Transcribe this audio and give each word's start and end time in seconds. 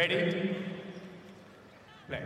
Ready? 0.00 0.56
Play. 2.08 2.22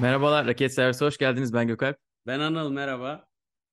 Merhabalar, 0.00 0.46
Raket 0.46 0.74
Servisi 0.74 1.04
hoş 1.04 1.18
geldiniz. 1.18 1.54
Ben 1.54 1.66
Gökalp. 1.66 1.96
Ben 2.26 2.40
Anıl 2.40 2.70
merhaba. 2.70 3.28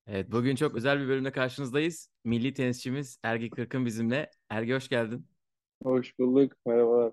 Evet, 0.07 0.31
bugün 0.31 0.55
çok 0.55 0.75
özel 0.75 0.99
bir 0.99 1.07
bölümde 1.07 1.31
karşınızdayız. 1.31 2.09
Milli 2.23 2.53
tenisçimiz 2.53 3.19
Ergi 3.23 3.49
Kırkın 3.49 3.85
bizimle. 3.85 4.31
Ergi 4.49 4.73
hoş 4.73 4.89
geldin. 4.89 5.27
Hoş 5.83 6.19
bulduk. 6.19 6.53
Merhabalar. 6.65 7.11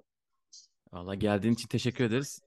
Valla 0.92 1.14
geldiğin 1.14 1.54
için 1.54 1.68
teşekkür 1.68 2.04
ederiz. 2.04 2.40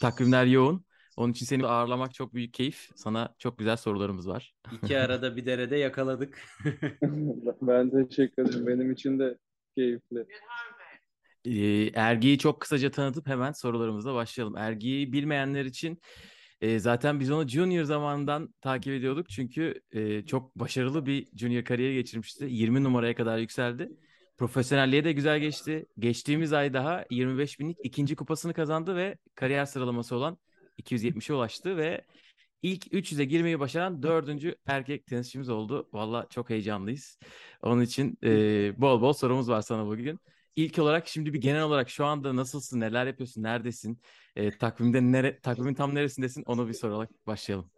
Takvimler 0.00 0.44
yoğun. 0.44 0.85
Onun 1.16 1.32
için 1.32 1.46
seni 1.46 1.66
ağırlamak 1.66 2.14
çok 2.14 2.34
büyük 2.34 2.54
keyif. 2.54 2.90
Sana 2.94 3.34
çok 3.38 3.58
güzel 3.58 3.76
sorularımız 3.76 4.28
var. 4.28 4.54
İki 4.72 4.98
arada 4.98 5.36
bir 5.36 5.46
derede 5.46 5.76
yakaladık. 5.76 6.42
Ben 7.62 7.90
teşekkür 7.90 8.42
ederim. 8.42 8.66
Benim 8.66 8.92
için 8.92 9.18
de 9.18 9.38
keyifli. 9.76 10.26
Ee, 11.44 11.90
Ergi'yi 11.94 12.38
çok 12.38 12.60
kısaca 12.60 12.90
tanıtıp 12.90 13.26
hemen 13.26 13.52
sorularımıza 13.52 14.14
başlayalım. 14.14 14.56
Ergi'yi 14.56 15.12
bilmeyenler 15.12 15.64
için 15.64 16.00
e, 16.60 16.78
zaten 16.78 17.20
biz 17.20 17.30
onu 17.30 17.48
Junior 17.48 17.84
zamanından 17.84 18.54
takip 18.60 18.92
ediyorduk. 18.92 19.28
Çünkü 19.28 19.80
e, 19.92 20.26
çok 20.26 20.56
başarılı 20.56 21.06
bir 21.06 21.28
Junior 21.36 21.64
kariyeri 21.64 21.94
geçirmişti. 21.94 22.46
20 22.50 22.84
numaraya 22.84 23.14
kadar 23.14 23.38
yükseldi. 23.38 23.90
Profesyonelliğe 24.38 25.04
de 25.04 25.12
güzel 25.12 25.40
geçti. 25.40 25.86
Geçtiğimiz 25.98 26.52
ay 26.52 26.72
daha 26.72 27.04
25 27.10 27.60
binlik 27.60 27.78
ikinci 27.84 28.16
kupasını 28.16 28.54
kazandı 28.54 28.96
ve 28.96 29.16
kariyer 29.34 29.64
sıralaması 29.64 30.16
olan 30.16 30.38
270'e 30.78 31.34
ulaştı 31.34 31.76
ve 31.76 32.04
ilk 32.62 32.86
300'e 32.86 33.24
girmeyi 33.24 33.60
başaran 33.60 34.02
dördüncü 34.02 34.56
erkek 34.66 35.06
tenisçimiz 35.06 35.48
oldu. 35.48 35.88
Valla 35.92 36.26
çok 36.30 36.50
heyecanlıyız. 36.50 37.18
Onun 37.62 37.82
için 37.82 38.18
e, 38.24 38.30
bol 38.80 39.00
bol 39.00 39.12
sorumuz 39.12 39.48
var 39.48 39.62
sana 39.62 39.86
bugün. 39.86 40.18
İlk 40.56 40.78
olarak 40.78 41.08
şimdi 41.08 41.34
bir 41.34 41.40
genel 41.40 41.62
olarak 41.62 41.90
şu 41.90 42.04
anda 42.04 42.36
nasılsın, 42.36 42.80
neler 42.80 43.06
yapıyorsun, 43.06 43.42
neredesin, 43.42 44.00
e, 44.36 44.58
takvimde 44.58 45.02
nere, 45.02 45.40
takvimin 45.40 45.74
tam 45.74 45.94
neresindesin 45.94 46.42
onu 46.46 46.68
bir 46.68 46.72
sorarak 46.72 47.26
başlayalım. 47.26 47.70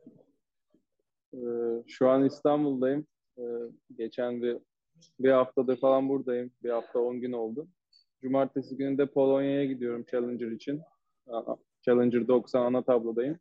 Ee, 1.34 1.38
şu 1.86 2.08
an 2.08 2.24
İstanbul'dayım. 2.24 3.06
Ee, 3.38 3.42
geçen 3.96 4.42
bir, 4.42 4.58
bir 5.20 5.30
haftadır 5.30 5.80
falan 5.80 6.08
buradayım. 6.08 6.50
Bir 6.62 6.70
hafta 6.70 6.98
10 6.98 7.20
gün 7.20 7.32
oldu. 7.32 7.68
Cumartesi 8.22 8.76
günü 8.76 8.98
de 8.98 9.06
Polonya'ya 9.06 9.64
gidiyorum 9.64 10.04
Challenger 10.10 10.50
için. 10.50 10.82
Challenger 11.88 12.28
90 12.28 12.62
ana 12.62 12.82
tablodayım. 12.82 13.38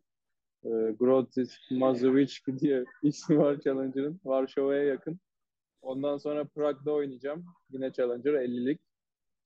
Ee, 0.64 0.70
Grodzisk 1.00 1.62
Mazowiecki 1.72 2.60
diye 2.60 2.86
ismi 3.04 3.38
var 3.38 3.60
Challenger'ın. 3.60 4.22
Varşova'ya 4.26 4.84
yakın. 4.84 5.20
Ondan 5.82 6.18
sonra 6.18 6.46
Prag'da 6.46 6.92
oynayacağım. 6.92 7.46
Yine 7.70 7.94
Challenger 7.94 8.34
50'lik. 8.34 8.80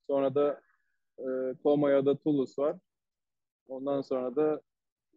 Sonra 0.06 0.34
da 0.34 0.60
e, 1.18 1.24
Toma'ya 1.62 2.16
Toulouse 2.16 2.62
var. 2.62 2.76
Ondan 3.68 4.00
sonra 4.00 4.36
da 4.36 4.60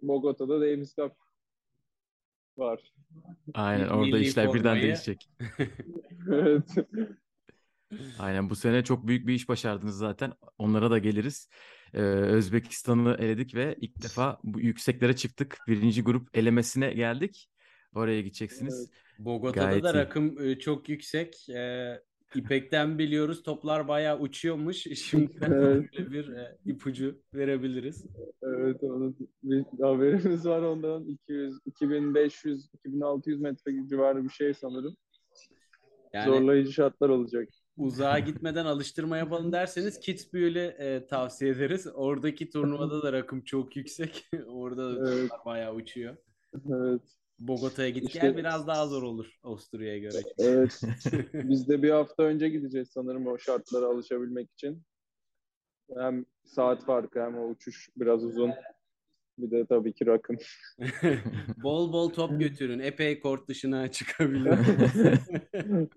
Bogota'da 0.01 0.61
Davis 0.61 0.95
Cup 0.95 1.11
var. 2.57 2.93
Aynen 3.53 3.97
Milli 3.97 4.15
orada 4.15 4.19
işler 4.19 4.53
birden 4.53 4.81
değişecek. 4.81 5.29
evet. 6.31 6.75
Aynen 8.19 8.49
bu 8.49 8.55
sene 8.55 8.83
çok 8.83 9.07
büyük 9.07 9.27
bir 9.27 9.33
iş 9.33 9.49
başardınız 9.49 9.97
zaten. 9.97 10.33
Onlara 10.57 10.91
da 10.91 10.97
geliriz. 10.97 11.49
Ee, 11.93 12.01
Özbekistan'ı 12.01 13.15
eledik 13.19 13.55
ve 13.55 13.75
ilk 13.81 14.03
defa 14.03 14.39
bu 14.43 14.59
yükseklere 14.59 15.15
çıktık. 15.15 15.57
Birinci 15.67 16.03
grup 16.03 16.37
elemesine 16.37 16.93
geldik. 16.93 17.49
Oraya 17.95 18.21
gideceksiniz. 18.21 18.91
Bogota'da 19.19 19.65
Gayet 19.65 19.83
da 19.83 19.91
iyi. 19.91 19.93
rakım 19.93 20.41
e, 20.41 20.59
çok 20.59 20.89
yüksek. 20.89 21.49
E, 21.49 21.93
İpek'ten 22.35 22.97
biliyoruz 22.99 23.43
toplar 23.43 23.87
bayağı 23.87 24.19
uçuyormuş. 24.19 24.77
Şimdi 24.95 25.31
Evet. 25.41 25.51
böyle 25.51 26.11
bir 26.11 26.29
e, 26.29 26.57
ipucu 26.65 27.21
verebiliriz. 27.33 28.05
Evet, 28.43 28.83
onun 28.83 29.17
bir 29.43 29.65
haberimiz 29.81 30.45
var 30.45 30.61
ondan. 30.61 31.05
200, 31.05 31.59
2500, 31.65 32.69
2600 32.73 33.41
metre 33.41 33.71
civarı 33.89 34.23
bir 34.23 34.29
şey 34.29 34.53
sanırım. 34.53 34.97
Yani 36.13 36.25
Zorlayıcı 36.25 36.73
şartlar 36.73 37.09
olacak. 37.09 37.49
Uzağa 37.77 38.19
gitmeden 38.29 38.65
alıştırma 38.65 39.17
yapalım 39.17 39.51
derseniz 39.51 39.99
Kitzbühel'i 39.99 40.59
e, 40.79 41.07
tavsiye 41.07 41.51
ederiz. 41.51 41.87
Oradaki 41.93 42.49
turnuvada 42.49 43.03
da 43.03 43.13
rakım 43.13 43.41
çok 43.41 43.75
yüksek. 43.75 44.27
Orada 44.47 45.05
da 45.05 45.11
Evet. 45.13 45.31
bayağı 45.45 45.73
uçuyor. 45.75 46.17
Evet, 46.69 47.01
Bogota'ya 47.39 47.89
git 47.89 48.03
İşte- 48.07 48.19
gel 48.19 48.37
biraz 48.37 48.67
daha 48.67 48.87
zor 48.87 49.03
olur 49.03 49.39
Avusturya'ya 49.43 49.97
göre. 49.97 50.17
evet. 50.37 50.81
Biz 51.33 51.69
de 51.69 51.83
bir 51.83 51.89
hafta 51.89 52.23
önce 52.23 52.49
gideceğiz 52.49 52.89
sanırım 52.93 53.27
o 53.27 53.37
şartlara 53.37 53.85
alışabilmek 53.85 54.51
için. 54.51 54.83
Hem 55.97 56.25
saat 56.45 56.85
farkı 56.85 57.21
hem 57.23 57.37
o 57.37 57.47
uçuş 57.49 57.89
biraz 57.97 58.23
uzun. 58.25 58.51
Bir 59.37 59.51
de 59.51 59.65
tabii 59.65 59.93
ki 59.93 60.05
rakım. 60.05 60.37
Bol 61.63 61.93
bol 61.93 62.09
top 62.09 62.39
götürün. 62.39 62.79
Epey 62.79 63.19
kort 63.19 63.47
dışına 63.47 63.91
çıkabilir. 63.91 64.59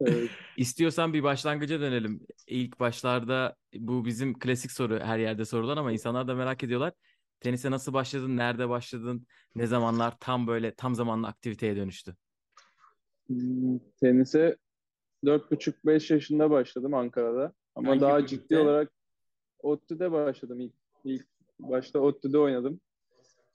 evet. 0.00 0.30
İstiyorsan 0.56 1.12
bir 1.12 1.22
başlangıca 1.22 1.80
dönelim. 1.80 2.20
İlk 2.46 2.80
başlarda 2.80 3.56
bu 3.74 4.04
bizim 4.04 4.38
klasik 4.38 4.72
soru 4.72 5.00
her 5.00 5.18
yerde 5.18 5.44
sorulan 5.44 5.76
ama 5.76 5.92
insanlar 5.92 6.28
da 6.28 6.34
merak 6.34 6.64
ediyorlar. 6.64 6.92
Tenise 7.40 7.70
nasıl 7.70 7.92
başladın, 7.92 8.36
nerede 8.36 8.68
başladın, 8.68 9.26
ne 9.54 9.66
zamanlar 9.66 10.14
tam 10.20 10.46
böyle 10.46 10.74
tam 10.74 10.94
zamanlı 10.94 11.26
aktiviteye 11.26 11.76
dönüştü? 11.76 12.16
Hmm, 13.26 13.78
Tenise 14.00 14.56
4,5-5 15.24 16.10
yaşında 16.10 16.50
başladım 16.50 16.94
Ankara'da. 16.94 17.52
Ama 17.74 17.88
Hangi 17.88 18.00
daha 18.00 18.26
ciddi 18.26 18.56
olarak 18.56 18.92
ODTÜ'de 19.58 20.12
başladım. 20.12 20.60
İlk, 20.60 20.74
ilk 21.04 21.26
başta 21.58 22.00
ODTÜ'de 22.00 22.38
oynadım. 22.38 22.80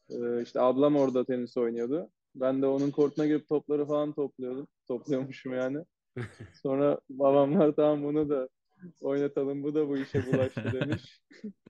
Ee, 0.10 0.42
işte 0.44 0.62
ablam 0.62 0.96
orada 0.96 1.26
tenis 1.26 1.58
oynuyordu. 1.58 2.10
Ben 2.36 2.62
de 2.62 2.66
onun 2.68 2.92
kortuna 2.92 3.26
girip 3.26 3.48
topları 3.50 3.86
falan 3.86 4.14
topluyordum. 4.14 4.68
Topluyormuşum 4.88 5.54
yani. 5.54 5.86
Sonra 6.62 7.00
babamlar 7.10 7.72
tamam 7.76 8.04
bunu 8.04 8.30
da 8.30 8.50
oynatalım. 9.02 9.64
Bu 9.64 9.76
da 9.76 9.90
bu 9.90 9.98
işe 9.98 10.26
bulaştı 10.26 10.64
demiş. 10.74 11.22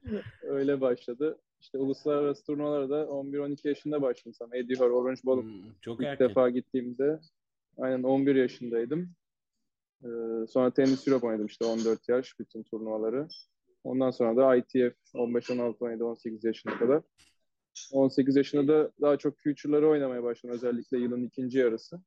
Öyle 0.41 0.81
başladı. 0.81 1.39
İşte 1.61 1.77
uluslararası 1.77 2.45
turnuvalara 2.45 2.89
da 2.89 3.03
11-12 3.07 3.67
yaşında 3.67 4.01
başladım 4.01 4.33
sana. 4.33 4.57
Eddie 4.57 4.75
Hall, 4.77 4.89
Orange 4.91 5.21
Bowl 5.23 5.41
Hmm, 5.41 5.71
çok 5.81 5.99
İlk 5.99 6.07
erken. 6.07 6.29
defa 6.29 6.49
gittiğimde 6.49 7.19
aynen 7.77 8.03
11 8.03 8.35
yaşındaydım. 8.35 9.09
Ee, 10.03 10.07
sonra 10.49 10.71
Tennis 10.71 11.07
Europe 11.07 11.27
oynadım 11.27 11.45
işte 11.45 11.65
14 11.65 12.09
yaş 12.09 12.39
bütün 12.39 12.63
turnuvaları. 12.63 13.27
Ondan 13.83 14.11
sonra 14.11 14.37
da 14.37 14.55
ITF 14.55 14.95
15-16 15.13 15.77
oynadı 15.79 16.05
18 16.05 16.43
yaşına 16.43 16.79
kadar. 16.79 17.01
18 17.91 18.35
yaşında 18.35 18.67
da 18.67 18.91
daha 19.01 19.17
çok 19.17 19.39
future'ları 19.39 19.89
oynamaya 19.89 20.23
başladım 20.23 20.55
özellikle 20.55 20.97
yılın 20.97 21.23
ikinci 21.23 21.57
yarısı. 21.57 22.01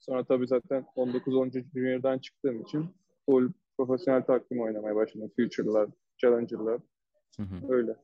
Sonra 0.00 0.24
tabii 0.24 0.46
zaten 0.46 0.86
19-10. 0.96 1.64
Junior'dan 1.74 2.18
çıktığım 2.18 2.62
için 2.62 2.86
full 3.26 3.52
profesyonel 3.76 4.22
takvim 4.22 4.60
oynamaya 4.60 4.96
başladım. 4.96 5.30
Future'lar, 5.36 5.88
Challenger'lar 6.18 6.80
Hı 7.36 7.42
hı. 7.42 7.72
öyle. 7.72 7.96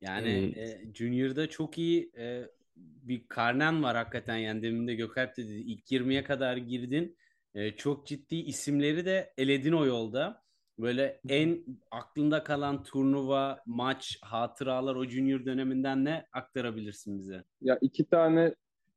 Yani 0.00 0.52
Ee, 0.56 0.62
e, 0.62 0.94
Junior'da 0.94 1.48
çok 1.48 1.78
iyi 1.78 2.12
e, 2.18 2.50
bir 2.76 3.28
karnen 3.28 3.82
var 3.82 3.96
hakikaten 3.96 4.36
yani 4.36 4.62
demin 4.62 4.88
de 4.88 4.94
Gökalp 4.94 5.36
dedi 5.36 5.52
ilk 5.52 5.92
20'ye 5.92 6.24
kadar 6.24 6.56
girdin 6.56 7.16
E, 7.54 7.76
çok 7.76 8.06
ciddi 8.06 8.36
isimleri 8.36 9.06
de 9.06 9.34
eledin 9.38 9.72
o 9.72 9.86
yolda 9.86 10.45
böyle 10.78 11.20
en 11.28 11.64
aklında 11.90 12.44
kalan 12.44 12.82
turnuva 12.82 13.62
maç 13.66 14.18
hatıralar 14.22 14.94
o 14.96 15.04
Junior 15.04 15.44
döneminden 15.44 16.04
ne 16.04 16.26
aktarabilirsin 16.32 17.18
bize? 17.18 17.44
Ya 17.60 17.78
iki 17.80 18.04
tane 18.04 18.54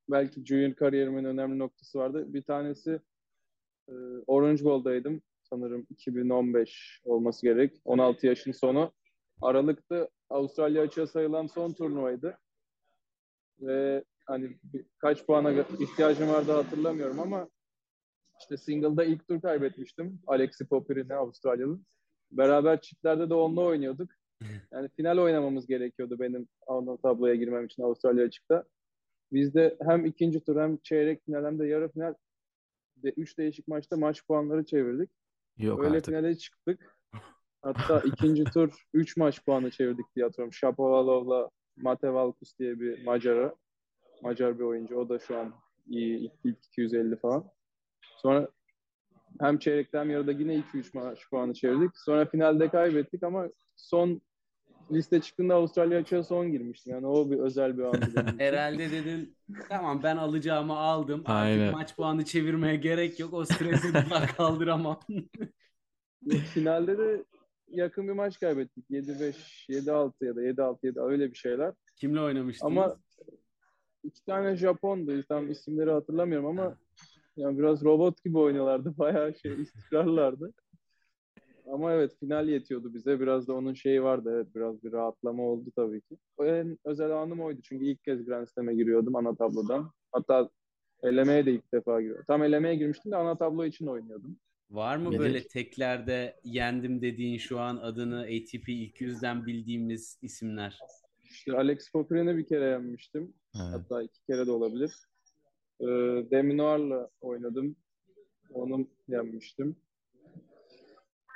belki 0.10 0.46
junior 0.46 0.74
kariyerimin 0.74 1.24
önemli 1.24 1.60
noktası 1.60 2.00
vardı. 2.00 2.34
Bir 2.34 2.42
tanesi 2.42 3.00
e, 3.88 3.94
Orange 4.28 4.64
Bowl'daydım. 4.64 5.22
Sanırım 5.44 5.88
2015 5.90 7.02
olması 7.04 7.46
gerek. 7.46 7.82
16 7.86 8.28
yaşın 8.28 8.52
sonu. 8.52 8.94
Aralık'ta 9.42 10.10
Avustralya 10.30 10.82
açığa 10.82 11.08
sayılan 11.08 11.48
son 11.48 11.74
turnuvaydı. 11.74 12.38
Ve 13.62 14.04
hani 14.26 14.58
kaç 14.98 15.26
puana 15.26 15.52
ihtiyacım 15.80 16.30
vardı 16.30 16.52
hatırlamıyorum 16.52 17.20
ama 17.20 17.50
işte 18.40 18.58
single'da 18.58 19.04
ilk 19.04 19.28
tur 19.28 19.42
kaybetmiştim. 19.42 20.20
Alexi 20.28 20.68
Popyrin'e 20.68 21.16
Avustralyalı. 21.16 21.80
Beraber 22.32 22.82
çiftlerde 22.82 23.30
de 23.30 23.34
onunla 23.34 23.62
oynuyorduk. 23.62 24.12
Yani 24.72 24.90
final 24.96 25.18
oynamamız 25.18 25.68
gerekiyordu 25.68 26.20
benim 26.20 26.48
ana 26.68 26.98
tabloya 26.98 27.36
girmem 27.36 27.66
için 27.66 27.84
Avustralya 27.84 28.26
açıkta. 28.26 28.64
Biz 29.32 29.54
de 29.54 29.78
hem 29.82 30.06
ikinci 30.06 30.44
tur 30.44 30.62
hem 30.62 30.78
çeyrek 30.78 31.26
final 31.26 31.46
hem 31.46 31.60
de 31.60 31.68
yarı 31.68 31.92
final 31.92 32.14
de 32.96 33.10
üç 33.10 33.38
değişik 33.38 33.68
maçta 33.68 33.98
maç 33.98 34.28
puanları 34.28 34.66
çevirdik. 34.66 35.10
Yok 35.58 35.84
Öyle 35.84 35.98
artık. 35.98 36.06
finale 36.06 36.36
çıktık. 36.38 36.98
Hatta 37.62 38.00
ikinci 38.06 38.44
tur 38.44 38.86
3 38.94 39.18
maç 39.18 39.46
puanı 39.46 39.72
çevirdik 39.72 40.06
diye 40.16 40.26
hatırlıyorum. 40.26 40.54
Shapovalov'la 40.54 41.50
Mate 41.78 42.14
Valkus 42.14 42.60
diye 42.60 42.80
bir 42.80 43.04
Macar'a. 43.06 43.56
Macar 44.22 44.60
bir 44.60 44.64
oyuncu. 44.64 44.98
O 44.98 45.10
da 45.10 45.20
şu 45.20 45.38
an 45.38 45.54
iyi 45.88 46.32
ilk 46.44 46.58
250 46.66 47.16
falan. 47.16 47.52
Sonra 48.22 48.48
hem 49.40 49.60
çeyrekten 49.60 50.00
hem 50.00 50.10
yarıda 50.10 50.32
yine 50.32 50.56
2-3 50.56 50.94
maç 50.94 51.30
puanı 51.30 51.54
çevirdik. 51.54 51.98
Sonra 51.98 52.26
finalde 52.26 52.70
kaybettik 52.70 53.24
ama 53.24 53.48
son 53.76 54.22
liste 54.92 55.22
çıktığında 55.22 55.56
Avustralya 55.56 56.00
açığa 56.00 56.24
son 56.24 56.52
girmiştim. 56.52 56.94
Yani 56.94 57.08
o 57.08 57.32
bir 57.32 57.40
özel 57.40 57.78
bir 57.78 57.84
andı. 57.84 58.26
Herhalde 58.38 58.92
dedin 58.92 59.36
tamam 59.70 60.04
ben 60.04 60.18
alacağımı 60.18 60.78
aldım. 60.78 61.22
Artık 61.26 61.30
Aynen. 61.30 61.72
maç 61.72 61.96
puanı 61.96 62.26
çevirmeye 62.26 62.76
gerek 62.76 63.20
yok. 63.20 63.34
O 63.34 63.46
stresi 63.46 63.88
bir 63.88 63.94
daha 63.94 64.28
kaldıramam. 64.38 65.00
Finalde 66.54 66.98
de 66.98 67.26
yakın 67.68 68.08
bir 68.08 68.14
maç 68.14 68.40
kaybettik. 68.40 68.86
7-5, 68.90 69.34
7-6 69.70 70.26
ya 70.26 70.36
da 70.36 70.42
7-6-7 70.42 71.02
öyle 71.02 71.32
bir 71.32 71.38
şeyler. 71.38 71.74
Kimle 71.96 72.22
oynamıştınız? 72.22 72.72
Ama 72.72 72.96
iki 74.04 74.26
tane 74.26 74.56
Japon'du. 74.56 75.24
Tam 75.24 75.52
isimleri 75.52 75.92
hatırlamıyorum 75.92 76.46
ama 76.46 76.78
yani 77.40 77.60
biraz 77.60 77.84
robot 77.84 78.24
gibi 78.24 78.38
oynuyorlardı. 78.38 78.98
Bayağı 78.98 79.36
şey 79.36 79.62
istikrarlardı. 79.62 80.54
Ama 81.72 81.94
evet 81.94 82.20
final 82.20 82.50
yetiyordu 82.50 82.94
bize. 82.94 83.20
Biraz 83.20 83.48
da 83.48 83.54
onun 83.54 83.74
şeyi 83.74 84.04
vardı. 84.04 84.32
Evet 84.36 84.56
biraz 84.56 84.84
bir 84.84 84.92
rahatlama 84.92 85.44
oldu 85.44 85.72
tabii 85.76 86.02
ki. 86.02 86.18
O 86.38 86.46
en 86.46 86.78
özel 86.86 87.12
anım 87.12 87.42
oydu. 87.42 87.62
Çünkü 87.64 87.86
ilk 87.86 88.04
kez 88.04 88.26
Grand 88.26 88.48
Slam'e 88.48 88.76
giriyordum 88.76 89.16
ana 89.16 89.36
tablodan. 89.36 89.92
Hatta 90.12 90.50
elemeye 91.04 91.46
de 91.46 91.52
ilk 91.52 91.74
defa 91.74 92.02
giriyordum. 92.02 92.26
Tam 92.28 92.44
elemeye 92.44 92.76
girmiştim 92.76 93.12
de 93.12 93.16
ana 93.16 93.38
tablo 93.38 93.66
için 93.66 93.88
oynuyordum. 93.88 94.38
Var 94.70 94.98
mı 94.98 95.04
Melek? 95.04 95.20
böyle 95.20 95.48
teklerde 95.48 96.40
yendim 96.44 97.02
dediğin 97.02 97.38
şu 97.38 97.60
an 97.60 97.78
adını 97.78 98.20
ATP 98.22 98.70
200'den 98.70 99.46
bildiğimiz 99.46 100.20
isimler? 100.22 100.80
İşte 101.24 101.58
Alex 101.58 101.92
Popyrin'i 101.92 102.38
bir 102.38 102.48
kere 102.48 102.66
yenmiştim. 102.66 103.34
Evet. 103.56 103.74
Hatta 103.74 104.04
iki 104.04 104.26
kere 104.26 104.48
de 104.48 104.52
olabilir. 104.52 104.92
Ee, 105.82 105.86
Deminoir'la 106.32 107.10
oynadım. 107.22 107.76
Onu 108.54 108.88
yenmiştim. 109.08 109.76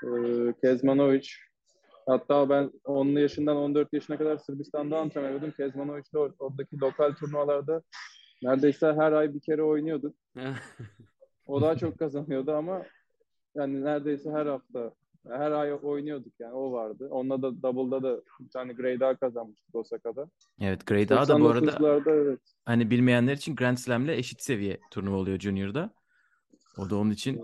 Ee, 0.03 0.53
Kezmanovic. 0.61 1.29
Hatta 2.07 2.49
ben 2.49 2.71
10 2.85 3.07
yaşından 3.07 3.57
14 3.57 3.93
yaşına 3.93 4.17
kadar 4.17 4.37
Sırbistan'da 4.37 4.97
antrenman 4.97 5.29
ediyordum. 5.29 5.53
Kezmanovic 5.57 6.03
de 6.13 6.17
or- 6.17 6.35
oradaki 6.39 6.79
lokal 6.79 7.13
turnuvalarda 7.13 7.81
neredeyse 8.43 8.87
her 8.93 9.11
ay 9.11 9.33
bir 9.33 9.39
kere 9.41 9.63
oynuyorduk. 9.63 10.15
O 11.47 11.61
daha 11.61 11.77
çok 11.77 11.99
kazanıyordu 11.99 12.51
ama 12.51 12.85
yani 13.55 13.83
neredeyse 13.83 14.31
her 14.31 14.45
hafta, 14.45 14.93
her 15.27 15.51
ay 15.51 15.73
oynuyorduk 15.83 16.33
yani 16.39 16.53
o 16.53 16.71
vardı. 16.71 17.07
Onunla 17.11 17.41
da 17.41 17.61
double'da 17.63 18.03
da 18.03 18.21
bir 18.39 18.49
tane 18.49 18.73
Grey 18.73 18.97
A 19.01 19.15
kazanmıştık 19.15 19.75
Osaka'da. 19.75 20.29
Evet 20.61 20.87
Grey 20.87 21.09
Daha 21.09 21.27
da 21.27 21.39
bu 21.39 21.49
arada 21.49 21.71
99'larda 21.71 22.11
evet. 22.11 22.39
hani 22.65 22.91
bilmeyenler 22.91 23.33
için 23.33 23.55
Grand 23.55 23.77
Slam'le 23.77 24.07
eşit 24.07 24.41
seviye 24.41 24.79
turnuva 24.91 25.15
oluyor 25.17 25.39
Junior'da. 25.39 25.93
O 26.77 26.89
da 26.89 26.95
onun 26.95 27.11
için 27.11 27.41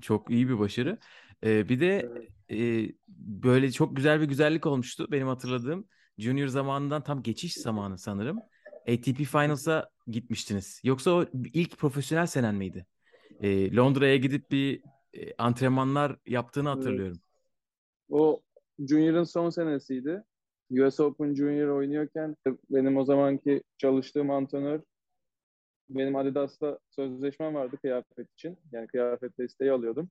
çok 0.00 0.30
iyi 0.30 0.48
bir 0.48 0.58
başarı. 0.58 0.98
Ee, 1.44 1.68
bir 1.68 1.80
de 1.80 2.08
e, 2.50 2.88
böyle 3.18 3.72
çok 3.72 3.96
güzel 3.96 4.20
bir 4.20 4.26
güzellik 4.26 4.66
olmuştu 4.66 5.06
benim 5.10 5.26
hatırladığım. 5.26 5.88
Junior 6.18 6.48
zamanından 6.48 7.02
tam 7.02 7.22
geçiş 7.22 7.54
zamanı 7.54 7.98
sanırım. 7.98 8.38
ATP 8.88 9.16
Finals'a 9.16 9.90
gitmiştiniz. 10.06 10.80
Yoksa 10.84 11.10
o 11.10 11.24
ilk 11.34 11.78
profesyonel 11.78 12.26
senen 12.26 12.54
miydi? 12.54 12.86
Ee, 13.40 13.76
Londra'ya 13.76 14.16
gidip 14.16 14.50
bir 14.50 14.82
e, 15.14 15.34
antrenmanlar 15.38 16.16
yaptığını 16.26 16.68
hatırlıyorum. 16.68 17.20
O 18.10 18.40
Junior'ın 18.78 19.24
son 19.24 19.50
senesiydi. 19.50 20.24
US 20.70 21.00
Open 21.00 21.34
Junior 21.34 21.68
oynuyorken 21.68 22.36
benim 22.70 22.96
o 22.96 23.04
zamanki 23.04 23.62
çalıştığım 23.78 24.30
antrenör 24.30 24.80
benim 25.90 26.16
Adidas'la 26.16 26.78
sözleşmem 26.90 27.54
vardı 27.54 27.76
kıyafet 27.82 28.32
için. 28.32 28.58
Yani 28.72 28.86
kıyafet 28.86 29.38
desteği 29.38 29.72
alıyordum. 29.72 30.10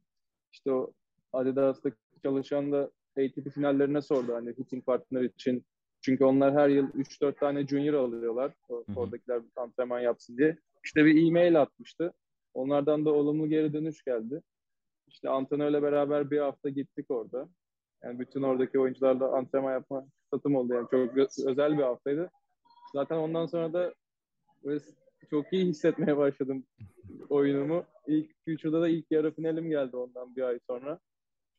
İşte 0.53 0.71
o 0.71 0.93
Adidas'ta 1.33 1.89
çalışan 2.23 2.71
da 2.71 2.91
ATP 3.17 3.53
finallerine 3.53 4.01
sordu 4.01 4.33
hani 4.33 4.49
hitting 4.49 4.85
partner 4.85 5.21
için. 5.21 5.65
Çünkü 6.01 6.23
onlar 6.23 6.53
her 6.53 6.69
yıl 6.69 6.87
3-4 6.87 7.39
tane 7.39 7.67
junior 7.67 7.93
alıyorlar. 7.93 8.53
Oradakiler 8.95 9.41
antrenman 9.55 9.99
yapsın 9.99 10.37
diye. 10.37 10.57
İşte 10.83 11.05
bir 11.05 11.27
e-mail 11.27 11.61
atmıştı. 11.61 12.13
Onlardan 12.53 13.05
da 13.05 13.13
olumlu 13.13 13.49
geri 13.49 13.73
dönüş 13.73 14.03
geldi. 14.03 14.41
İşte 15.09 15.29
antrenörle 15.29 15.83
beraber 15.83 16.31
bir 16.31 16.39
hafta 16.39 16.69
gittik 16.69 17.11
orada. 17.11 17.49
Yani 18.03 18.19
bütün 18.19 18.41
oradaki 18.41 18.79
oyuncularla 18.79 19.37
antrenman 19.37 19.71
yapma 19.71 20.05
fırsatım 20.23 20.55
oldu. 20.55 20.73
Yani 20.73 20.87
çok 20.91 21.17
özel 21.47 21.77
bir 21.77 21.83
haftaydı. 21.83 22.29
Zaten 22.93 23.17
ondan 23.17 23.45
sonra 23.45 23.73
da 23.73 23.93
çok 25.29 25.53
iyi 25.53 25.65
hissetmeye 25.65 26.17
başladım 26.17 26.63
oyunumu. 27.29 27.83
İlk 28.07 28.31
Future'da 28.45 28.81
da 28.81 28.89
ilk 28.89 29.05
yarı 29.11 29.31
finalim 29.31 29.69
geldi 29.69 29.95
ondan 29.95 30.35
bir 30.35 30.41
ay 30.41 30.59
sonra. 30.67 30.99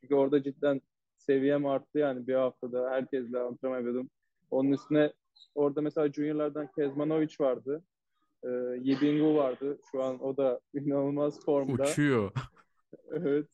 Çünkü 0.00 0.14
orada 0.14 0.42
cidden 0.42 0.80
seviyem 1.16 1.66
arttı 1.66 1.98
yani 1.98 2.26
bir 2.26 2.34
haftada 2.34 2.90
herkesle 2.90 3.38
antrenman 3.38 3.76
yapıyordum. 3.76 4.10
Onun 4.50 4.72
üstüne 4.72 5.12
orada 5.54 5.80
mesela 5.80 6.12
juniorlardan 6.12 6.68
Kezmanovic 6.76 7.34
vardı. 7.40 7.82
Ee, 8.44 8.48
Yibingu 8.82 9.34
vardı. 9.34 9.78
Şu 9.90 10.02
an 10.02 10.24
o 10.24 10.36
da 10.36 10.60
inanılmaz 10.74 11.44
formda. 11.44 11.82
Uçuyor. 11.82 12.32
Evet. 13.12 13.46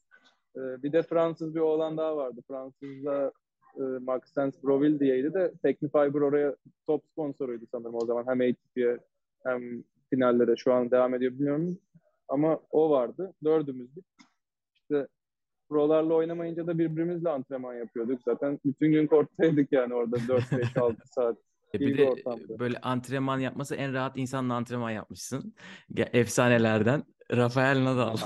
Ee, 0.56 0.82
bir 0.82 0.92
de 0.92 1.02
Fransız 1.02 1.54
bir 1.54 1.60
oğlan 1.60 1.96
daha 1.96 2.16
vardı. 2.16 2.40
Fransız'da 2.48 3.32
e, 3.76 3.82
Maxence 3.82 4.58
Broville 4.62 5.00
diyeydi 5.00 5.34
de 5.34 5.52
Technifiber 5.62 6.20
oraya 6.20 6.56
top 6.86 7.04
sponsoruydu 7.12 7.64
sanırım 7.70 7.94
o 7.94 8.06
zaman. 8.06 8.26
Hem 8.26 8.50
ATP'ye 8.50 8.98
hem 9.42 9.84
finallere 10.10 10.56
şu 10.56 10.72
an 10.72 10.90
devam 10.90 11.14
ediyor 11.14 11.32
bilmiyorum. 11.32 11.78
Ama 12.28 12.60
o 12.70 12.90
vardı. 12.90 13.32
Dördümüzdük. 13.44 14.04
İşte 14.74 15.06
prolarla 15.68 16.14
oynamayınca 16.14 16.66
da 16.66 16.78
birbirimizle 16.78 17.28
antrenman 17.30 17.74
yapıyorduk. 17.74 18.22
Zaten 18.22 18.60
bütün 18.64 18.92
gün 18.92 19.06
korttaydık 19.06 19.72
yani 19.72 19.94
orada 19.94 20.16
4, 20.28 20.52
5, 20.52 20.76
6 20.76 20.96
saat. 21.04 21.36
E 21.74 21.80
Bir 21.80 21.86
bir 21.86 21.98
de 21.98 22.04
ortamdı. 22.04 22.58
böyle 22.58 22.78
antrenman 22.80 23.38
yapması 23.38 23.74
en 23.74 23.92
rahat 23.92 24.16
insanla 24.18 24.54
antrenman 24.54 24.90
yapmışsın. 24.90 25.54
Efsanelerden 25.96 27.04
Rafael 27.32 27.84
Nadal. 27.84 28.16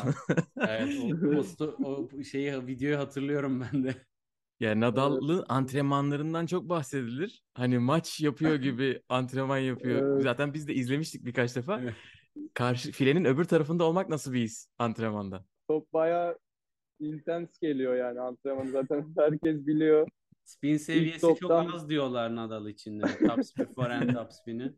Evet, 0.69 0.95
o, 1.05 1.21
postu, 1.37 1.77
o 1.85 2.23
şeyi 2.23 2.67
videoyu 2.67 2.99
hatırlıyorum 2.99 3.61
ben 3.61 3.85
de. 3.85 3.95
Yani 4.61 4.81
Nadal'ın 4.81 5.45
antrenmanlarından 5.49 6.47
çok 6.47 6.69
bahsedilir. 6.69 7.45
Hani 7.55 7.79
maç 7.79 8.21
yapıyor 8.21 8.55
gibi 8.55 9.03
antrenman 9.09 9.59
yapıyor. 9.59 10.13
Evet. 10.13 10.23
Zaten 10.23 10.55
biz 10.55 10.69
de 10.69 10.75
izlemiştik 10.75 11.25
birkaç 11.25 11.57
defa. 11.57 11.81
Evet. 11.83 11.95
Karşı 12.55 12.93
filenin 12.93 13.25
öbür 13.25 13.45
tarafında 13.45 13.85
olmak 13.85 14.09
nasıl 14.09 14.33
bir 14.33 14.41
his 14.41 14.69
antrenmanda? 14.79 15.45
Top 15.69 15.93
bayağı 15.93 16.39
intens 17.01 17.59
geliyor 17.59 17.97
yani 17.97 18.21
antrenmanı 18.21 18.71
zaten 18.71 19.15
herkes 19.19 19.67
biliyor. 19.67 20.09
Spin 20.45 20.77
seviyesi 20.77 21.21
toptan- 21.21 21.65
çok 21.65 21.75
az 21.75 21.89
diyorlar 21.89 22.37
Nadal 22.37 22.67
için 22.69 23.01
de. 23.01 23.05
Topspin, 23.27 23.65
forehand 23.75 24.15
topspin'i. 24.15 24.73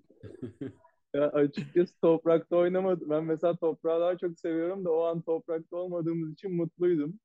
Ya 1.15 1.27
açıkçası 1.33 2.01
toprakta 2.01 2.57
oynamadım. 2.57 3.11
Ben 3.11 3.25
mesela 3.25 3.57
toprağı 3.57 4.01
daha 4.01 4.19
çok 4.19 4.39
seviyorum 4.39 4.85
da 4.85 4.91
o 4.91 5.03
an 5.03 5.23
toprakta 5.23 5.77
olmadığımız 5.77 6.33
için 6.33 6.57
mutluydum. 6.57 7.15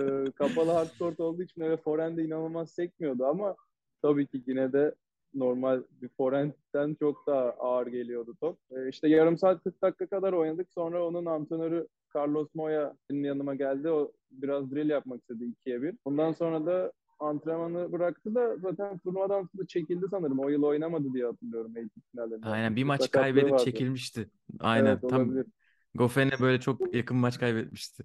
Ee, 0.00 0.24
kapalı 0.34 0.70
hardcourt 0.70 1.20
olduğu 1.20 1.42
için 1.42 1.60
öyle 1.60 1.76
forehand'e 1.76 2.22
inanılmaz 2.24 2.70
sekmiyordu 2.70 3.26
ama 3.26 3.56
tabii 4.02 4.26
ki 4.26 4.42
yine 4.46 4.72
de 4.72 4.94
normal 5.34 5.82
bir 6.02 6.08
forehand'den 6.08 6.94
çok 6.94 7.26
daha 7.26 7.50
ağır 7.50 7.86
geliyordu 7.86 8.34
top. 8.40 8.58
Ee, 8.70 8.88
işte 8.88 9.08
yarım 9.08 9.38
saat 9.38 9.62
40 9.64 9.82
dakika 9.82 10.06
kadar 10.06 10.32
oynadık. 10.32 10.72
Sonra 10.72 11.06
onun 11.06 11.26
antrenörü 11.26 11.88
Carlos 12.16 12.48
Moya 12.54 12.94
benim 13.10 13.24
yanıma 13.24 13.54
geldi. 13.54 13.88
O 13.90 14.12
biraz 14.30 14.70
drill 14.70 14.88
yapmak 14.88 15.20
istedi 15.20 15.44
ikiye 15.44 15.82
bir. 15.82 15.94
Ondan 16.04 16.32
sonra 16.32 16.66
da 16.66 16.92
antrenmanı 17.18 17.92
bıraktı 17.92 18.34
da 18.34 18.56
zaten 18.56 18.98
turnuvadan 18.98 19.48
sonra 19.56 19.66
çekildi 19.66 20.06
sanırım. 20.10 20.38
O 20.38 20.48
yıl 20.48 20.62
oynamadı 20.62 21.12
diye 21.14 21.24
hatırlıyorum 21.26 21.74
finallerinde. 22.12 22.46
Aynen 22.46 22.76
bir 22.76 22.84
maç 22.84 23.00
Sakatlığı 23.00 23.20
kaybedip 23.22 23.50
vardı. 23.50 23.64
çekilmişti. 23.64 24.30
Aynen 24.60 24.86
Evet, 24.86 25.10
tam 25.10 25.26
olabilir. 25.26 25.46
Goffen'e 25.94 26.40
böyle 26.40 26.60
çok 26.60 26.94
yakın 26.94 27.16
maç 27.16 27.38
kaybetmişti. 27.38 28.04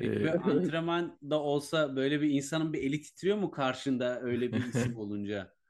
Ee, 0.00 0.28
antrenman 0.28 1.18
da 1.30 1.40
olsa 1.40 1.96
böyle 1.96 2.20
bir 2.20 2.30
insanın 2.30 2.72
bir 2.72 2.82
eli 2.82 3.02
titriyor 3.02 3.36
mu 3.36 3.50
karşında 3.50 4.20
öyle 4.20 4.52
bir 4.52 4.64
isim 4.64 4.96
olunca? 4.96 5.54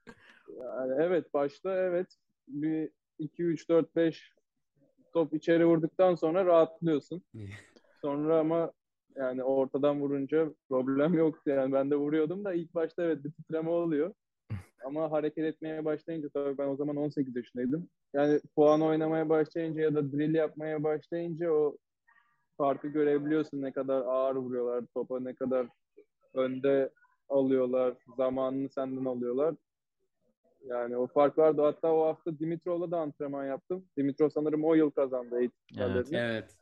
Yani 0.61 0.95
evet 0.99 1.35
başta 1.35 1.77
evet 1.77 2.17
bir 2.49 2.91
2 3.19 3.43
3 3.45 3.69
4 3.69 3.97
5 3.97 4.33
top 5.13 5.35
içeri 5.35 5.67
vurduktan 5.67 6.15
sonra 6.15 6.45
rahatlıyorsun. 6.45 7.23
Sonra 8.03 8.39
ama 8.39 8.73
yani 9.17 9.45
ortadan 9.45 10.01
vurunca 10.01 10.55
problem 10.69 11.15
yoktu 11.15 11.51
yani 11.51 11.73
ben 11.73 11.91
de 11.91 11.97
vuruyordum 11.97 12.45
da 12.45 12.55
ilk 12.55 12.75
başta 12.75 13.03
evet 13.03 13.25
bir 13.25 13.33
titreme 13.33 13.71
oluyor. 13.71 14.15
Ama 14.85 15.11
hareket 15.11 15.45
etmeye 15.45 15.85
başlayınca 15.85 16.29
tabii 16.29 16.59
ben 16.59 16.69
o 16.69 16.77
zaman 16.77 16.97
18 16.97 17.37
yaşındaydım. 17.37 17.89
Yani 18.15 18.41
puan 18.57 18.83
oynamaya 18.83 19.29
başlayınca 19.29 19.83
ya 19.83 19.95
da 19.95 20.13
drill 20.13 20.35
yapmaya 20.35 20.83
başlayınca 20.83 21.51
o 21.51 21.77
farkı 22.57 22.89
görebiliyorsun 22.89 23.63
ne 23.63 23.73
kadar 23.73 24.01
ağır 24.01 24.37
vuruyorlar 24.37 24.85
topa 24.95 25.21
ne 25.21 25.35
kadar 25.35 25.67
önde 26.35 26.91
alıyorlar 27.29 27.95
zamanını 28.17 28.69
senden 28.69 29.05
alıyorlar. 29.05 29.55
Yani 30.69 30.97
o 30.97 31.07
fark 31.07 31.39
vardı. 31.39 31.63
Hatta 31.63 31.93
o 31.93 32.07
hafta 32.07 32.39
Dimitrov'la 32.39 32.91
da 32.91 32.99
antrenman 32.99 33.45
yaptım. 33.45 33.85
Dimitrov 33.97 34.29
sanırım 34.29 34.65
o 34.65 34.75
yıl 34.75 34.91
kazandı 34.91 35.37
Evet. 35.79 36.07
Evet. 36.13 36.57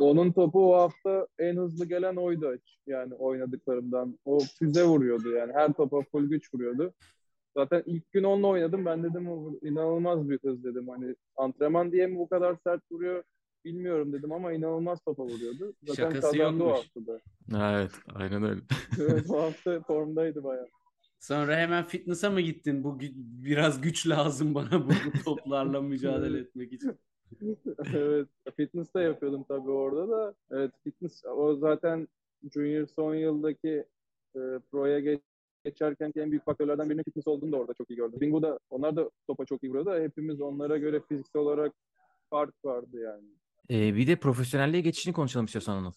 onun 0.00 0.32
topu 0.32 0.74
o 0.74 0.78
hafta 0.78 1.26
en 1.38 1.56
hızlı 1.56 1.86
gelen 1.86 2.16
oydu 2.16 2.56
yani 2.86 3.14
oynadıklarımdan. 3.14 4.18
O 4.24 4.38
füze 4.58 4.84
vuruyordu 4.84 5.30
yani 5.30 5.52
her 5.52 5.72
topa 5.72 6.02
full 6.02 6.28
güç 6.30 6.54
vuruyordu. 6.54 6.92
Zaten 7.56 7.82
ilk 7.86 8.12
gün 8.12 8.24
onunla 8.24 8.46
oynadım. 8.46 8.84
Ben 8.84 9.02
dedim 9.02 9.30
"O 9.32 9.52
inanılmaz 9.62 10.30
bir 10.30 10.38
hız 10.38 10.64
dedim. 10.64 10.88
Hani 10.88 11.14
antrenman 11.36 11.92
diye 11.92 12.06
mi 12.06 12.18
bu 12.18 12.28
kadar 12.28 12.56
sert 12.64 12.92
vuruyor 12.92 13.22
bilmiyorum 13.64 14.12
dedim 14.12 14.32
ama 14.32 14.52
inanılmaz 14.52 15.00
topa 15.04 15.22
vuruyordu. 15.24 15.74
Zaten 15.82 16.02
Şakası 16.04 16.20
kazandı 16.20 16.64
o 16.64 16.66
yokmuş. 16.68 16.86
haftada. 16.86 17.20
Evet, 17.74 17.90
aynen 18.14 18.42
öyle. 18.42 18.60
Evet 19.00 19.24
o 19.30 19.42
hafta 19.42 19.80
formdaydı 19.80 20.44
bayağı. 20.44 20.68
Sonra 21.20 21.56
hemen 21.56 21.84
fitness'a 21.84 22.30
mı 22.30 22.40
gittin? 22.40 22.84
Bu 22.84 22.88
gü- 22.88 23.12
biraz 23.44 23.80
güç 23.80 24.08
lazım 24.08 24.54
bana 24.54 24.86
bu 24.88 24.92
toplarla 25.24 25.82
mücadele 25.82 26.38
etmek 26.38 26.72
için. 26.72 26.98
evet, 27.94 28.28
fitness 28.56 28.94
de 28.94 29.00
yapıyordum 29.00 29.44
tabii 29.48 29.70
orada 29.70 30.08
da. 30.08 30.34
Evet, 30.50 30.72
fitness 30.84 31.24
o 31.24 31.56
zaten 31.56 32.08
Junior 32.54 32.86
son 32.86 33.14
yıldaki 33.14 33.84
e, 34.36 34.40
pro'ya 34.70 35.00
geç, 35.00 35.20
geçerken 35.64 36.12
en 36.16 36.30
büyük 36.30 36.44
faktörlerden 36.44 36.90
birinin 36.90 37.02
fitness 37.02 37.28
olduğunu 37.28 37.52
da 37.52 37.56
orada 37.56 37.74
çok 37.74 37.90
iyi 37.90 37.96
gördüm. 37.96 38.20
Bingo 38.20 38.42
da 38.42 38.58
onlar 38.70 38.96
da 38.96 39.10
topa 39.26 39.44
çok 39.44 39.62
iyi 39.62 39.68
vuruyordu. 39.68 39.90
da 39.90 40.00
Hepimiz 40.00 40.40
onlara 40.40 40.78
göre 40.78 41.00
fiziksel 41.08 41.42
olarak 41.42 41.72
fark 42.30 42.64
vardı 42.64 43.00
yani. 43.00 43.24
Ee, 43.70 43.94
bir 43.94 44.06
de 44.06 44.16
profesyonelliğe 44.16 44.82
geçişini 44.82 45.12
konuşalım 45.14 45.46
istiyorsan 45.46 45.76
Anıl. 45.76 45.92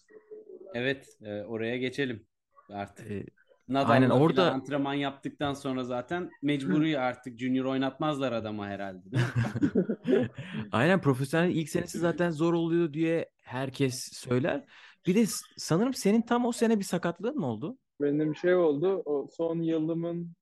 Evet, 0.74 1.18
e, 1.22 1.42
oraya 1.42 1.76
geçelim 1.76 2.26
artık. 2.68 3.10
Ee, 3.10 3.24
Nadal'la 3.70 3.92
aynen, 3.92 4.10
orada- 4.10 4.52
antrenman 4.52 4.94
yaptıktan 4.94 5.54
sonra 5.54 5.84
zaten 5.84 6.30
mecburi 6.42 6.98
artık 6.98 7.38
junior 7.38 7.64
oynatmazlar 7.64 8.32
adama 8.32 8.66
herhalde 8.68 9.02
değil 9.12 9.24
mi? 9.24 10.28
Aynen 10.72 11.00
profesyonel 11.00 11.50
ilk 11.50 11.68
senesi 11.68 11.98
zaten 11.98 12.30
zor 12.30 12.52
oluyor 12.54 12.92
diye 12.92 13.30
herkes 13.42 14.08
söyler. 14.12 14.64
Bir 15.06 15.14
de 15.14 15.24
sanırım 15.56 15.94
senin 15.94 16.22
tam 16.22 16.46
o 16.46 16.52
sene 16.52 16.78
bir 16.78 16.84
sakatlığın 16.84 17.36
mı 17.38 17.46
oldu? 17.46 17.78
Benim 18.00 18.36
şey 18.36 18.54
oldu, 18.54 19.02
o 19.04 19.28
son 19.36 19.62
yılımın 19.62 20.32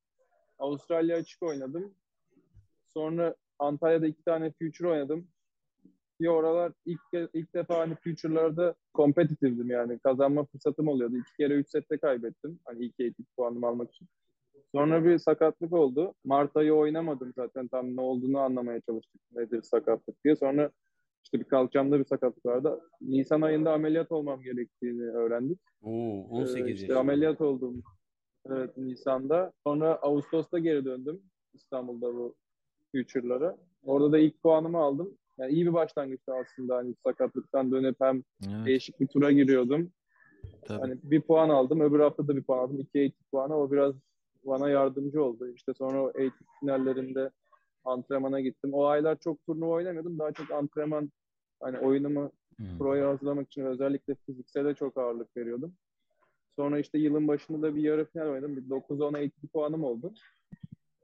Avustralya 0.59 1.17
açık 1.17 1.43
oynadım. 1.43 1.95
Sonra 2.87 3.35
Antalya'da 3.59 4.07
iki 4.07 4.23
tane 4.25 4.53
future 4.53 4.89
oynadım. 4.89 5.29
Bir 6.21 6.27
oralar 6.27 6.73
ilk 6.87 7.01
ilk 7.35 7.55
defa 7.55 7.79
hani 7.79 7.95
future'larda 7.95 8.75
competitive'dim 8.95 9.71
yani. 9.71 9.99
Kazanma 9.99 10.45
fırsatım 10.45 10.89
oluyordu. 10.89 11.17
İki 11.17 11.37
kere 11.37 11.55
üç 11.55 11.69
sette 11.69 11.99
kaybettim. 11.99 12.59
Hani 12.65 12.85
ilk 12.85 12.95
eğitim 13.01 13.27
puanımı 13.37 13.67
almak 13.67 13.91
için. 13.91 14.09
Sonra 14.75 15.05
bir 15.05 15.19
sakatlık 15.19 15.73
oldu. 15.73 16.15
Mart 16.25 16.57
ayı 16.57 16.73
oynamadım 16.75 17.33
zaten. 17.37 17.69
Tam 17.69 17.97
ne 17.97 18.01
olduğunu 18.01 18.39
anlamaya 18.39 18.81
çalıştık. 18.81 19.21
Nedir 19.33 19.63
sakatlık 19.63 20.25
diye. 20.25 20.37
Sonra 20.37 20.71
işte 21.25 21.41
bir 21.41 21.45
kalçamda 21.45 21.99
bir 21.99 22.05
sakatlık 22.05 22.47
vardı. 22.47 22.81
Nisan 23.01 23.41
ayında 23.43 23.73
ameliyat 23.73 24.13
olmam 24.13 24.43
gerektiğini 24.43 25.03
öğrendik. 25.11 25.59
Oo, 25.83 25.91
Ee, 25.91 26.43
18 26.43 26.57
işte 26.57 26.83
yaşında. 26.83 26.99
ameliyat 27.01 27.41
oldum. 27.41 27.83
Evet 28.47 28.77
Nisan'da. 28.77 29.53
Sonra 29.67 29.95
Ağustos'ta 30.03 30.59
geri 30.59 30.85
döndüm 30.85 31.23
İstanbul'da 31.55 32.15
bu 32.15 32.35
Future'lara. 32.93 33.57
Orada 33.85 34.13
da 34.13 34.19
ilk 34.19 34.43
puanımı 34.43 34.79
aldım. 34.79 35.19
Yani 35.39 35.53
iyi 35.53 35.67
bir 35.67 35.73
başlangıçtı 35.73 36.35
aslında 36.35 36.77
hani 36.77 36.95
sakatlıktan 37.07 37.73
dönüp 37.73 37.97
hem 38.01 38.23
Evet, 38.47 38.67
değişik 38.67 39.01
bir 39.01 39.07
tura 39.07 39.33
giriyordum. 39.33 39.93
tabii. 40.65 40.81
Hani 40.81 40.99
bir 41.03 41.21
puan 41.21 41.49
aldım. 41.49 41.81
Öbür 41.81 42.01
hafta 42.01 42.29
da 42.29 42.37
bir 42.37 42.43
puan 42.43 42.59
aldım. 42.59 42.81
İki 42.81 42.99
eğitim 42.99 43.27
puanı. 43.31 43.57
O 43.57 43.71
biraz 43.71 43.95
bana 44.45 44.71
yardımcı 44.71 45.23
oldu. 45.25 45.49
İşte 45.49 45.75
sonra 45.75 46.03
o 46.03 46.13
eğitim 46.19 46.47
finallerinde 46.61 47.31
antrenmana 47.85 48.41
gittim. 48.41 48.75
O 48.75 48.85
aylar 48.85 49.19
çok 49.19 49.47
turnuva 49.47 49.75
oynamıyordum. 49.75 50.19
Daha 50.19 50.33
çok 50.33 50.51
antrenman 50.51 51.13
hani 51.61 51.79
oyunumu 51.79 52.33
Hmm. 52.59 52.79
Pro'ya 52.79 53.09
hazırlamak 53.09 53.47
için 53.47 53.65
özellikle 53.65 54.15
fiziksele 54.15 54.75
çok 54.75 54.99
ağırlık 54.99 55.37
veriyordum. 55.37 55.75
Sonra 56.57 56.79
işte 56.79 56.99
yılın 56.99 57.29
başında 57.29 57.63
da 57.63 57.77
bir 57.77 57.83
yarı 57.83 58.05
final 58.05 58.29
oynadım. 58.29 58.57
Bir 58.57 58.71
9-10 58.71 59.19
eğitim 59.19 59.49
puanım 59.49 59.85
oldu. 59.85 60.13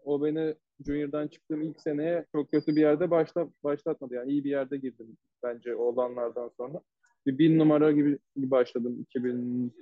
O 0.04 0.24
beni 0.24 0.54
Junior'dan 0.86 1.28
çıktığım 1.28 1.62
ilk 1.62 1.80
seneye 1.80 2.24
çok 2.32 2.50
kötü 2.50 2.76
bir 2.76 2.80
yerde 2.80 3.10
başla, 3.10 3.48
başlatmadı. 3.64 4.14
Yani 4.14 4.30
iyi 4.30 4.44
bir 4.44 4.50
yerde 4.50 4.76
girdim 4.76 5.16
bence 5.42 5.76
olanlardan 5.76 6.50
sonra. 6.56 6.80
Bir 7.26 7.38
bin 7.38 7.58
numara 7.58 7.92
gibi, 7.92 8.18
başladım. 8.36 9.00
2000 9.00 9.72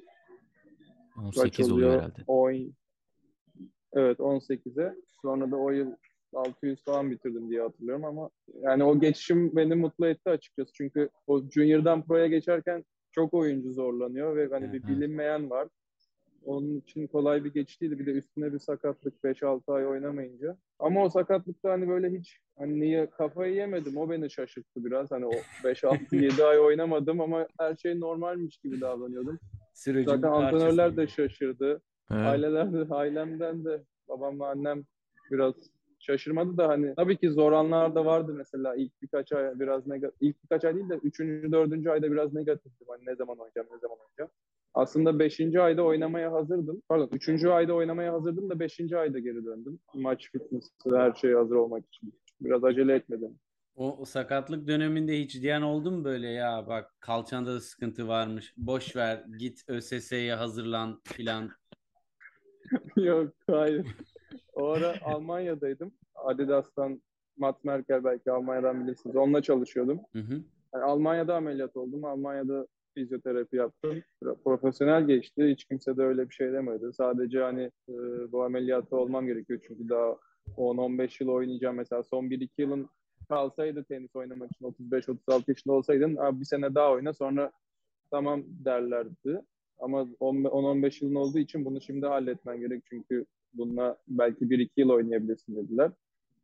kaç 1.15 1.39
18 1.39 1.73
oluyor 1.73 1.89
oluyor? 1.89 2.03
herhalde. 2.03 2.23
10, 2.27 2.75
evet 3.93 4.19
18'e. 4.19 4.95
Sonra 5.23 5.51
da 5.51 5.57
o 5.57 5.71
yıl 5.71 5.93
600 6.35 6.85
falan 6.85 7.11
bitirdim 7.11 7.51
diye 7.51 7.63
hatırlıyorum 7.63 8.05
ama 8.05 8.31
yani 8.61 8.85
o 8.85 9.01
geçişim 9.01 9.57
beni 9.57 9.75
mutlu 9.75 10.07
etti 10.07 10.31
açıkçası. 10.31 10.73
Çünkü 10.73 11.09
o 11.27 11.43
Junior'dan 11.51 12.03
Pro'ya 12.03 12.27
geçerken 12.27 12.85
çok 13.13 13.35
oyuncu 13.35 13.73
zorlanıyor 13.73 14.37
ve 14.37 14.49
hani 14.51 14.73
bir 14.73 14.87
bilinmeyen 14.87 15.51
var. 15.51 15.69
Onun 16.45 16.77
için 16.77 17.07
kolay 17.07 17.45
bir 17.45 17.53
geçiş 17.53 17.81
değildi. 17.81 17.99
Bir 17.99 18.07
de 18.07 18.11
üstüne 18.11 18.53
bir 18.53 18.59
sakatlık 18.59 19.25
5-6 19.25 19.73
ay 19.73 19.87
oynamayınca. 19.87 20.57
Ama 20.79 21.05
o 21.05 21.09
sakatlıkta 21.09 21.71
hani 21.71 21.89
böyle 21.89 22.11
hiç 22.11 22.39
hani 22.59 22.81
niye 22.81 23.11
kafayı 23.11 23.55
yemedim. 23.55 23.97
O 23.97 24.11
beni 24.11 24.31
şaşırttı 24.31 24.85
biraz. 24.85 25.11
Hani 25.11 25.27
o 25.27 25.33
5-6-7 25.65 26.45
ay 26.45 26.59
oynamadım 26.59 27.21
ama 27.21 27.47
her 27.59 27.77
şey 27.77 28.01
normalmiş 28.01 28.57
gibi 28.57 28.81
davranıyordum. 28.81 29.39
Sürecin 29.75 30.11
Zaten 30.11 30.29
antrenörler 30.29 30.97
de 30.97 31.07
şaşırdı. 31.07 31.83
Evet. 32.11 32.27
Aileler 32.27 32.73
de, 32.73 32.95
ailemden 32.95 33.65
de 33.65 33.83
babamla 34.09 34.49
annem 34.49 34.85
biraz 35.31 35.55
şaşırmadı 35.99 36.57
da 36.57 36.69
hani 36.69 36.95
tabii 36.95 37.17
ki 37.17 37.31
zor 37.31 37.53
anlar 37.53 37.95
da 37.95 38.05
vardı 38.05 38.35
mesela 38.37 38.75
ilk 38.75 39.03
birkaç 39.03 39.33
ay 39.33 39.61
biraz 39.61 39.87
negatif 39.87 40.17
ilk 40.21 40.43
birkaç 40.43 40.65
ay 40.65 40.75
değil 40.75 40.89
de 40.89 40.95
üçüncü 40.95 41.53
dördüncü 41.53 41.91
ayda 41.91 42.13
biraz 42.13 42.35
negatiftim 42.35 42.87
hani 42.89 43.07
ne 43.07 43.17
zaman 43.17 43.39
oynayacağım 43.39 43.67
ne 43.73 43.79
zaman 43.79 43.99
oynayacağım. 43.99 44.31
Aslında 44.75 45.19
beşinci 45.19 45.61
ayda 45.61 45.83
oynamaya 45.83 46.33
hazırdım. 46.33 46.83
Pardon 46.89 47.09
üçüncü 47.13 47.49
ayda 47.49 47.75
oynamaya 47.75 48.13
hazırdım 48.13 48.51
da 48.51 48.61
beşinci 48.61 48.99
ayda 48.99 49.19
geri 49.19 49.45
döndüm. 49.45 49.79
Maç 49.95 50.31
fitness 50.33 50.71
her 50.91 51.13
şeye 51.13 51.37
hazır 51.37 51.57
olmak 51.57 51.87
için. 51.87 52.15
Biraz 52.41 52.65
acele 52.65 52.95
etmedim. 52.95 53.39
O, 53.77 53.97
o 53.99 54.05
sakatlık 54.05 54.69
döneminde 54.69 55.21
hiç 55.21 55.43
diyen 55.43 55.63
oldu 55.63 55.91
mu 55.91 56.05
böyle 56.05 56.29
ya 56.29 56.65
bak 56.69 56.91
kalçanda 57.01 57.55
da 57.55 57.61
sıkıntı 57.61 58.09
varmış. 58.09 58.55
Boş 58.57 58.97
ver 58.97 59.25
git 59.39 59.65
ÖSS'ye 59.69 60.35
hazırlan 60.35 61.01
filan. 61.05 61.51
Yok 62.97 63.33
hayır. 63.47 63.87
O 64.53 64.67
ara 64.67 64.95
Almanya'daydım. 65.05 65.93
Adidas'tan 66.15 67.03
Matt 67.37 67.65
Merkel 67.65 68.05
belki 68.05 68.31
Almanya'dan 68.31 68.85
bilirsiniz. 68.87 69.17
Onunla 69.17 69.43
çalışıyordum. 69.43 70.01
Hı 70.13 70.19
hı. 70.19 70.43
Yani 70.75 70.85
Almanya'da 70.85 71.37
ameliyat 71.37 71.77
oldum. 71.77 72.05
Almanya'da 72.05 72.67
fizyoterapi 72.95 73.57
yaptım. 73.57 74.03
Profesyonel 74.45 75.07
geçti. 75.07 75.49
Hiç 75.51 75.65
kimse 75.65 75.97
de 75.97 76.03
öyle 76.03 76.29
bir 76.29 76.35
şey 76.35 76.53
demedi. 76.53 76.93
Sadece 76.93 77.41
hani 77.41 77.71
e, 77.89 77.95
bu 78.33 78.43
ameliyatta 78.45 78.97
olmam 78.97 79.27
gerekiyor. 79.27 79.61
Çünkü 79.67 79.89
daha 79.89 80.17
10-15 80.57 81.25
yıl 81.25 81.31
oynayacağım. 81.31 81.77
Mesela 81.77 82.03
son 82.03 82.25
1-2 82.25 82.49
yılın 82.59 82.89
kalsaydı 83.29 83.85
tenis 83.85 84.17
oynamak 84.17 84.51
için 84.53 84.65
35-36 84.65 85.43
yaşında 85.49 85.75
olsaydın 85.75 86.17
"Abi 86.17 86.41
bir 86.41 86.45
sene 86.45 86.75
daha 86.75 86.93
oyna 86.93 87.13
sonra 87.13 87.53
tamam 88.11 88.43
derlerdi. 88.47 89.43
Ama 89.79 90.07
10-15 90.21 91.05
yılın 91.05 91.15
olduğu 91.15 91.39
için 91.39 91.65
bunu 91.65 91.81
şimdi 91.81 92.07
halletmen 92.07 92.61
gerek. 92.61 92.83
Çünkü 92.91 93.27
bununla 93.55 93.97
belki 94.09 94.45
1-2 94.51 94.69
yıl 94.77 94.91
oynayabilirsin 94.91 95.57
dediler. 95.57 95.91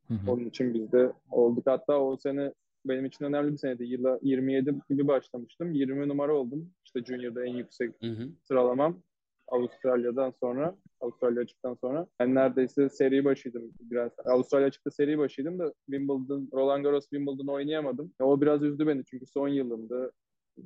Hı 0.09 0.15
hı. 0.15 0.31
Onun 0.31 0.45
için 0.45 0.75
biz 0.75 0.93
de 0.93 1.13
olduk. 1.31 1.67
Hatta 1.67 2.01
o 2.01 2.17
sene 2.17 2.53
benim 2.89 3.05
için 3.05 3.25
önemli 3.25 3.53
bir 3.53 3.57
seneydi. 3.57 3.85
Yıla 3.85 4.19
27 4.23 4.75
gibi 4.91 5.09
başlamıştım. 5.09 5.73
20 5.73 6.09
numara 6.09 6.35
oldum. 6.35 6.71
İşte 6.85 7.05
Junior'da 7.05 7.45
en 7.45 7.55
yüksek 7.55 8.03
Hı 8.03 8.07
hı. 8.11 8.29
sıralamam. 8.49 9.03
Avustralya'dan 9.49 10.33
sonra, 10.41 10.77
Avustralya 11.01 11.43
açıktan 11.43 11.75
sonra. 11.75 12.07
Ben 12.21 12.35
neredeyse 12.35 12.89
seri 12.89 13.25
başıydım. 13.25 13.73
Biraz 13.81 14.13
Avustralya 14.25 14.67
açıkta 14.67 14.91
seri 14.91 15.19
başıydım 15.19 15.59
da 15.59 15.75
Wimbledon, 15.87 16.49
Roland 16.53 16.85
Garros 16.85 17.05
Wimbledon 17.05 17.47
oynayamadım. 17.47 18.13
O 18.21 18.41
biraz 18.41 18.63
üzdü 18.63 18.87
beni 18.87 19.05
çünkü 19.05 19.27
son 19.27 19.49
yılımdı. 19.49 20.13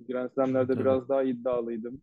Grand 0.08 0.30
Slam'lerde 0.30 0.78
biraz 0.78 1.08
daha 1.08 1.22
iddialıydım. 1.22 2.02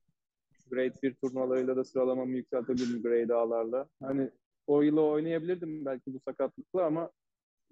Grade 0.71 0.93
1 1.03 1.13
turnuvalarıyla 1.13 1.75
da 1.75 1.83
sıralamamı 1.83 2.31
yükseltebildim 2.31 3.01
Grade 3.01 3.33
A'larla. 3.33 3.87
Hani 4.03 4.29
o 4.67 4.81
yılı 4.81 5.01
oynayabilirdim 5.01 5.85
belki 5.85 6.13
bu 6.13 6.19
sakatlıkla 6.19 6.85
ama 6.85 7.09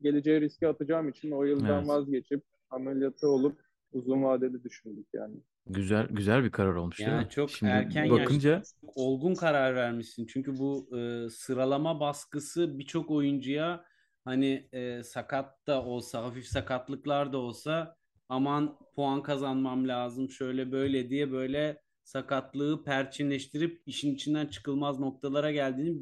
geleceği 0.01 0.41
riske 0.41 0.67
atacağım 0.67 1.09
için 1.09 1.31
o 1.31 1.43
yıldan 1.43 1.67
Evet. 1.77 1.87
vazgeçip 1.87 2.43
ameliyatı 2.69 3.27
olup 3.29 3.61
uzun 3.91 4.23
vadeli 4.23 4.63
düşündük 4.63 5.07
yani. 5.13 5.35
Güzel 5.69 6.07
güzel 6.07 6.43
bir 6.43 6.51
karar 6.51 6.73
olmuş 6.75 6.99
değil 6.99 7.09
Yani 7.09 7.23
mi? 7.23 7.29
çok 7.29 7.49
Şimdi 7.49 7.71
erken 7.71 8.09
bakınca 8.09 8.49
yaşta 8.49 8.87
olgun 8.95 9.35
karar 9.35 9.75
vermişsin. 9.75 10.25
Çünkü 10.25 10.57
bu 10.59 10.97
e, 10.97 11.29
sıralama 11.29 11.99
baskısı 11.99 12.79
birçok 12.79 13.11
oyuncuya 13.11 13.85
hani 14.25 14.69
e, 14.71 15.03
sakat 15.03 15.67
da 15.67 15.83
olsa, 15.85 16.23
hafif 16.23 16.45
sakatlıklar 16.47 17.33
da 17.33 17.37
olsa 17.37 17.95
aman 18.29 18.77
puan 18.95 19.23
kazanmam 19.23 19.87
lazım 19.87 20.29
şöyle 20.29 20.71
böyle 20.71 21.09
diye 21.09 21.31
böyle 21.31 21.81
sakatlığı 22.03 22.83
perçinleştirip 22.83 23.81
işin 23.85 24.15
içinden 24.15 24.47
çıkılmaz 24.47 24.99
noktalara 24.99 25.51
geldiğini 25.51 26.01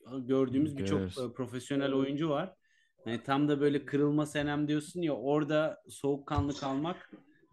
e, 0.00 0.18
gördüğümüz 0.20 0.78
birçok 0.78 0.98
Görüyoruz. 0.98 1.18
e, 1.18 1.32
profesyonel 1.32 1.92
oyuncu 1.92 2.28
var. 2.28 2.54
Hani 3.04 3.22
tam 3.22 3.48
da 3.48 3.60
böyle 3.60 3.84
kırılma 3.84 4.26
senem 4.26 4.68
diyorsun 4.68 5.02
ya 5.02 5.12
orada 5.16 5.82
soğukkanlı 5.88 6.54
kalmak 6.54 7.10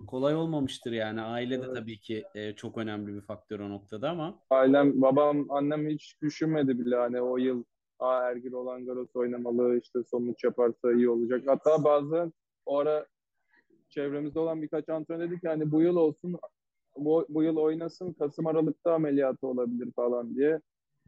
kolay 0.08 0.36
olmamıştır 0.36 0.92
yani. 0.92 1.22
Aile 1.22 1.62
de 1.62 1.74
tabii 1.74 2.00
ki 2.00 2.24
e, 2.36 2.54
çok 2.56 2.78
önemli 2.78 3.16
bir 3.16 3.22
faktör 3.22 3.60
o 3.60 3.70
noktada 3.70 4.10
ama 4.10 4.40
Ailem, 4.50 5.02
babam, 5.02 5.46
annem 5.50 5.90
hiç 5.90 6.22
düşünmedi 6.22 6.80
bile 6.80 6.96
hani 6.96 7.22
o 7.22 7.38
yıl 7.38 7.64
Aa, 8.00 8.22
Ergin 8.22 8.52
Roland 8.52 8.88
Garros 8.88 9.16
oynamalı 9.16 9.80
işte 9.84 10.00
sonuç 10.12 10.44
yaparsa 10.44 10.94
iyi 10.94 11.10
olacak. 11.10 11.44
Hatta 11.48 11.84
bazen 11.84 12.34
o 12.66 12.78
ara 12.78 13.06
çevremizde 13.90 14.40
olan 14.40 14.62
birkaç 14.62 14.90
antrenör 14.90 15.30
dedi 15.30 15.40
ki 15.40 15.48
hani 15.48 15.72
bu 15.72 15.82
yıl 15.82 15.96
olsun 15.96 16.40
bu, 16.98 17.26
bu 17.30 17.44
yıl 17.44 17.58
oynasın 17.58 18.14
Kasım 18.14 18.48
Aralık'ta 18.48 18.94
ameliyatı 18.94 19.48
olabilir 19.48 19.92
falan 19.96 20.36
diye. 20.36 20.62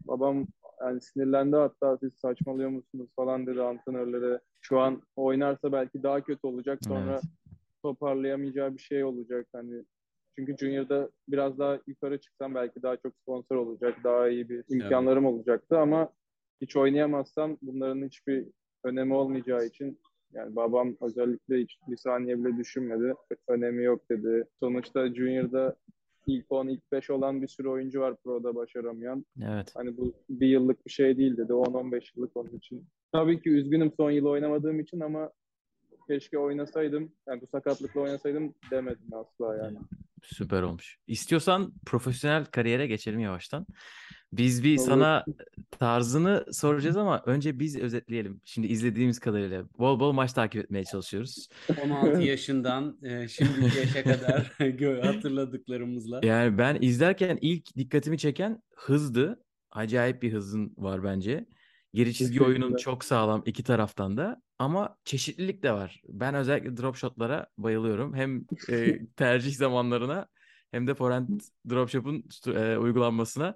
Babam 0.03 0.47
yani 0.81 1.01
sinirlendi 1.01 1.55
hatta 1.55 1.97
siz 1.97 2.13
saçmalıyor 2.13 2.69
musunuz 2.69 3.09
falan 3.15 3.47
dedi 3.47 3.61
antrenörlere. 3.61 4.39
Şu 4.61 4.79
an 4.79 5.01
oynarsa 5.15 5.71
belki 5.71 6.03
daha 6.03 6.21
kötü 6.21 6.47
olacak 6.47 6.79
sonra 6.87 7.13
Evet. 7.13 7.23
toparlayamayacağı 7.83 8.73
bir 8.73 8.79
şey 8.81 9.03
olacak 9.03 9.47
hani. 9.53 9.83
Çünkü 10.35 10.57
Junior'da 10.57 11.09
biraz 11.27 11.59
daha 11.59 11.79
yukarı 11.87 12.21
çıksam 12.21 12.55
belki 12.55 12.81
daha 12.81 12.97
çok 12.97 13.13
sponsor 13.15 13.55
olacak, 13.55 14.03
daha 14.03 14.29
iyi 14.29 14.49
bir 14.49 14.63
imkanlarım 14.69 15.25
olacaktı 15.25 15.77
ama 15.77 16.09
hiç 16.61 16.75
oynayamazsam 16.75 17.57
bunların 17.61 18.05
hiçbir 18.05 18.47
önemi 18.83 19.13
olmayacağı 19.13 19.65
için 19.65 19.99
yani 20.33 20.55
babam 20.55 20.95
özellikle 21.01 21.57
hiç 21.57 21.79
bir 21.87 21.97
saniye 21.97 22.37
bile 22.45 22.57
düşünmedi. 22.57 23.13
Önemi 23.47 23.83
yok 23.83 24.09
dedi. 24.09 24.47
Sonuçta 24.59 25.13
Junior'da 25.13 25.75
ilk 26.27 26.51
10, 26.51 26.67
ilk 26.67 26.91
5 26.91 27.09
olan 27.09 27.41
bir 27.41 27.47
sürü 27.47 27.67
oyuncu 27.67 27.99
var 27.99 28.15
Pro'da 28.23 28.55
başaramayan. 28.55 29.25
Evet. 29.41 29.71
Hani 29.75 29.97
bu 29.97 30.13
bir 30.29 30.47
yıllık 30.47 30.85
bir 30.85 30.91
şey 30.91 31.17
değil 31.17 31.37
dedi. 31.37 31.51
10-15 31.51 32.01
yıllık 32.15 32.37
onun 32.37 32.57
için. 32.57 32.87
Tabii 33.11 33.41
ki 33.41 33.49
üzgünüm 33.49 33.91
son 33.97 34.11
yıl 34.11 34.25
oynamadığım 34.25 34.79
için 34.79 34.99
ama 34.99 35.31
keşke 36.07 36.37
oynasaydım. 36.37 37.11
Yani 37.27 37.41
bu 37.41 37.47
sakatlıkla 37.47 38.01
oynasaydım 38.01 38.53
demedim 38.71 39.13
asla 39.13 39.57
yani. 39.57 39.77
Süper 40.23 40.61
olmuş. 40.61 40.97
İstiyorsan 41.07 41.73
profesyonel 41.85 42.45
kariyere 42.45 42.87
geçelim 42.87 43.19
yavaştan. 43.19 43.65
Biz 44.33 44.63
bir 44.63 44.77
Olur. 44.77 44.87
sana 44.87 45.25
tarzını 45.79 46.45
soracağız 46.51 46.97
ama 46.97 47.21
önce 47.25 47.59
biz 47.59 47.77
özetleyelim. 47.77 48.41
Şimdi 48.45 48.67
izlediğimiz 48.67 49.19
kadarıyla 49.19 49.63
bol 49.79 49.99
bol 49.99 50.11
maç 50.11 50.33
takip 50.33 50.63
etmeye 50.63 50.83
çalışıyoruz. 50.83 51.47
16 51.83 52.21
yaşından 52.21 52.97
e, 53.03 53.27
şimdiki 53.27 53.77
yaşa 53.77 54.03
kadar 54.03 54.53
hatırladıklarımızla. 55.03 56.21
Yani 56.23 56.57
ben 56.57 56.77
izlerken 56.81 57.37
ilk 57.41 57.75
dikkatimi 57.77 58.17
çeken 58.17 58.63
hızdı. 58.75 59.43
Acayip 59.71 60.21
bir 60.21 60.33
hızın 60.33 60.73
var 60.77 61.03
bence. 61.03 61.45
Geri 61.93 62.13
çizgi 62.13 62.43
oyunun 62.43 62.75
çok 62.75 63.03
sağlam 63.03 63.43
iki 63.45 63.63
taraftan 63.63 64.17
da 64.17 64.41
ama 64.59 64.97
çeşitlilik 65.05 65.63
de 65.63 65.71
var. 65.71 66.01
Ben 66.07 66.35
özellikle 66.35 66.77
drop 66.77 66.95
shotlara 66.95 67.47
bayılıyorum. 67.57 68.15
Hem 68.15 68.45
e, 68.69 69.05
tercih 69.15 69.55
zamanlarına 69.55 70.27
hem 70.71 70.87
de 70.87 70.95
forehand 70.95 71.39
drop 71.69 71.89
shot'un 71.89 72.23
e, 72.55 72.77
uygulanmasına. 72.77 73.55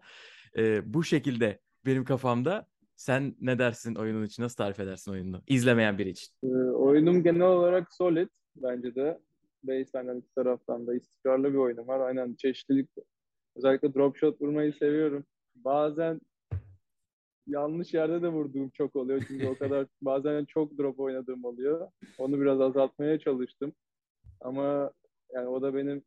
E, 0.57 0.93
bu 0.93 1.03
şekilde 1.03 1.61
benim 1.85 2.05
kafamda 2.05 2.65
sen 2.95 3.35
ne 3.41 3.59
dersin 3.59 3.95
oyunun 3.95 4.25
için? 4.25 4.43
Nasıl 4.43 4.55
tarif 4.55 4.79
edersin 4.79 5.11
oyununu? 5.11 5.41
İzlemeyen 5.47 5.97
biri 5.97 6.09
için. 6.09 6.33
Ee, 6.43 6.47
oyunum 6.71 7.23
genel 7.23 7.47
olarak 7.47 7.93
solid 7.93 8.29
bence 8.55 8.95
de. 8.95 9.19
Baseline'den 9.63 10.17
iki 10.17 10.33
taraftan 10.33 10.88
da 10.88 10.95
istikrarlı 10.95 11.53
bir 11.53 11.57
oyunum 11.57 11.88
var. 11.88 12.00
Aynen 12.00 12.35
çeşitlilik. 12.35 12.89
Özellikle 13.55 13.93
drop 13.93 14.17
shot 14.17 14.41
vurmayı 14.41 14.73
seviyorum. 14.73 15.25
Bazen 15.55 16.21
yanlış 17.47 17.93
yerde 17.93 18.21
de 18.21 18.27
vurduğum 18.27 18.69
çok 18.69 18.95
oluyor. 18.95 19.23
Çünkü 19.27 19.47
o 19.47 19.57
kadar 19.57 19.88
bazen 20.01 20.45
çok 20.45 20.77
drop 20.77 21.00
oynadığım 21.00 21.45
oluyor. 21.45 21.91
Onu 22.17 22.41
biraz 22.41 22.61
azaltmaya 22.61 23.19
çalıştım. 23.19 23.73
Ama 24.41 24.91
yani 25.33 25.47
o 25.47 25.61
da 25.61 25.75
benim 25.75 26.03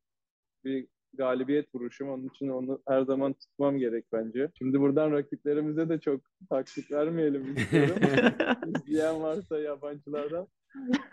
bir 0.65 0.87
galibiyet 1.17 1.75
vuruşum. 1.75 2.09
Onun 2.11 2.29
için 2.29 2.49
onu 2.49 2.83
her 2.89 3.03
zaman 3.03 3.33
tutmam 3.33 3.79
gerek 3.79 4.05
bence. 4.13 4.51
Şimdi 4.59 4.81
buradan 4.81 5.13
rakiplerimize 5.13 5.89
de 5.89 6.01
çok 6.01 6.21
taktik 6.51 6.93
vermeyelim 6.93 7.57
istiyorum. 7.57 7.97
İzleyen 8.89 9.23
varsa 9.23 9.59
yabancılardan. 9.59 10.47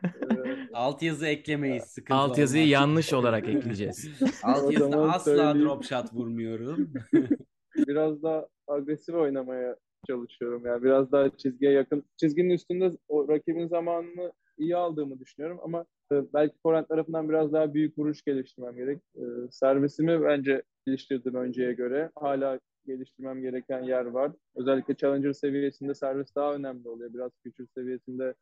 Ee, 0.05 0.67
Altyazı 0.73 1.27
eklemeyiz. 1.27 1.83
Sıkıntı 1.83 2.19
Altyazıyı 2.19 2.63
olmaz. 2.63 2.71
yanlış 2.71 3.13
olarak 3.13 3.47
ekleyeceğiz. 3.49 4.09
Altyazıda 4.43 4.87
O 4.87 4.91
zaman 4.91 5.09
asla 5.09 5.19
söyleyeyim. 5.19 5.61
drop 5.67 5.83
shot 5.83 6.13
vurmuyorum. 6.13 6.93
biraz 7.87 8.23
daha 8.23 8.47
agresif 8.67 9.15
oynamaya 9.15 9.75
çalışıyorum. 10.07 10.65
Yani 10.65 10.83
biraz 10.83 11.11
daha 11.11 11.29
çizgiye 11.37 11.71
yakın. 11.71 12.03
Çizginin 12.17 12.49
üstünde 12.49 12.91
o 13.07 13.27
rakibin 13.29 13.67
zamanını 13.67 14.31
iyi 14.61 14.75
aldığımı 14.75 15.19
düşünüyorum 15.19 15.59
ama 15.63 15.85
e, 16.11 16.33
belki 16.33 16.55
forehand 16.63 16.85
tarafından 16.85 17.29
biraz 17.29 17.53
daha 17.53 17.73
büyük 17.73 17.97
vuruş 17.97 18.21
geliştirmem 18.21 18.75
gerek. 18.75 18.99
E, 19.15 19.23
servisimi 19.51 20.23
bence 20.23 20.61
geliştirdim 20.85 21.35
önceye 21.35 21.73
göre. 21.73 22.11
Hala 22.15 22.59
geliştirmem 22.85 23.41
gereken 23.41 23.83
yer 23.83 24.05
var. 24.05 24.31
Özellikle 24.55 24.95
challenger 24.95 25.33
seviyesinde 25.33 25.93
servis 25.93 26.35
daha 26.35 26.53
önemli 26.53 26.89
oluyor. 26.89 27.13
Biraz 27.13 27.31
future 27.43 27.67
seviyesinde 27.75 28.33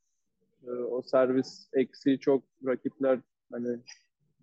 e, 0.67 0.71
o 0.71 1.01
servis 1.01 1.69
eksiği 1.73 2.19
çok 2.19 2.43
rakipler 2.65 3.19
hani 3.51 3.79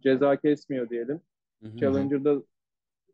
ceza 0.03 0.37
kesmiyor 0.37 0.91
diyelim. 0.91 1.21
Hı 1.63 1.69
hı. 1.69 1.77
Challenger'da 1.77 2.43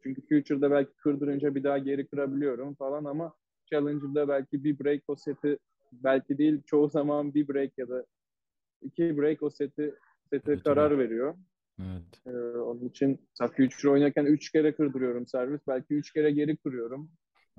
çünkü 0.03 0.23
Future'da 0.23 0.71
belki 0.71 0.93
kırdırınca 0.97 1.55
bir 1.55 1.65
daha 1.65 1.79
geri 1.79 2.07
kırabiliyorum 2.07 2.75
falan 2.75 3.05
ama 3.05 3.33
Challenger'da 3.67 4.29
belki 4.29 4.65
bir 4.65 4.79
break 4.79 5.03
o 5.09 5.17
seti 5.17 5.59
belki 5.93 6.39
değil 6.39 6.63
çoğu 6.67 6.89
zaman 6.89 7.35
bir 7.35 7.49
break 7.49 7.79
ya 7.79 7.89
da 7.89 8.07
iki 8.85 9.17
break 9.19 9.43
o 9.43 9.51
seti 9.51 9.95
sete 10.31 10.53
Evet, 10.53 10.65
karar 10.65 10.99
veriyor. 10.99 11.35
Evet. 11.81 12.23
Ee, 12.27 12.31
onun 12.59 12.89
için 12.89 13.29
mesela 13.31 13.49
Future 13.57 13.93
oynarken 13.93 14.25
üç 14.27 14.53
kere 14.53 14.75
kırdırıyorum 14.75 15.27
servis. 15.27 15.61
Belki 15.69 15.95
üç 15.95 16.13
kere 16.13 16.31
geri 16.31 16.57
kırıyorum. 16.57 17.11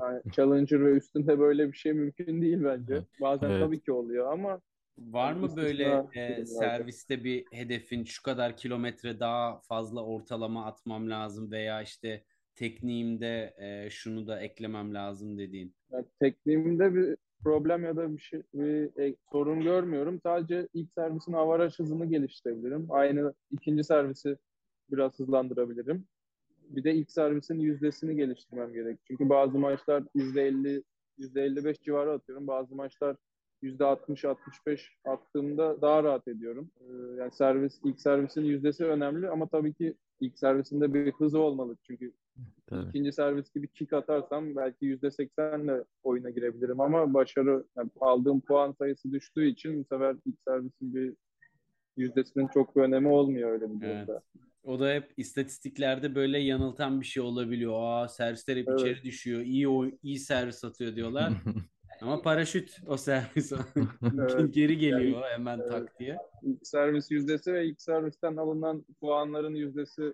Yani 0.02 0.22
Challenger 0.32 0.86
ve 0.86 0.92
üstünde 0.92 1.40
böyle 1.40 1.68
bir 1.72 1.78
şey 1.78 1.94
mümkün 1.94 2.42
değil 2.42 2.64
bence. 2.64 2.94
Evet. 2.94 3.08
Bazen 3.22 3.50
Evet. 3.52 3.60
tabii 3.60 3.82
ki 3.82 3.92
oluyor 3.92 4.32
ama 4.34 4.62
Var 4.98 5.34
mı 5.34 5.56
böyle 5.56 6.08
e, 6.16 6.46
serviste 6.46 7.24
bir 7.24 7.46
hedefin 7.52 8.04
şu 8.04 8.24
kadar 8.24 8.58
kilometre 8.58 9.20
daha 9.20 9.62
fazla 9.62 10.04
ortalama 10.06 10.66
atmam 10.66 11.10
lazım 11.10 11.52
veya 11.52 11.82
işte 11.82 12.24
tekniğimde 12.56 13.56
e, 13.58 13.90
şunu 13.90 14.28
da 14.28 14.42
eklemem 14.42 14.94
lazım 14.94 15.38
dediğin? 15.38 15.76
Yani 15.92 16.06
tekniğimde 16.20 16.96
bir 16.96 17.18
problem 17.44 17.84
ya 17.84 17.96
da 17.96 18.14
bir 18.14 18.22
şey 18.22 18.44
bir 18.54 19.02
e, 19.02 19.16
sorun 19.32 19.62
görmüyorum. 19.62 20.20
Sadece 20.24 20.68
ilk 20.74 20.94
servisin 20.94 21.34
avaraj 21.34 21.80
hızını 21.80 22.06
geliştirebilirim. 22.06 22.88
Aynı 22.90 23.34
ikinci 23.52 23.84
servisi 23.84 24.38
biraz 24.92 25.20
hızlandırabilirim. 25.20 26.06
Bir 26.70 26.84
de 26.84 26.94
ilk 26.94 27.12
servisin 27.12 27.60
yüzdesini 27.60 28.16
geliştirmem 28.16 28.74
gerek. 28.74 29.00
Çünkü 29.08 29.30
bazı 29.30 29.60
maçlar 29.60 30.04
%50, 30.16 30.84
%55 31.18 31.84
civarı 31.84 32.12
atıyorum. 32.12 32.48
Bazı 32.48 32.76
maçlar 32.76 33.16
%60-65 33.64 34.90
attığımda 35.06 35.82
daha 35.82 36.04
rahat 36.04 36.28
ediyorum. 36.28 36.72
Ee, 36.80 37.20
yani 37.20 37.32
servis, 37.32 37.80
ilk 37.84 38.02
servisin 38.02 38.42
yüzdesi 38.42 38.86
önemli 38.86 39.30
ama 39.30 39.48
tabii 39.48 39.74
ki 39.74 39.96
ilk 40.20 40.40
servisinde 40.40 40.94
bir 40.94 41.12
hızı 41.12 41.40
olmalı. 41.40 41.78
Çünkü 41.88 42.14
Tabii. 42.68 42.90
İkinci 42.90 43.12
servis 43.12 43.54
gibi 43.54 43.68
kick 43.68 43.94
atarsam 43.94 44.56
belki 44.56 44.86
yüzde 44.86 45.12
seksenle 45.12 45.84
oyuna 46.04 46.30
girebilirim 46.30 46.80
ama 46.80 47.14
başarı 47.14 47.64
yani 47.78 47.90
aldığım 48.00 48.42
puan 48.42 48.72
sayısı 48.72 49.12
düştüğü 49.12 49.46
için 49.46 49.80
bu 49.80 49.84
sefer 49.84 50.16
ilk 50.26 50.36
servisin 50.48 50.94
bir 50.94 51.14
yüzdesinin 51.98 52.48
çok 52.48 52.76
bir 52.76 52.82
önemi 52.82 53.08
olmuyor 53.08 53.52
öyle 53.52 53.70
bir 53.70 53.86
Evet. 53.86 54.08
durumda. 54.08 54.24
O 54.64 54.80
da 54.80 54.94
hep 54.94 55.14
istatistiklerde 55.18 56.16
böyle 56.16 56.40
yanıltan 56.40 57.02
bir 57.02 57.06
şey 57.06 57.24
olabiliyor. 57.24 57.74
Aa 57.76 58.08
servisler 58.08 58.58
hep 58.58 58.68
Evet. 58.68 58.80
içeri 58.80 59.04
düşüyor. 59.04 59.42
İyi 59.42 59.68
oy- 59.68 59.98
iyi 60.04 60.20
servis 60.20 60.64
atıyor 60.64 60.96
diyorlar. 60.96 61.34
Ama 62.02 62.22
paraşüt 62.22 62.78
o 62.88 62.98
servis. 62.98 63.52
Evet. 64.20 64.54
Geri 64.54 64.78
geliyor 64.78 65.22
hemen 65.24 65.60
evet. 65.60 65.72
tak 65.72 66.00
diye. 66.00 66.18
İlk 66.44 66.68
servis 66.68 67.12
yüzdesi 67.12 67.54
ve 67.54 67.66
ilk 67.66 67.82
servisten 67.82 68.36
alınan 68.38 68.86
puanların 69.02 69.56
yüzdesi 69.56 70.14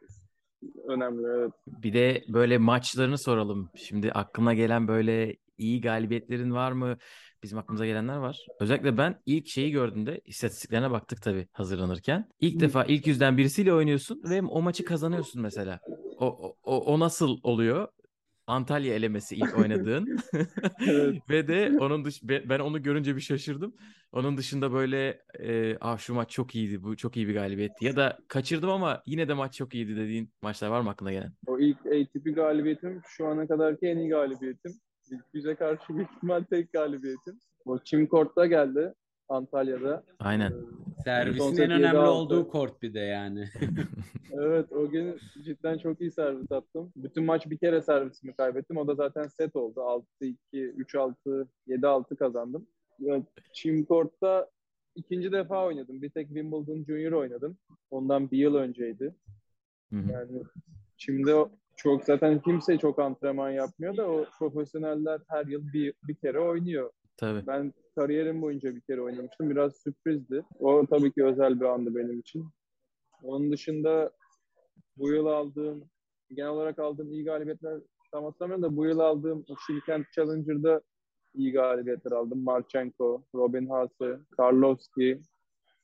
önemli. 0.87 1.27
Evet. 1.27 1.51
Bir 1.67 1.93
de 1.93 2.23
böyle 2.27 2.57
maçlarını 2.57 3.17
soralım. 3.17 3.69
Şimdi 3.75 4.11
aklına 4.11 4.53
gelen 4.53 4.87
böyle 4.87 5.35
iyi 5.57 5.81
galibiyetlerin 5.81 6.51
var 6.51 6.71
mı? 6.71 6.97
Bizim 7.43 7.57
aklımıza 7.57 7.85
gelenler 7.85 8.17
var. 8.17 8.45
Özellikle 8.59 8.97
ben 8.97 9.21
ilk 9.25 9.47
şeyi 9.47 9.71
gördüğümde 9.71 10.21
istatistiklerine 10.25 10.91
baktık 10.91 11.21
tabii 11.21 11.47
hazırlanırken. 11.51 12.29
İlk 12.39 12.59
defa 12.59 12.83
ilk 12.83 13.07
yüzden 13.07 13.37
birisiyle 13.37 13.73
oynuyorsun 13.73 14.21
ve 14.29 14.41
o 14.41 14.61
maçı 14.61 14.85
kazanıyorsun 14.85 15.41
mesela. 15.41 15.79
O, 16.17 16.55
o, 16.63 16.93
o 16.93 16.99
nasıl 16.99 17.37
oluyor? 17.43 17.87
Antalya 18.49 18.93
elemesi 18.95 19.35
ilk 19.35 19.57
oynadığın. 19.57 20.17
Evet. 20.87 21.15
Ve 21.29 21.47
de 21.47 21.77
onun 21.79 22.05
dış 22.05 22.23
be- 22.23 22.49
ben 22.49 22.59
onu 22.59 22.83
görünce 22.83 23.15
bir 23.15 23.21
şaşırdım. 23.21 23.73
Onun 24.11 24.37
dışında 24.37 24.73
böyle 24.73 25.21
e, 25.39 25.77
ah 25.81 25.97
şu 25.97 26.13
maç 26.13 26.29
çok 26.29 26.55
iyiydi. 26.55 26.83
Bu 26.83 26.97
çok 26.97 27.17
iyi 27.17 27.27
bir 27.27 27.33
galibiyetti. 27.33 27.85
Ya 27.85 27.95
da 27.95 28.17
kaçırdım 28.27 28.69
ama 28.69 29.03
yine 29.05 29.27
de 29.27 29.33
maç 29.33 29.53
çok 29.53 29.73
iyiydi 29.75 29.95
dediğin 29.95 30.31
maçlar 30.41 30.67
var 30.69 30.81
mı 30.81 30.89
aklına 30.89 31.11
gelen? 31.11 31.33
O 31.47 31.59
ilk 31.59 31.77
ATP 31.85 32.35
galibiyetim 32.35 33.01
şu 33.07 33.27
ana 33.27 33.47
kadarki 33.47 33.85
en 33.85 33.97
iyi 33.97 34.09
galibiyetim. 34.09 34.71
İlk 35.11 35.23
yüze 35.33 35.55
karşı 35.55 35.83
büyük 35.89 36.09
ihtimal 36.15 36.43
tek 36.43 36.73
galibiyetim. 36.73 37.39
O 37.65 37.79
Çim 37.79 38.07
Kort'ta 38.07 38.45
geldi. 38.45 38.93
Antalya'da. 39.29 40.03
Aynen. 40.19 40.51
Ee, 40.51 40.55
Servisin 41.03 41.61
en 41.61 41.71
önemli 41.71 41.97
7-6. 41.97 42.07
olduğu 42.07 42.47
kort 42.47 42.81
bir 42.81 42.93
de 42.93 42.99
yani. 42.99 43.49
Evet 44.33 44.71
o 44.71 44.89
gün 44.89 45.19
cidden 45.43 45.77
çok 45.77 46.01
iyi 46.01 46.11
servis 46.11 46.51
attım. 46.51 46.91
Bütün 46.95 47.23
maç 47.23 47.49
bir 47.49 47.57
kere 47.57 47.81
servisimi 47.81 48.33
kaybettim. 48.33 48.77
O 48.77 48.87
da 48.87 48.95
zaten 48.95 49.27
set 49.27 49.55
oldu. 49.55 49.79
6-2, 50.21 50.35
3-6, 50.53 51.47
7-6 51.67 52.15
kazandım. 52.15 52.67
Ya, 52.99 53.23
Çim 53.53 53.85
Court'ta 53.85 54.49
ikinci 54.95 55.31
defa 55.31 55.65
oynadım. 55.65 56.01
Bir 56.01 56.09
tek 56.09 56.27
Wimbledon 56.27 56.83
Junior 56.83 57.11
oynadım. 57.11 57.57
Ondan 57.91 58.31
bir 58.31 58.37
yıl 58.37 58.55
önceydi. 58.55 59.15
Yani 59.91 60.43
şimdi 60.97 61.33
çok 61.75 62.03
zaten 62.03 62.41
kimse 62.41 62.77
çok 62.77 62.99
antrenman 62.99 63.49
yapmıyor 63.49 63.97
da 63.97 64.07
o 64.09 64.25
profesyoneller 64.39 65.21
her 65.27 65.45
yıl 65.45 65.73
bir, 65.73 65.93
bir 66.07 66.15
kere 66.15 66.39
oynuyor. 66.39 66.91
Tabii. 67.19 67.47
Ben 67.47 67.73
kariyerim 67.95 68.41
boyunca 68.41 68.75
bir 68.75 68.81
kere 68.81 69.01
oynamıştım. 69.01 69.49
Biraz 69.49 69.75
sürprizdi. 69.75 70.43
O 70.59 70.85
tabii 70.89 71.11
ki 71.13 71.25
özel 71.25 71.59
bir 71.59 71.65
andı 71.65 71.95
benim 71.95 72.19
için. 72.19 72.45
Onun 73.23 73.51
dışında 73.51 74.11
bu 74.97 75.09
yıl 75.09 75.25
aldığım, 75.25 75.83
genel 76.29 76.49
olarak 76.49 76.79
aldığım 76.79 77.11
iyi 77.11 77.23
galibiyetler 77.23 77.79
tam 78.11 78.23
hatırlamıyorum 78.23 78.63
da 78.63 78.77
bu 78.77 78.85
yıl 78.85 78.99
aldığım 78.99 79.45
o 79.49 79.55
Shilkent 79.67 80.05
Challenger'da 80.15 80.81
iyi 81.33 81.51
galibiyetler 81.51 82.11
aldım. 82.11 82.43
Marchenko, 82.43 83.23
Robin 83.35 83.67
Haase, 83.67 84.19
Karlovski. 84.37 85.21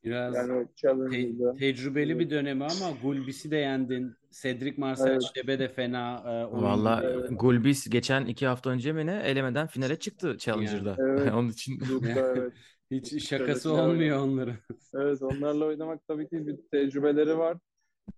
Biraz 0.05 0.35
Yani 0.35 0.67
te- 0.81 1.57
tecrübeli 1.59 2.19
bir 2.19 2.29
dönemi 2.29 2.63
ama 2.63 2.97
Gulbis'i 3.03 3.51
de 3.51 3.55
yendin. 3.57 4.15
Cedric 4.31 4.77
Marcel 4.77 5.07
Evet. 5.07 5.23
Şebe 5.35 5.59
de 5.59 5.67
fena 5.67 6.23
e, 6.25 6.61
Valla. 6.61 7.01
Evet. 7.03 7.29
Gulbis 7.31 7.89
geçen 7.89 8.25
iki 8.25 8.47
hafta 8.47 8.69
önce 8.69 8.93
mi 8.93 9.05
ne 9.05 9.21
elemeden 9.25 9.67
finale 9.67 9.99
çıktı 9.99 10.37
Challenger'da. 10.37 10.95
Evet. 10.99 11.33
Onun 11.33 11.49
için 11.49 11.79
evet. 12.07 12.53
Hiç 12.91 13.27
şakası 13.27 13.69
Şöyle 13.69 13.81
olmuyor 13.81 14.19
onların. 14.19 14.55
Evet 14.93 15.21
onlarla 15.21 15.65
oynamak 15.65 16.07
tabii 16.07 16.29
ki 16.29 16.47
bir 16.47 16.57
tecrübeleri 16.71 17.37
var. 17.37 17.57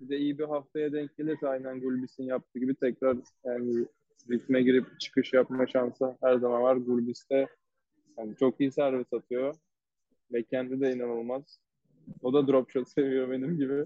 Bir 0.02 0.10
de 0.10 0.17
iyi 0.17 0.39
bir 0.39 0.43
haftaya 0.43 0.93
denk 0.93 1.17
gelirse 1.17 1.47
aynen 1.47 1.82
Gulbis'in 1.82 2.23
yaptığı 2.23 2.60
gibi 2.60 2.76
tekrar 2.76 3.17
yani 3.45 3.86
ritme 4.30 4.62
girip 4.62 5.00
çıkış 5.00 5.34
yapma 5.34 5.67
şansı 5.67 6.17
her 6.23 6.38
zaman 6.38 6.62
var. 6.62 6.76
Gulbis 6.76 7.30
de 7.30 7.47
yani 8.17 8.36
çok 8.39 8.62
iyi 8.62 8.71
servis 8.71 9.13
atıyor. 9.13 9.56
Ve 10.32 10.43
kendi 10.43 10.82
de 10.82 10.93
inanılmaz. 10.93 11.60
O 12.22 12.34
da 12.34 12.48
drop 12.48 12.72
shot 12.72 12.89
seviyor 12.89 13.32
benim 13.32 13.58
gibi. 13.58 13.74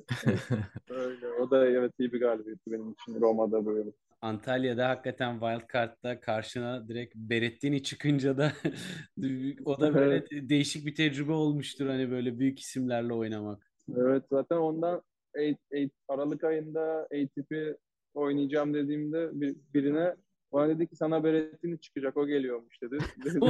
Öyle. 0.89 1.27
O 1.39 1.51
da 1.51 1.67
evet 1.69 1.93
iyi 1.99 2.13
bir 2.13 2.19
galibiyetti 2.19 2.71
benim 2.71 2.91
için 2.91 3.21
Roma'da 3.21 3.65
böyle. 3.65 3.89
Antalya'da 4.21 4.89
hakikaten 4.89 5.39
Wildcard'da 5.39 6.19
karşına 6.19 6.87
direkt 6.87 7.15
Berettini 7.15 7.83
çıkınca 7.83 8.37
da 8.37 8.51
o 9.65 9.79
da 9.79 9.93
böyle 9.93 10.25
değişik 10.49 10.85
bir 10.85 10.95
tecrübe 10.95 11.31
olmuştur 11.31 11.87
hani 11.87 12.11
böyle 12.11 12.39
büyük 12.39 12.59
isimlerle 12.59 13.13
oynamak. 13.13 13.71
Evet 13.97 14.23
zaten 14.29 14.57
ondan 14.57 15.01
eight- 15.35 15.71
eight- 15.71 15.91
Aralık 16.07 16.43
ayında 16.43 17.07
ATP 17.13 17.77
oynayacağım 18.13 18.73
dediğimde 18.73 19.29
bir, 19.41 19.55
birine 19.73 20.15
bana 20.53 20.69
dedi 20.69 20.87
ki 20.87 20.95
sana 20.95 21.23
Berettini 21.23 21.79
çıkacak 21.79 22.17
o 22.17 22.27
geliyormuş 22.27 22.81
dedi. 22.81 22.97
Dedim, 23.25 23.41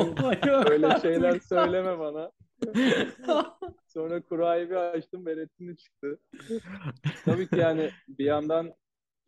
Öyle 0.71 0.99
şeyler 1.01 1.39
söyleme 1.39 1.99
bana. 1.99 2.31
Sonra 3.87 4.21
kurayı 4.21 4.69
bir 4.69 4.75
açtım 4.75 5.25
Berettini 5.25 5.77
çıktı. 5.77 6.19
Tabii 7.25 7.47
ki 7.47 7.55
yani 7.55 7.89
bir 8.07 8.25
yandan 8.25 8.73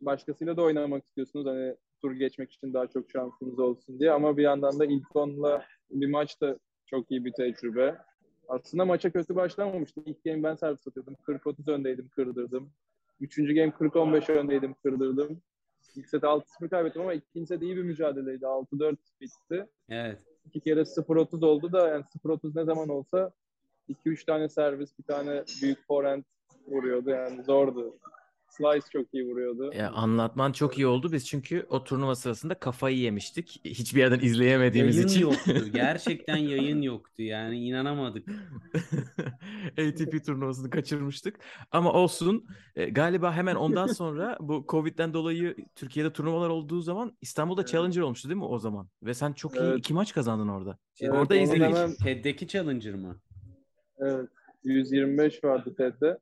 başkasıyla 0.01 0.57
da 0.57 0.61
oynamak 0.61 1.05
istiyorsunuz 1.05 1.45
hani 1.45 1.75
tur 2.01 2.11
geçmek 2.11 2.51
için 2.51 2.73
daha 2.73 2.87
çok 2.87 3.11
şansınız 3.11 3.59
olsun 3.59 3.99
diye 3.99 4.11
ama 4.11 4.37
bir 4.37 4.43
yandan 4.43 4.79
da 4.79 4.85
ilk 4.85 5.15
onla 5.15 5.65
bir 5.91 6.09
maç 6.09 6.41
da 6.41 6.59
çok 6.85 7.11
iyi 7.11 7.25
bir 7.25 7.33
tecrübe. 7.33 7.97
Aslında 8.47 8.85
maça 8.85 9.11
kötü 9.11 9.35
başlamamıştım. 9.35 10.03
İlk 10.07 10.23
game 10.23 10.43
ben 10.43 10.55
servis 10.55 10.87
atıyordum. 10.87 11.15
40-30 11.27 11.71
öndeydim, 11.71 12.09
kırdırdım. 12.09 12.71
Üçüncü 13.19 13.55
game 13.55 13.71
40-15 13.71 14.31
öndeydim, 14.31 14.73
kırdırdım. 14.73 15.41
İlk 15.95 16.09
set 16.09 16.23
6-0 16.23 16.69
kaybettim 16.69 17.01
ama 17.01 17.13
ikinci 17.13 17.47
set 17.47 17.61
iyi 17.61 17.77
bir 17.77 17.83
mücadeleydi. 17.83 18.45
6-4 18.45 18.97
bitti. 19.21 19.67
Evet. 19.89 20.19
İki 20.45 20.59
kere 20.59 20.79
0-30 20.79 21.45
oldu 21.45 21.71
da 21.71 21.87
yani 21.87 22.03
0-30 22.25 22.59
ne 22.59 22.63
zaman 22.63 22.89
olsa 22.89 23.31
2-3 23.89 24.25
tane 24.25 24.49
servis, 24.49 24.99
bir 24.99 25.03
tane 25.03 25.43
büyük 25.61 25.87
forehand 25.87 26.23
vuruyordu. 26.67 27.09
Yani 27.09 27.43
zordu. 27.43 27.97
Slice 28.57 28.85
çok 28.93 29.13
iyi 29.13 29.25
vuruyordu. 29.25 29.71
Ya 29.77 29.91
anlatman 29.91 30.51
çok 30.51 30.77
iyi 30.77 30.87
oldu. 30.87 31.11
Biz 31.11 31.27
çünkü 31.27 31.65
o 31.69 31.83
turnuva 31.83 32.15
sırasında 32.15 32.53
kafayı 32.55 32.97
yemiştik. 32.97 33.61
Hiçbir 33.65 33.99
yerden 33.99 34.19
izleyemediğimiz 34.19 34.95
Yayın 34.95 35.07
için. 35.07 35.21
yoktu. 35.21 35.65
Gerçekten 35.73 36.35
yayın 36.53 36.81
yoktu. 36.81 37.21
Yani 37.23 37.67
inanamadık. 37.67 38.27
ATP 39.71 40.25
turnuvasını 40.25 40.69
kaçırmıştık. 40.69 41.39
Ama 41.71 41.93
olsun. 41.93 42.45
E, 42.75 42.89
galiba 42.89 43.33
hemen 43.33 43.55
ondan 43.55 43.87
sonra 43.99 44.37
bu 44.39 44.65
Covid'den 44.69 45.13
dolayı 45.13 45.55
Türkiye'de 45.75 46.13
turnuvalar 46.13 46.49
olduğu 46.49 46.81
zaman 46.81 47.17
İstanbul'da 47.21 47.61
Evet. 47.61 47.71
Challenger 47.71 48.01
olmuştu 48.01 48.29
değil 48.29 48.37
mi 48.37 48.45
o 48.45 48.59
zaman? 48.59 48.87
Ve 49.03 49.13
sen 49.13 49.33
çok 49.33 49.55
iyi 49.55 49.59
Evet. 49.63 49.79
iki 49.79 49.93
maç 49.93 50.13
kazandın 50.13 50.47
orada. 50.47 50.77
Evet, 51.01 51.13
orada 51.13 51.35
izledik. 51.35 51.61
hemen- 51.63 51.93
TED'deki 51.95 52.47
Challenger 52.47 52.95
mı? 52.95 53.19
Evet. 53.99 54.29
125 54.63 55.43
vardı 55.43 55.73
TED'de. 55.77 56.17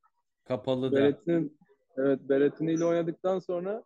Kapalı 0.48 0.92
da. 0.92 0.96
Berettin, 0.96 1.58
evet 1.98 2.20
Berettini 2.30 2.74
ile 2.74 2.86
oynadıktan 2.86 3.40
sonra 3.40 3.84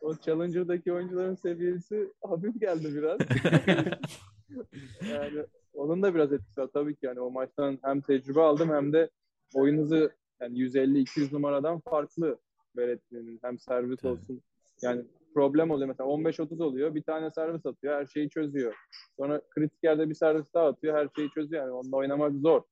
o 0.00 0.16
Challenger'daki 0.16 0.92
oyuncuların 0.92 1.34
seviyesi 1.34 2.12
hafif 2.22 2.60
geldi 2.60 2.94
biraz. 2.94 3.18
yani 5.12 5.46
onun 5.74 6.02
da 6.02 6.14
biraz 6.14 6.32
etkisi 6.32 6.60
var 6.60 6.68
tabii 6.74 6.94
ki 6.94 7.06
yani 7.06 7.20
o 7.20 7.30
maçtan 7.30 7.78
hem 7.82 8.00
tecrübe 8.00 8.40
aldım 8.40 8.70
hem 8.70 8.92
de 8.92 9.10
oyun 9.54 9.78
hızı 9.78 10.12
yani 10.40 10.58
150-200 10.58 11.34
numaradan 11.34 11.80
farklı 11.80 12.38
Berettini'nin 12.76 13.40
hem 13.42 13.58
servis 13.58 14.00
Tabii. 14.00 14.12
olsun 14.12 14.42
yani 14.82 15.04
problem 15.34 15.70
oluyor 15.70 15.88
mesela 15.88 16.10
15-30 16.10 16.62
oluyor 16.62 16.94
bir 16.94 17.02
tane 17.02 17.30
servis 17.30 17.66
atıyor 17.66 17.94
her 17.94 18.06
şeyi 18.06 18.30
çözüyor. 18.30 18.74
Sonra 19.16 19.40
kritik 19.50 19.84
yerde 19.84 20.10
bir 20.10 20.14
servis 20.14 20.54
daha 20.54 20.66
atıyor 20.66 20.96
her 20.96 21.08
şeyi 21.16 21.30
çözüyor 21.30 21.62
yani 21.62 21.72
onunla 21.72 21.96
oynamak 21.96 22.32
zor. 22.32 22.62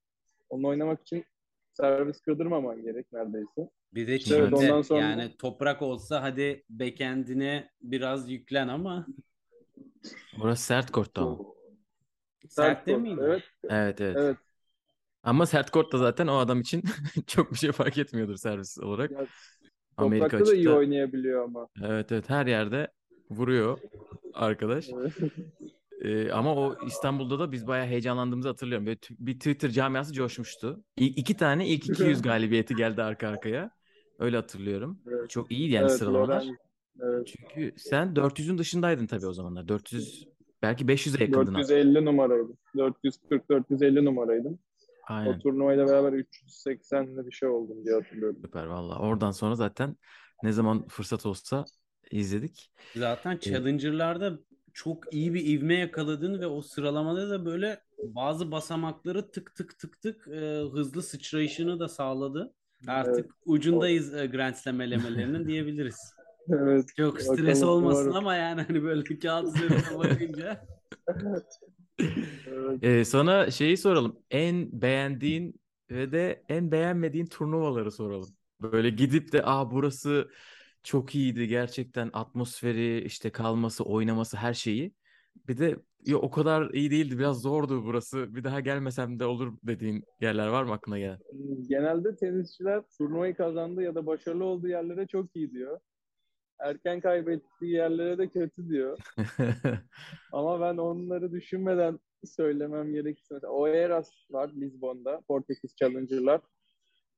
Onunla 0.49 0.69
oynamak 0.69 1.01
için 1.01 1.25
servis 1.73 2.21
kırdırmaman 2.21 2.83
gerek 2.83 3.13
neredeyse. 3.13 3.71
Bir 3.95 4.07
de 4.07 4.17
İşte 4.17 4.35
evet, 4.35 4.53
ondan 4.55 4.83
sonra- 4.83 5.01
yani 5.01 5.37
toprak 5.39 5.83
olsa 5.83 6.23
hadi 6.23 6.65
backend'ine 6.71 7.71
biraz 7.83 8.31
yüklen 8.31 8.69
ama 8.69 9.07
Orası 10.41 10.65
sert 10.65 10.91
korttu 10.91 11.21
ama. 11.21 11.39
sert 12.49 12.85
kort, 12.87 13.03
miydi? 13.03 13.21
Evet, 13.23 13.43
Evet 13.71 14.01
evet. 14.01 14.19
evet. 14.19 14.37
Ama 15.23 15.47
sert 15.47 15.71
kort 15.71 15.93
da 15.93 15.99
zaten 15.99 16.27
o 16.27 16.37
adam 16.39 16.61
için 16.61 16.83
çok 17.27 17.53
bir 17.53 17.57
şey 17.59 17.73
fark 17.73 17.99
etmiyordur 17.99 18.37
servis 18.37 18.79
olarak. 18.79 19.11
Ya, 19.13 19.27
Amerika 19.97 20.39
Toprakta 20.39 20.47
da 20.47 20.55
iyi 20.55 20.71
oynayabiliyor 20.71 21.45
ama. 21.45 21.69
Evet 21.85 22.13
evet 22.13 22.31
her 22.31 22.47
yerde 22.47 22.89
vuruyor 23.31 23.79
arkadaş. 24.35 24.87
Evet. 24.93 25.15
Ee, 26.01 26.31
ama 26.33 26.55
o 26.55 26.77
İstanbul'da 26.87 27.39
da 27.39 27.53
biz 27.53 27.67
bayağı 27.67 27.87
heyecanlandığımızı 27.87 28.49
hatırlıyorum. 28.49 28.87
Böyle 28.87 28.99
bir 29.11 29.35
Twitter 29.35 29.71
camiası 29.71 30.13
coşmuştu. 30.13 30.85
İ- 30.97 31.07
iki 31.07 31.37
tane 31.37 31.69
ilk 31.69 31.89
200 31.91 32.23
galibiyeti 32.23 32.75
geldi 32.77 33.03
arka 33.03 33.29
arkaya. 33.29 33.71
Öyle 34.19 34.37
hatırlıyorum. 34.37 34.99
Evet. 35.09 35.31
Çok 35.31 35.53
iyiydi 35.53 35.73
yani 35.73 35.83
Evet, 35.89 35.99
sıralamalar. 35.99 36.43
Loren- 36.43 36.57
evet. 37.01 37.27
Çünkü 37.27 37.75
sen 37.79 38.17
400'ün 38.17 38.59
dışındaydın 38.59 39.07
tabii 39.07 39.27
o 39.27 39.33
zamanlar. 39.33 39.69
400 39.69 40.25
belki 40.63 40.89
500'e 40.89 41.25
yakındın. 41.25 41.47
hatta. 41.47 41.59
450 41.59 42.05
numaraydım. 42.05 42.57
440-450 42.79 44.05
numaraydım. 44.05 44.59
O 45.03 45.15
Aynen. 45.15 45.39
turnuvayla 45.39 45.87
beraber 45.87 46.13
380'li 46.13 47.27
bir 47.27 47.33
şey 47.33 47.49
oldum 47.49 47.85
diye 47.85 47.95
hatırlıyorum. 47.95 48.39
Süper 48.45 48.65
valla. 48.65 48.99
Oradan 48.99 49.31
sonra 49.31 49.55
zaten 49.55 49.97
ne 50.43 50.53
zaman 50.53 50.89
fırsat 50.89 51.27
olsa 51.27 51.65
izledik. 52.11 52.73
Zaten 52.97 53.39
Challenger'larda 53.39 54.39
çok 54.75 55.15
iyi 55.15 55.35
bir 55.35 55.47
ivme 55.47 55.75
yakaladın 55.75 56.41
ve 56.41 56.47
o 56.47 56.63
sıralamada 56.63 57.31
da 57.31 57.45
böyle 57.47 57.81
bazı 58.03 58.51
basamakları 58.53 59.31
tık 59.31 59.55
tık 59.55 59.79
tık 59.79 60.01
tık 60.03 60.29
e, 60.29 60.41
hızlı 60.73 61.03
sıçrayışını 61.03 61.81
da 61.81 61.89
sağladı. 61.89 62.55
Artık 62.87 63.15
Evet. 63.15 63.31
ucundayız 63.45 64.15
e, 64.15 64.27
Grand 64.27 64.55
Slam 64.55 64.81
elemelerinin 64.81 65.47
diyebiliriz. 65.49 66.15
Evet. 66.53 66.89
Çok 66.97 67.23
stres 67.23 67.63
olmasın 67.63 68.05
umarım. 68.05 68.17
ama 68.17 68.35
yani 68.35 68.63
hani 68.63 68.83
böyle 68.83 69.05
kağıt 69.19 69.57
üzerine 69.57 69.99
bakınca. 69.99 70.67
evet. 71.09 71.47
Ee, 72.83 73.05
sana 73.05 73.51
şeyi 73.51 73.77
soralım. 73.77 74.19
En 74.31 74.83
beğendiğin 74.83 75.61
ve 75.91 76.13
de 76.13 76.45
en 76.49 76.73
beğenmediğin 76.73 77.27
turnuvaları 77.27 77.91
soralım. 77.91 78.29
Böyle 78.63 78.91
gidip 78.91 79.33
de 79.33 79.43
aa 79.45 79.71
burası 79.71 80.31
çok 80.83 81.15
iyiydi 81.15 81.49
gerçekten 81.49 82.11
atmosferi 82.13 83.05
işte 83.05 83.31
kalması 83.31 83.85
oynaması 83.85 84.37
her 84.37 84.55
şeyi. 84.55 84.93
Bir 85.49 85.59
de 85.59 85.77
ya 86.07 86.17
o 86.17 86.31
kadar 86.31 86.71
iyi 86.71 86.91
değildi 86.91 87.19
biraz 87.19 87.41
zordu 87.41 87.85
burası 87.85 88.35
bir 88.35 88.45
daha 88.45 88.61
gelmesem 88.61 89.21
de 89.21 89.25
olur 89.25 89.59
dediğin 89.63 90.05
yerler 90.21 90.49
var 90.49 90.65
mı 90.65 90.73
aklına 90.73 90.99
gelen? 90.99 91.19
Genelde 91.69 92.17
tenisçiler 92.17 92.83
turnuvayı 92.99 93.35
kazandığı 93.35 93.83
ya 93.83 93.95
da 93.95 94.07
başarılı 94.07 94.45
olduğu 94.45 94.69
yerlere 94.69 95.07
çok 95.07 95.37
iyi 95.37 95.51
diyor. 95.51 95.81
erken 96.59 97.01
kaybettiği 97.01 97.73
yerlere 97.73 98.19
de 98.19 98.29
kötü 98.29 98.69
diyor. 98.69 98.99
Ama 100.33 100.61
ben 100.61 100.77
onları 100.77 101.33
düşünmeden 101.33 101.99
söylemem 102.25 102.93
gerekirse 102.93 103.35
mesela 103.35 103.53
Oeiras 103.53 104.11
var 104.31 104.53
Lisbon'da 104.55 105.21
Portekiz 105.29 105.77
Challenger'lar. 105.77 106.41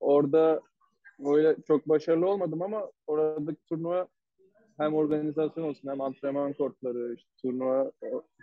Orada 0.00 0.60
öyle 1.26 1.56
çok 1.66 1.88
başarılı 1.88 2.28
olmadım 2.28 2.62
ama 2.62 2.90
oradaki 3.06 3.64
turnuva 3.68 4.08
hem 4.78 4.94
organizasyon 4.94 5.64
olsun 5.64 5.88
hem 5.88 6.00
antrenman 6.00 6.52
kortları, 6.52 7.14
işte 7.14 7.28
turnuva 7.42 7.92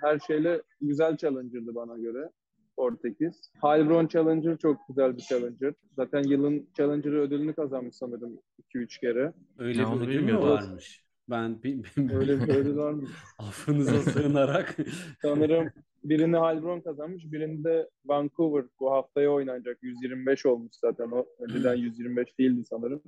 her 0.01 0.19
şeyle 0.19 0.61
güzel 0.81 1.17
challenger'dı 1.17 1.75
bana 1.75 1.97
göre. 1.97 2.29
Portekiz. 2.75 3.51
Heilbronn 3.61 4.07
Challenger 4.07 4.57
çok 4.57 4.77
güzel 4.87 5.17
bir 5.17 5.21
challenger. 5.21 5.73
Zaten 5.95 6.23
yılın 6.23 6.67
challenger'ı 6.73 7.19
ödülünü 7.19 7.53
kazanmış 7.53 7.95
sanırım 7.95 8.39
2-3 8.75 8.99
kere. 8.99 9.33
Öyle 9.57 9.81
Ya 9.81 9.91
bir 9.91 10.07
ödül 10.07 10.23
mü 10.23 10.37
varmış? 10.39 11.03
Ben 11.29 11.63
bi- 11.63 11.83
bi- 11.83 12.15
Öyle 12.15 12.39
bir 12.41 12.55
ödül 12.55 12.77
var 12.77 12.91
mı? 12.91 13.07
affınıza 13.39 14.11
sığınarak 14.11 14.77
Sanırım 15.21 15.69
birini 16.03 16.37
Heilbronn 16.37 16.79
kazanmış, 16.81 17.31
birini 17.31 17.63
de 17.63 17.89
Vancouver 18.05 18.65
bu 18.79 18.91
haftaya 18.91 19.31
oynanacak. 19.31 19.77
125 19.81 20.45
olmuş 20.45 20.71
zaten 20.81 21.11
o. 21.11 21.25
Önceden 21.39 21.75
125 21.75 22.39
değildi 22.39 22.63
sanırım 22.69 23.01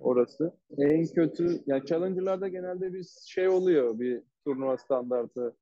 orası. 0.00 0.52
En 0.78 1.06
kötü, 1.06 1.62
yani 1.66 1.86
Challenger'larda 1.86 2.48
genelde 2.48 2.92
bir 2.92 3.06
şey 3.26 3.48
oluyor, 3.48 3.98
bir 3.98 4.20
turnuva 4.44 4.76
standartı. 4.78 5.56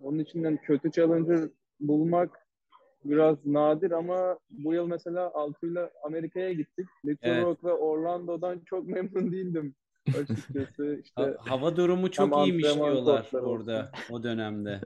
Onun 0.00 0.18
için 0.18 0.42
yani 0.44 0.58
kötü 0.62 0.90
Challenger 0.90 1.48
bulmak 1.80 2.38
biraz 3.04 3.46
nadir 3.46 3.90
ama 3.90 4.38
bu 4.50 4.74
yıl 4.74 4.86
mesela 4.86 5.30
Altu'yla 5.34 5.90
Amerika'ya 6.04 6.52
gittik. 6.52 6.86
Little 7.06 7.30
Evet. 7.30 7.44
Rock 7.44 7.64
ve 7.64 7.72
Orlando'dan 7.72 8.60
çok 8.66 8.86
memnun 8.88 9.32
değildim 9.32 9.74
açıkçası. 10.08 11.00
İşte 11.04 11.22
Ha- 11.22 11.34
hava 11.38 11.76
durumu 11.76 12.10
çok 12.10 12.46
iyiymiş 12.46 12.64
diyorlar 12.64 13.32
orada 13.32 13.90
o 14.10 14.22
dönemde. 14.22 14.80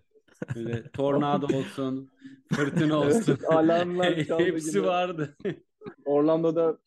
Böyle 0.57 0.83
tornado 0.91 1.47
olsun, 1.57 2.11
fırtına 2.53 2.99
olsun. 2.99 3.39
alarmlar 3.49 4.25
çaldı 4.29 4.43
Hepsi 4.43 4.71
gibi. 4.73 4.83
vardı. 4.83 5.37
Orlando'da 6.05 6.79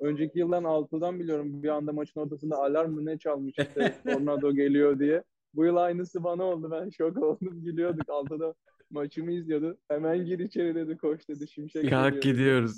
önceki 0.00 0.38
yıldan 0.38 0.64
altıdan 0.64 1.20
biliyorum 1.20 1.62
bir 1.62 1.68
anda 1.68 1.92
maçın 1.92 2.20
ortasında 2.20 2.56
alarm 2.56 2.92
mı 2.92 3.06
ne 3.06 3.18
çalmış 3.18 3.54
işte 3.58 3.94
tornado 4.06 4.52
geliyor 4.54 4.98
diye. 4.98 5.22
Bu 5.54 5.64
yıl 5.64 5.76
aynısı 5.76 6.24
bana 6.24 6.44
oldu. 6.44 6.70
Ben 6.70 6.90
şok 6.90 7.16
oldum. 7.22 7.64
Gülüyorduk. 7.64 8.08
Altıda 8.10 8.54
maçımı 8.90 9.32
izliyordu. 9.32 9.78
Hemen 9.88 10.24
gir 10.24 10.38
içeri 10.38 10.74
dedi 10.74 10.96
koş 10.96 11.28
dedi. 11.28 11.48
Şimşek 11.48 11.90
Kalk 11.90 12.22
gidiyoruz. 12.22 12.76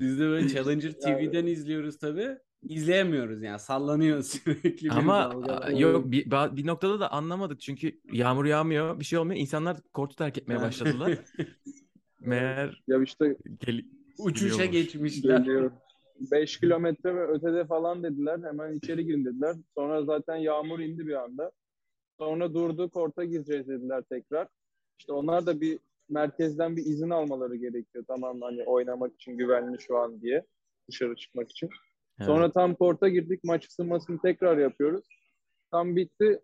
Biz 0.00 0.20
de 0.20 0.22
böyle 0.24 0.48
Challenger 0.48 0.94
Yani- 1.06 1.28
TV'den 1.28 1.46
izliyoruz 1.46 1.98
tabii. 1.98 2.38
İzleyemiyoruz 2.68 3.42
yani 3.42 3.58
sallanıyor 3.58 4.22
sürekli 4.22 4.90
Ama 4.90 5.32
yok 5.70 6.10
bir, 6.10 6.30
bir 6.30 6.66
noktada 6.66 7.00
da 7.00 7.12
anlamadık 7.12 7.60
çünkü 7.60 8.00
yağmur 8.12 8.44
yağmıyor, 8.44 9.00
bir 9.00 9.04
şey 9.04 9.18
olmuyor. 9.18 9.40
İnsanlar 9.40 9.76
kortu 9.92 10.16
terk 10.16 10.38
etmeye 10.38 10.60
başladılar. 10.60 11.18
Meğer 12.20 12.82
Ya 12.88 13.02
işte 13.02 13.36
gel 13.60 13.82
Uçuşa 14.18 14.64
geçmişler. 14.64 15.38
geliyor. 15.38 15.70
5 16.20 16.60
kilometre 16.60 17.14
ve 17.14 17.26
ötede 17.26 17.66
falan 17.66 18.02
dediler. 18.02 18.40
Hemen 18.44 18.72
içeri 18.72 19.06
girin 19.06 19.24
dediler. 19.24 19.56
Sonra 19.74 20.04
zaten 20.04 20.36
yağmur 20.36 20.80
indi 20.80 21.06
bir 21.06 21.22
anda. 21.24 21.52
Sonra 22.18 22.54
durdu. 22.54 22.90
Korta 22.90 23.24
gireceğiz 23.24 23.68
dediler 23.68 24.02
tekrar. 24.02 24.48
İşte 24.98 25.12
onlar 25.12 25.46
da 25.46 25.60
bir 25.60 25.78
merkezden 26.08 26.76
bir 26.76 26.86
izin 26.86 27.10
almaları 27.10 27.56
gerekiyor. 27.56 28.04
Tamam 28.08 28.40
hani 28.40 28.62
oynamak 28.62 29.14
için 29.14 29.38
güvenli 29.38 29.80
şu 29.80 29.98
an 29.98 30.20
diye. 30.20 30.46
Dışarı 30.88 31.16
çıkmak 31.16 31.50
için. 31.50 31.70
Evet. 32.18 32.26
Sonra 32.26 32.52
tam 32.52 32.74
korta 32.74 33.08
girdik. 33.08 33.44
Maç 33.44 33.68
ısınmasını 33.68 34.18
tekrar 34.20 34.58
yapıyoruz. 34.58 35.04
Tam 35.70 35.96
bitti. 35.96 36.40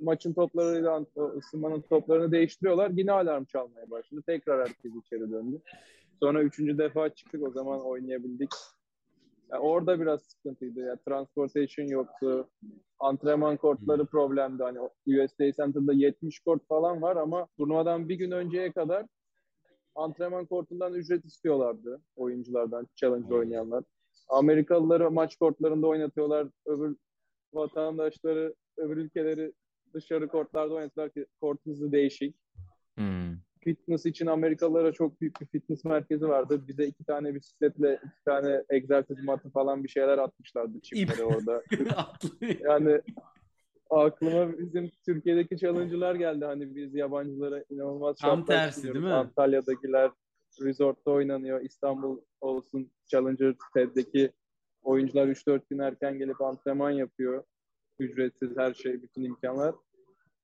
Maçın 0.00 0.32
toplarıyla 0.32 1.06
ısınmanın 1.36 1.80
toplarını 1.80 2.32
değiştiriyorlar. 2.32 2.90
Yine 2.90 3.12
alarm 3.12 3.44
çalmaya 3.44 3.90
başladı. 3.90 4.22
Tekrar 4.26 4.68
herkes 4.68 4.92
içeri 5.04 5.32
döndü. 5.32 5.60
Sonra 6.20 6.42
üçüncü 6.42 6.78
defa 6.78 7.08
çıktık. 7.08 7.42
O 7.42 7.50
zaman 7.50 7.84
oynayabildik. 7.84 8.50
Yani 9.52 9.60
orada 9.60 10.00
biraz 10.00 10.22
sıkıntıydı. 10.22 10.80
Yani 10.80 10.98
transportation 11.08 11.86
yoktu. 11.86 12.48
Antrenman 12.98 13.56
kortları 13.56 14.06
problemdi. 14.06 14.62
Hani 14.62 14.78
USA 15.06 15.52
Center'da 15.52 15.92
70 15.92 16.40
kort 16.40 16.66
falan 16.68 17.02
var 17.02 17.16
ama 17.16 17.46
turnuvadan 17.56 18.08
bir 18.08 18.14
gün 18.14 18.30
önceye 18.30 18.72
kadar 18.72 19.06
antrenman 19.94 20.46
kortundan 20.46 20.94
ücret 20.94 21.24
istiyorlardı 21.24 22.00
oyunculardan, 22.16 22.86
challenge 22.94 23.34
oynayanlar. 23.34 23.84
Amerikalıları 24.28 25.10
maç 25.10 25.36
kortlarında 25.36 25.86
oynatıyorlar. 25.86 26.48
Öbür 26.66 26.96
vatandaşları, 27.52 28.54
öbür 28.76 28.96
ülkeleri 28.96 29.52
dışarı 29.94 30.28
kortlarda 30.28 30.74
oynatıyorlar 30.74 31.14
ki 31.14 31.26
kort 31.40 31.66
hızı 31.66 31.92
değişik. 31.92 32.36
Hmm. 32.96 33.36
Fitness 33.60 34.06
için 34.06 34.26
Amerikalılara 34.26 34.92
çok 34.92 35.20
büyük 35.20 35.40
bir 35.40 35.46
fitness 35.46 35.84
merkezi 35.84 36.28
vardı. 36.28 36.64
Bize 36.68 36.86
iki 36.86 37.04
tane 37.04 37.34
bisikletle 37.34 37.94
iki 37.94 38.24
tane 38.24 38.64
egzersiz 38.70 39.24
matı 39.24 39.50
falan 39.50 39.84
bir 39.84 39.88
şeyler 39.88 40.18
atmışlardı 40.18 40.80
çimlere 40.80 41.24
orada. 41.24 41.62
Yani 42.60 43.00
aklıma 43.90 44.58
bizim 44.58 44.90
Türkiye'deki 45.06 45.56
challenge'lar 45.56 46.14
geldi. 46.14 46.44
Hani 46.44 46.76
biz 46.76 46.94
yabancılara 46.94 47.64
inanılmaz 47.70 48.16
Tam 48.16 48.44
tersi, 48.44 48.82
değil 48.82 49.04
mi? 49.04 49.12
Antalya'dakiler 49.12 50.10
resortta 50.60 51.10
oynanıyor. 51.10 51.60
İstanbul 51.60 52.20
olsun 52.40 52.90
Challenger 53.06 53.54
TED'deki 53.74 54.32
oyuncular 54.82 55.26
3-4 55.26 55.60
gün 55.70 55.78
erken 55.78 56.18
gelip 56.18 56.42
antrenman 56.42 56.90
yapıyor. 56.90 57.44
Ücretsiz 57.98 58.56
her 58.56 58.74
şey, 58.74 59.02
bütün 59.02 59.24
imkanlar. 59.24 59.74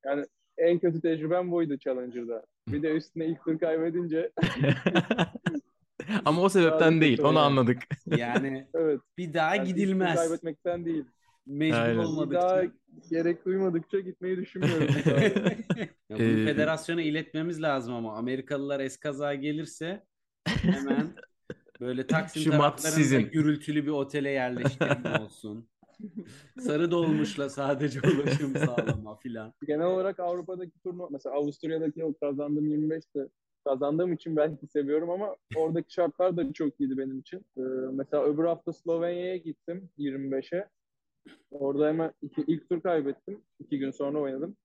Yani 0.05 0.27
en 0.59 0.79
kötü 0.79 1.01
tecrübem 1.01 1.51
buydu 1.51 1.79
Challenger'da. 1.79 2.47
Bir 2.69 2.83
de 2.83 2.91
üstüne 2.91 3.27
ilk 3.27 3.45
tur 3.45 3.59
kaybedince 3.59 4.31
Ama 6.25 6.43
o 6.43 6.49
sebepten 6.49 7.01
değil, 7.01 7.23
onu 7.23 7.39
anladık. 7.39 7.83
Yani 8.07 8.67
evet. 8.75 9.01
bir 9.19 9.35
daha 9.35 9.57
yani 9.57 9.69
gidilmez. 9.69 10.17
kaybetmekten 10.17 10.85
değil. 10.85 11.05
Mecbur 11.47 11.77
Aynen. 11.79 11.99
Olmadıkça. 11.99 12.41
daha 12.41 12.63
gerek 13.11 13.45
duymadıkça 13.45 14.01
gitmeyi 14.01 14.37
düşünmüyorum. 14.37 14.87
Ya 16.11 16.17
bunu 16.19 16.41
Ee, 16.41 16.45
federasyona 16.45 17.03
iletmemiz 17.03 17.63
lazım 17.63 17.95
ama 17.95 18.17
Amerikalılar 18.17 18.81
eskaza 18.81 19.35
gelirse 19.35 20.05
hemen 20.47 21.15
böyle 21.81 22.07
Taksim 22.07 22.43
Şu 22.43 22.51
taraflarında 22.51 23.21
gürültülü 23.21 23.87
bir 23.87 23.91
otele 23.91 24.31
yerleştirme 24.31 25.19
olsun. 25.25 25.69
Sarı 26.61 26.91
dolmuşla 26.91 27.49
sadece 27.51 28.01
ulaşım 28.01 28.57
sağlama 28.57 29.17
filan. 29.17 29.53
Genel 29.67 29.87
olarak 29.87 30.21
Avrupa'daki 30.21 30.81
turnuva, 30.81 31.09
mesela 31.11 31.37
Avusturya'daki 31.37 32.05
o 32.05 32.15
kazandığım 32.15 32.67
25'te 32.67 33.29
kazandığım 33.65 34.13
için 34.13 34.37
belki 34.37 34.67
seviyorum 34.67 35.11
ama 35.11 35.37
oradaki 35.57 35.93
şartlar 35.93 36.37
da 36.37 36.53
çok 36.53 36.81
iyiydi 36.81 36.99
benim 36.99 37.19
için. 37.19 37.39
Ee, 37.57 37.61
mesela 37.93 38.25
öbür 38.25 38.45
hafta 38.45 38.73
Slovenya'ya 38.73 39.37
gittim 39.37 39.91
25'e. 39.99 40.69
Orada 41.51 41.89
hemen 41.89 42.13
iki, 42.23 42.45
ilk 42.47 42.69
tur 42.69 42.81
kaybettim. 42.81 43.41
İki 43.61 43.79
gün 43.79 43.91
sonra 43.91 44.19
oynadım. 44.19 44.57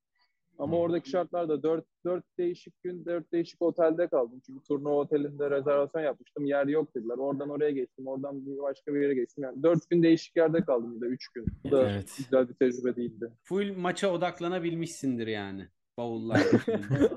Ama 0.59 0.77
oradaki 0.77 1.09
şartlarda 1.09 1.63
dört, 1.63 1.85
dört 2.05 2.23
değişik 2.37 2.83
gün, 2.83 3.05
dört 3.05 3.31
değişik 3.31 3.61
otelde 3.61 4.07
kaldım. 4.07 4.41
Çünkü 4.45 4.63
turnuva 4.67 4.93
otelinde 4.95 5.51
rezervasyon 5.51 6.01
yapmıştım. 6.01 6.45
Yer 6.45 6.67
yok 6.67 6.95
dediler. 6.95 7.17
Oradan 7.17 7.49
oraya 7.49 7.71
geçtim. 7.71 8.07
Oradan 8.07 8.45
bir 8.45 8.57
başka 8.57 8.93
bir 8.93 9.01
yere 9.01 9.13
geçtim. 9.15 9.43
Yani 9.43 9.63
dört 9.63 9.89
gün 9.89 10.03
değişik 10.03 10.35
yerde 10.37 10.61
kaldım 10.65 10.95
bir 10.95 11.01
de. 11.01 11.05
Üç 11.09 11.27
gün. 11.27 11.45
Bu 11.63 11.71
da 11.71 11.89
Evet. 11.91 12.15
güzel 12.17 12.49
bir 12.49 12.53
tecrübe 12.53 12.95
değildi. 12.95 13.31
Full 13.43 13.75
maça 13.77 14.11
odaklanabilmişsindir 14.11 15.27
yani. 15.27 15.67
Bavullar. 15.97 16.39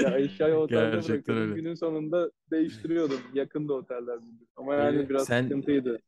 Ya 0.00 0.18
eşyayı 0.18 0.54
otelde 0.54 0.80
Gerçekten 0.90 1.14
bırakıyordum. 1.16 1.42
öyle. 1.50 1.54
Günün 1.62 1.74
sonunda 1.74 2.30
değiştiriyordum. 2.50 3.18
Yakında 3.34 3.74
oteller. 3.74 4.18
Ama 4.56 4.74
yani 4.74 5.02
Ee, 5.02 5.08
biraz 5.08 5.26
sen- 5.26 5.42
sıkıntıydı. 5.42 5.98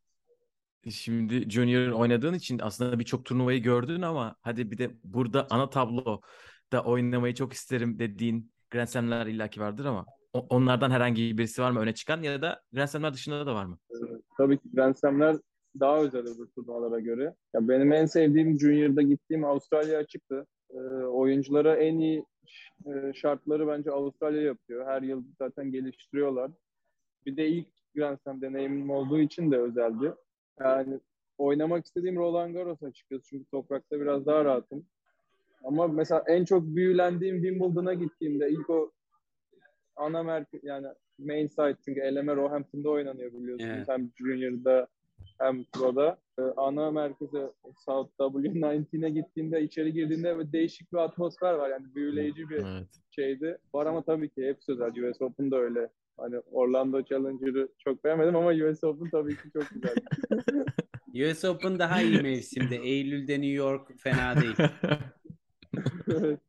Şimdi 0.90 1.50
Junior 1.50 1.92
oynadığın 1.92 2.34
için 2.34 2.58
aslında 2.58 2.98
birçok 2.98 3.24
turnuvayı 3.24 3.62
gördün 3.62 4.02
ama 4.02 4.36
hadi 4.40 4.70
bir 4.70 4.78
de 4.78 4.90
burada 5.04 5.46
ana 5.50 5.70
tabloda 5.70 6.84
oynamayı 6.84 7.34
çok 7.34 7.52
isterim 7.52 7.98
dediğin 7.98 8.52
Grand 8.70 8.86
Slam'ler 8.86 9.26
illaki 9.26 9.60
vardır 9.60 9.84
ama 9.84 10.06
onlardan 10.32 10.90
herhangi 10.90 11.38
birisi 11.38 11.62
var 11.62 11.70
mı 11.70 11.80
öne 11.80 11.94
çıkan 11.94 12.22
ya 12.22 12.42
da 12.42 12.62
Grand 12.72 12.88
Slam'ler 12.88 13.14
dışında 13.14 13.46
da 13.46 13.54
var 13.54 13.64
mı? 13.64 13.78
Tabii 14.38 14.58
ki 14.58 14.70
Grand 14.74 14.94
Slam'ler 14.96 15.36
daha 15.80 15.98
özel 15.98 16.20
öbür 16.20 16.46
turnuvalara 16.46 17.00
göre. 17.00 17.34
Ya 17.54 17.68
benim 17.68 17.92
en 17.92 18.06
sevdiğim 18.06 18.60
Junior'da 18.60 19.02
gittiğim 19.02 19.44
Avustralya 19.44 19.98
açıktı. 19.98 20.46
Ee, 20.70 20.78
oyunculara 21.04 21.76
en 21.76 21.98
iyi 21.98 22.24
e, 22.86 23.12
şartları 23.14 23.68
bence 23.68 23.90
Avustralya 23.90 24.42
yapıyor. 24.42 24.86
Her 24.86 25.02
yıl 25.02 25.24
zaten 25.38 25.72
geliştiriyorlar. 25.72 26.50
Bir 27.26 27.36
de 27.36 27.48
ilk 27.48 27.68
Grand 27.94 28.18
Slam 28.18 28.40
deneyimim 28.40 28.90
olduğu 28.90 29.20
için 29.20 29.50
de 29.50 29.58
özeldi. 29.58 30.14
Yani 30.60 31.00
oynamak 31.38 31.86
istediğim 31.86 32.16
Roland 32.16 32.54
Garros 32.54 32.82
açıkçası. 32.82 33.22
Çünkü 33.28 33.44
toprakta 33.50 34.00
biraz 34.00 34.26
daha 34.26 34.44
rahatım. 34.44 34.86
Ama 35.64 35.88
mesela 35.88 36.24
en 36.26 36.44
çok 36.44 36.62
büyülendiğim 36.66 37.42
Wimbledon'a 37.42 37.94
gittiğimde 37.94 38.50
ilk 38.50 38.70
o 38.70 38.90
ana 39.96 40.22
merkez 40.22 40.64
yani 40.64 40.86
main 41.18 41.46
site 41.46 41.76
çünkü 41.84 42.00
eleme 42.00 42.36
Roehampton'da 42.36 42.90
oynanıyor 42.90 43.32
biliyorsunuz. 43.32 43.72
Evet. 43.76 43.88
Hem 43.88 44.10
Junior'da 44.16 44.86
hem 45.38 45.64
Pro'da. 45.72 46.18
Ee, 46.38 46.42
ana 46.42 46.90
merkeze 46.90 47.50
South 47.84 48.10
W19'e 48.18 49.10
gittiğinde 49.10 49.62
içeri 49.62 49.92
girdiğinde 49.92 50.52
değişik 50.52 50.92
bir 50.92 50.98
atmosfer 50.98 51.54
var. 51.54 51.70
Yani 51.70 51.94
büyüleyici 51.94 52.48
bir 52.50 52.56
Evet. 52.56 52.86
şeydi. 53.10 53.58
Var 53.74 53.86
ama 53.86 54.02
tabii 54.02 54.28
ki 54.28 54.46
hepsi 54.46 54.72
özel. 54.72 55.10
US 55.10 55.22
Open 55.22 55.50
da 55.50 55.56
öyle. 55.56 55.88
Hani 56.16 56.38
Orlando 56.38 57.04
Challenger'ı 57.04 57.68
çok 57.78 58.04
beğenmedim 58.04 58.36
ama 58.36 58.50
US 58.50 58.84
Open 58.84 59.10
tabii 59.10 59.36
ki 59.36 59.50
çok 59.52 59.64
güzel. 59.70 59.94
US 61.32 61.44
Open 61.44 61.78
daha 61.78 62.02
iyi 62.02 62.22
mevsimde. 62.22 62.76
Eylül'de 62.76 63.32
New 63.32 63.46
York 63.46 63.92
fena 63.98 64.40
değil. 64.40 64.56
Evet. 66.08 66.40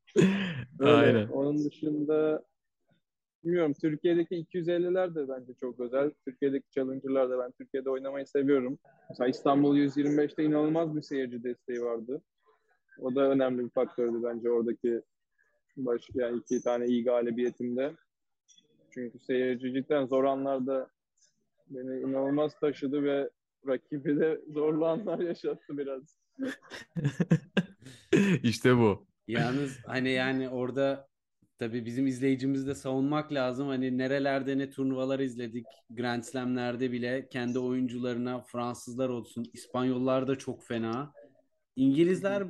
Öyle. 0.80 0.92
Aynen. 0.92 1.28
Onun 1.28 1.66
dışında 1.66 2.44
bilmiyorum 3.44 3.74
Türkiye'deki 3.82 4.36
250'ler 4.36 5.16
de 5.16 5.30
bence 5.30 5.54
çok 5.54 5.80
özel. 5.80 6.12
Türkiye'deki 6.26 6.72
Challenger'lar 6.72 7.30
da 7.30 7.40
ben 7.40 7.52
Türkiye'de 7.52 7.90
oynamayı 7.90 8.28
seviyorum. 8.28 8.80
Mesela 9.10 9.28
İstanbul 9.28 9.78
125'te 9.78 10.44
inanılmaz 10.44 10.96
bir 10.96 11.02
seyirci 11.02 11.44
desteği 11.44 11.82
vardı. 11.82 12.22
O 13.00 13.16
da 13.16 13.30
önemli 13.30 13.66
bir 13.66 13.70
faktördü 13.70 14.24
bence 14.24 14.50
oradaki 14.50 15.02
baş, 15.78 16.10
yani 16.14 16.38
iki 16.38 16.62
tane 16.62 16.86
iyi 16.86 17.04
galibiyetimde. 17.04 17.94
Çünkü 18.98 19.20
seyirci 19.20 19.74
cidden 19.74 20.06
zor 20.06 20.24
anlarda 20.24 20.90
beni 21.68 22.00
inanılmaz 22.00 22.60
taşıdı 22.60 23.04
ve 23.04 23.30
rakibi 23.68 24.20
de 24.20 24.42
zorlu 24.54 24.86
anlar 24.86 25.20
yaşattı 25.20 25.78
biraz. 25.78 26.20
işte 28.44 28.78
bu. 28.78 29.08
Yalnız 29.28 29.78
hani 29.86 30.10
yani 30.10 30.50
orada 30.50 31.08
tabii 31.60 31.86
bizim 31.86 32.08
izleyicimizi 32.08 32.68
de 32.68 32.76
savunmak 32.76 33.34
lazım. 33.34 33.68
Hani 33.68 33.98
nerelerde 33.98 34.58
ne 34.58 34.70
turnuvalar 34.70 35.20
izledik. 35.20 35.66
Grand 35.90 36.24
Slam'lerde 36.24 36.92
bile 36.92 37.28
kendi 37.30 37.60
oyuncularına 37.60 38.42
Fransızlar 38.42 39.10
olsun. 39.10 39.46
İspanyollar 39.54 40.28
da 40.28 40.38
çok 40.38 40.64
fena. 40.64 41.14
İngilizler 41.76 42.44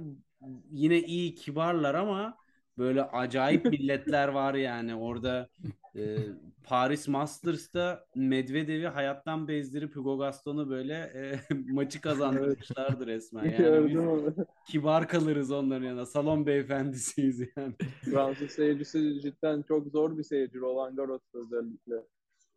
yine 0.72 1.00
iyi 1.00 1.36
kibarlar 1.36 1.96
ama 1.96 2.38
böyle 2.78 3.04
acayip 3.04 3.66
milletler 3.72 4.28
var 4.28 4.54
yani. 4.54 4.96
Orada 4.96 5.50
e, 5.96 6.18
Paris 6.64 7.08
Masters'ta 7.08 8.06
Medvedev'i 8.16 8.88
hayattan 8.88 9.48
bezdirip 9.48 9.96
Hugo 9.96 10.18
Gaston'u 10.18 10.70
böyle 10.70 10.94
e, 10.94 11.40
maçı 11.72 12.02
kazandırmışlardı 12.02 13.08
resmen. 13.08 13.44
Yani 13.44 13.90
biz 13.90 14.46
kibar 14.68 15.08
kalırız 15.08 15.52
onların 15.52 15.86
yanında. 15.86 16.06
Salon 16.06 16.46
beyefendisiyiz 16.46 17.40
yani. 17.58 17.74
Fransız 18.06 18.52
seyircisi 18.52 19.22
cidden 19.22 19.62
çok 19.62 19.88
zor 19.88 20.18
bir 20.18 20.24
seyirci. 20.24 20.60
Roland 20.60 20.98
Garros'ta 20.98 21.40
özellikle. 21.40 21.96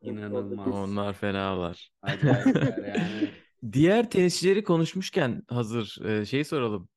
İnanılmaz. 0.01 0.69
Onlar 0.69 1.13
fenalar. 1.13 1.91
Acayipler 2.03 2.79
yani. 2.89 3.31
Diğer 3.73 4.11
tenisçileri 4.11 4.65
konuşmuşken 4.65 5.43
hazır 5.49 5.99
şey 6.25 6.45
soralım. 6.45 6.89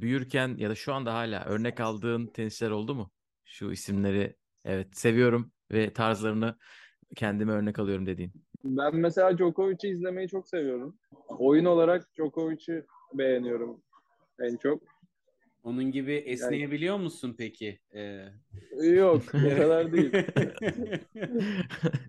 Büyürken 0.00 0.56
ya 0.56 0.70
da 0.70 0.74
şu 0.74 0.94
anda 0.94 1.14
hala 1.14 1.44
örnek 1.44 1.80
aldığın 1.80 2.26
tenisçiler 2.26 2.70
oldu 2.70 2.94
mu? 2.94 3.10
Şu 3.44 3.72
isimleri 3.72 4.36
evet 4.64 4.96
seviyorum 4.96 5.52
ve 5.72 5.92
tarzlarını 5.92 6.58
kendime 7.16 7.52
örnek 7.52 7.78
alıyorum 7.78 8.06
dediğin. 8.06 8.32
Ben 8.64 8.96
mesela 8.96 9.38
Djokovic'i 9.38 9.88
izlemeyi 9.88 10.28
çok 10.28 10.48
seviyorum. 10.48 10.98
Oyun 11.28 11.64
olarak 11.64 12.14
Djokovic'i 12.14 12.84
beğeniyorum 13.14 13.82
en 14.40 14.56
çok. 14.56 14.82
Onun 15.66 15.84
gibi 15.92 16.12
esneyebiliyor 16.12 16.96
musun 16.98 17.34
peki? 17.38 17.78
Ee, 17.94 18.24
Yok, 18.82 19.22
o 19.34 19.48
kadar 19.56 19.92
değil. 19.92 20.12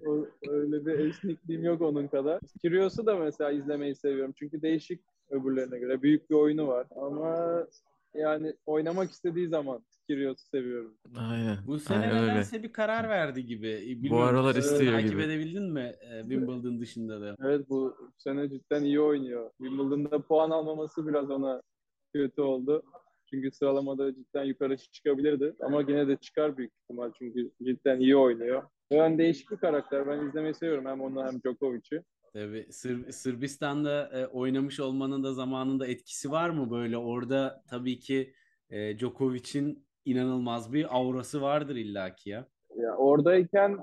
O- 0.05 0.27
öyle 0.49 0.85
bir 0.85 0.99
esnikliğim 0.99 1.63
yok 1.63 1.81
onun 1.81 2.07
kadar. 2.07 2.39
Kyrgios'u 2.61 3.05
da 3.05 3.15
mesela 3.15 3.51
izlemeyi 3.51 3.95
seviyorum. 3.95 4.33
Çünkü 4.39 4.61
değişik 4.61 5.01
öbürlerine 5.29 5.79
göre. 5.79 6.01
Büyük 6.01 6.29
bir 6.29 6.35
oyunu 6.35 6.67
var. 6.67 6.87
Ama 6.95 7.67
yani 8.15 8.53
oynamak 8.65 9.11
istediği 9.11 9.47
zaman 9.47 9.81
Kyrgios'u 10.07 10.45
seviyorum. 10.47 10.97
Aynen. 11.17 11.57
bu 11.67 11.79
sene 11.79 11.97
Aynen 11.99 12.17
öyle. 12.23 12.31
nedense 12.31 12.63
bir 12.63 12.71
karar 12.71 13.09
verdi 13.09 13.45
gibi. 13.45 13.67
Ee, 13.67 13.87
Bilmiyorum, 13.87 14.19
aralar 14.27 14.53
sen 14.53 14.59
istiyor 14.59 14.93
takip 14.93 15.09
gibi. 15.11 15.21
edebildin 15.21 15.73
mi 15.73 15.93
e, 16.01 16.21
Wimbledon 16.21 16.79
dışında 16.79 17.21
da? 17.21 17.35
Evet 17.43 17.69
bu 17.69 17.95
sene 18.17 18.49
cidden 18.49 18.83
iyi 18.83 18.99
oynuyor. 18.99 19.51
Wimbledon'da 19.57 20.21
puan 20.21 20.49
almaması 20.51 21.07
biraz 21.07 21.29
ona 21.29 21.61
kötü 22.13 22.41
oldu. 22.41 22.83
Çünkü 23.29 23.51
sıralamada 23.51 24.15
cidden 24.15 24.43
yukarı 24.43 24.77
çıkabilirdi. 24.77 25.55
Ama 25.59 25.81
yine 25.81 26.07
de 26.07 26.15
çıkar 26.17 26.57
büyük 26.57 26.71
ihtimal 26.83 27.11
çünkü 27.19 27.51
cidden 27.63 27.99
iyi 27.99 28.15
oynuyor. 28.17 28.63
Ben 28.91 29.17
değişik 29.17 29.51
bir 29.51 29.57
karakter. 29.57 30.07
Ben 30.07 30.27
izlemeyi 30.27 30.53
seviyorum 30.53 30.85
hem 30.85 31.01
onu 31.01 31.25
hem 31.25 31.41
Djokovic'i. 31.41 32.03
Tabii 32.33 32.67
Sır- 32.71 33.11
Sırbistan'da 33.11 34.09
e, 34.13 34.27
oynamış 34.27 34.79
olmanın 34.79 35.23
da 35.23 35.33
zamanında 35.33 35.87
etkisi 35.87 36.31
var 36.31 36.49
mı 36.49 36.71
böyle? 36.71 36.97
Orada 36.97 37.63
tabii 37.69 37.99
ki 37.99 38.33
e, 38.69 38.97
Djokovic'in 38.97 39.85
inanılmaz 40.05 40.73
bir 40.73 40.97
aurası 40.97 41.41
vardır 41.41 41.75
illaki 41.75 42.29
ya. 42.29 42.47
Ya 42.75 42.95
oradayken 42.95 43.77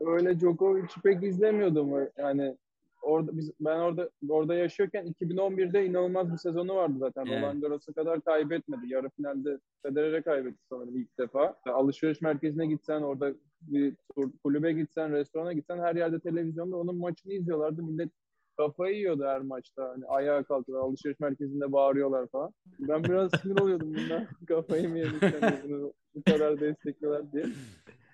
öyle 0.00 0.40
Djokovic'i 0.40 1.00
pek 1.02 1.22
izlemiyordum. 1.22 2.08
Yani 2.18 2.56
orada 3.02 3.36
biz 3.36 3.52
ben 3.60 3.78
orada 3.78 4.10
orada 4.28 4.54
yaşıyorken 4.54 5.06
2011'de 5.20 5.86
inanılmaz 5.86 6.32
bir 6.32 6.38
sezonu 6.38 6.74
vardı 6.74 6.94
zaten. 6.98 7.26
Evet. 7.26 7.42
Roland 7.42 7.62
Garros'a 7.62 7.92
kadar 7.92 8.20
kaybetmedi. 8.20 8.92
Yarı 8.92 9.10
finalde 9.10 9.58
Federer'e 9.82 10.22
kaybetti 10.22 10.58
sanırım 10.68 10.96
ilk 10.96 11.18
defa. 11.18 11.56
Alışveriş 11.66 12.20
merkezine 12.20 12.66
gitsen 12.66 13.02
orada 13.02 13.34
bir 13.60 13.94
tur- 14.14 14.32
kulübe 14.44 14.72
gitsen, 14.72 15.12
restorana 15.12 15.52
gitsen 15.52 15.78
her 15.78 15.96
yerde 15.96 16.20
televizyonda 16.20 16.76
onun 16.76 16.96
maçını 16.96 17.32
izliyorlardı. 17.32 17.82
Millet 17.82 18.10
kafayı 18.56 18.96
yiyordu 18.96 19.24
her 19.24 19.40
maçta. 19.40 19.88
Hani 19.88 20.06
ayağa 20.06 20.42
kalkıyorlar, 20.42 20.86
alışveriş 20.88 21.20
merkezinde 21.20 21.72
bağırıyorlar 21.72 22.26
falan. 22.26 22.52
Ben 22.78 23.04
biraz 23.04 23.30
sinir 23.42 23.60
oluyordum 23.60 23.94
bundan. 23.94 24.26
Kafayı 24.48 24.88
mı 24.88 24.98
yemiş 24.98 25.22
hani 25.22 25.56
bunu 25.64 25.92
bu 26.14 26.22
kadar 26.22 26.60
destekliyorlar 26.60 27.32
diye. 27.32 27.44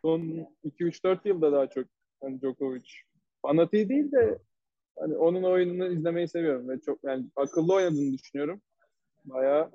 Son 0.03 0.21
2-3-4 0.65 1.19
yılda 1.25 1.53
daha 1.53 1.67
çok 1.67 1.87
hani 2.23 2.41
Djokovic 2.41 2.89
fanatiği 3.43 3.89
değil 3.89 4.13
de 4.13 4.39
hani 4.99 5.17
onun 5.17 5.43
oyununu 5.43 5.93
izlemeyi 5.93 6.29
seviyorum 6.29 6.69
ve 6.69 6.81
çok 6.81 7.05
yani 7.05 7.27
akıllı 7.37 7.75
oynadığını 7.75 8.13
düşünüyorum. 8.13 8.61
Bayağı 9.25 9.71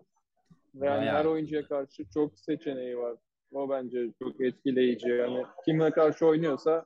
ve 0.76 0.86
yani 0.86 1.10
her 1.10 1.26
oyuncuya 1.26 1.68
karşı 1.68 2.06
çok 2.14 2.40
seçeneği 2.40 2.98
var. 2.98 3.18
O 3.52 3.70
bence 3.70 4.08
çok 4.24 4.42
etkileyici. 4.42 5.10
Yani 5.10 5.44
kimle 5.66 5.92
karşı 5.92 6.26
oynuyorsa 6.26 6.86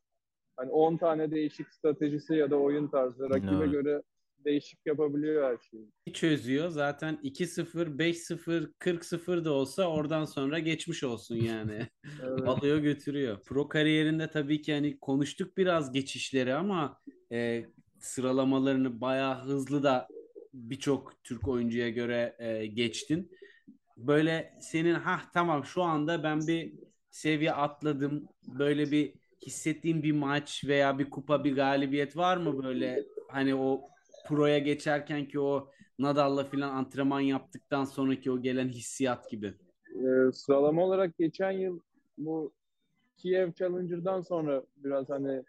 hani 0.58 0.72
10 0.72 0.98
tane 0.98 1.32
değişik 1.32 1.68
stratejisi 1.70 2.36
ya 2.36 2.52
da 2.52 2.56
oyun 2.56 2.88
tarzı 2.88 3.30
rakibe 3.30 3.56
Evet. 3.56 3.72
göre 3.72 4.02
değişik 4.46 4.80
yapabiliyor 4.86 5.44
her 5.52 5.58
şeyi. 5.58 6.14
çözüyor. 6.14 6.70
Zaten 6.70 7.20
2-0, 7.24 7.98
5-0, 7.98 8.74
40-0 8.80 9.46
da 9.46 9.52
olsa 9.52 9.88
oradan 9.88 10.26
sonra 10.26 10.60
geçmiş 10.60 11.04
olsun 11.04 11.36
yani. 11.36 11.88
Evet. 12.24 12.48
Alıyor 12.48 12.78
götürüyor. 12.78 13.44
Pro 13.44 13.68
kariyerinde 13.68 14.30
tabii 14.30 14.62
ki 14.62 14.74
hani 14.74 15.00
konuştuk 15.00 15.58
biraz 15.58 15.92
geçişleri 15.92 16.54
ama 16.54 17.02
e, 17.32 17.66
sıralamalarını 18.06 19.02
bayağı 19.02 19.42
hızlı 19.42 19.84
da 19.84 20.08
birçok 20.54 21.24
Türk 21.24 21.48
oyuncuya 21.48 21.90
göre 21.90 22.36
e, 22.40 22.66
geçtin. 22.66 23.32
Böyle 23.98 24.54
senin 24.62 24.94
ha 24.94 25.22
tamam 25.34 25.66
şu 25.66 25.84
anda 25.84 26.24
ben 26.24 26.48
bir 26.48 26.74
seviye 27.12 27.52
atladım. 27.52 28.28
Böyle 28.48 28.92
bir 28.92 29.14
hissettiğin 29.46 30.04
bir 30.04 30.12
maç 30.12 30.64
veya 30.68 31.00
bir 31.00 31.10
kupa 31.10 31.44
bir 31.44 31.56
galibiyet 31.56 32.18
var 32.18 32.38
mı 32.38 32.64
böyle 32.64 33.04
hani 33.28 33.56
o 33.56 33.82
proya 34.28 34.60
geçerken 34.60 35.26
ki 35.28 35.40
o 35.40 35.70
Nadal'la 36.00 36.44
filan 36.44 36.76
antrenman 36.76 37.20
yaptıktan 37.20 37.86
sonraki 37.86 38.32
o 38.32 38.42
gelen 38.42 38.68
hissiyat 38.68 39.30
gibi. 39.32 39.54
Ee, 39.96 40.32
sıralama 40.32 40.84
olarak 40.84 41.18
geçen 41.18 41.52
yıl 41.52 41.80
bu 42.18 42.54
Kiev 43.18 43.54
Challenger'dan 43.54 44.22
sonra 44.22 44.64
biraz 44.78 45.10
hani 45.10 45.44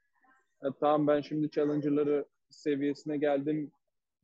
"Ya 0.63 0.71
tamam 0.81 1.07
ben 1.07 1.21
şimdi 1.21 1.51
Challenger'ları 1.51 2.25
seviyesine 2.51 3.17
geldim 3.17 3.71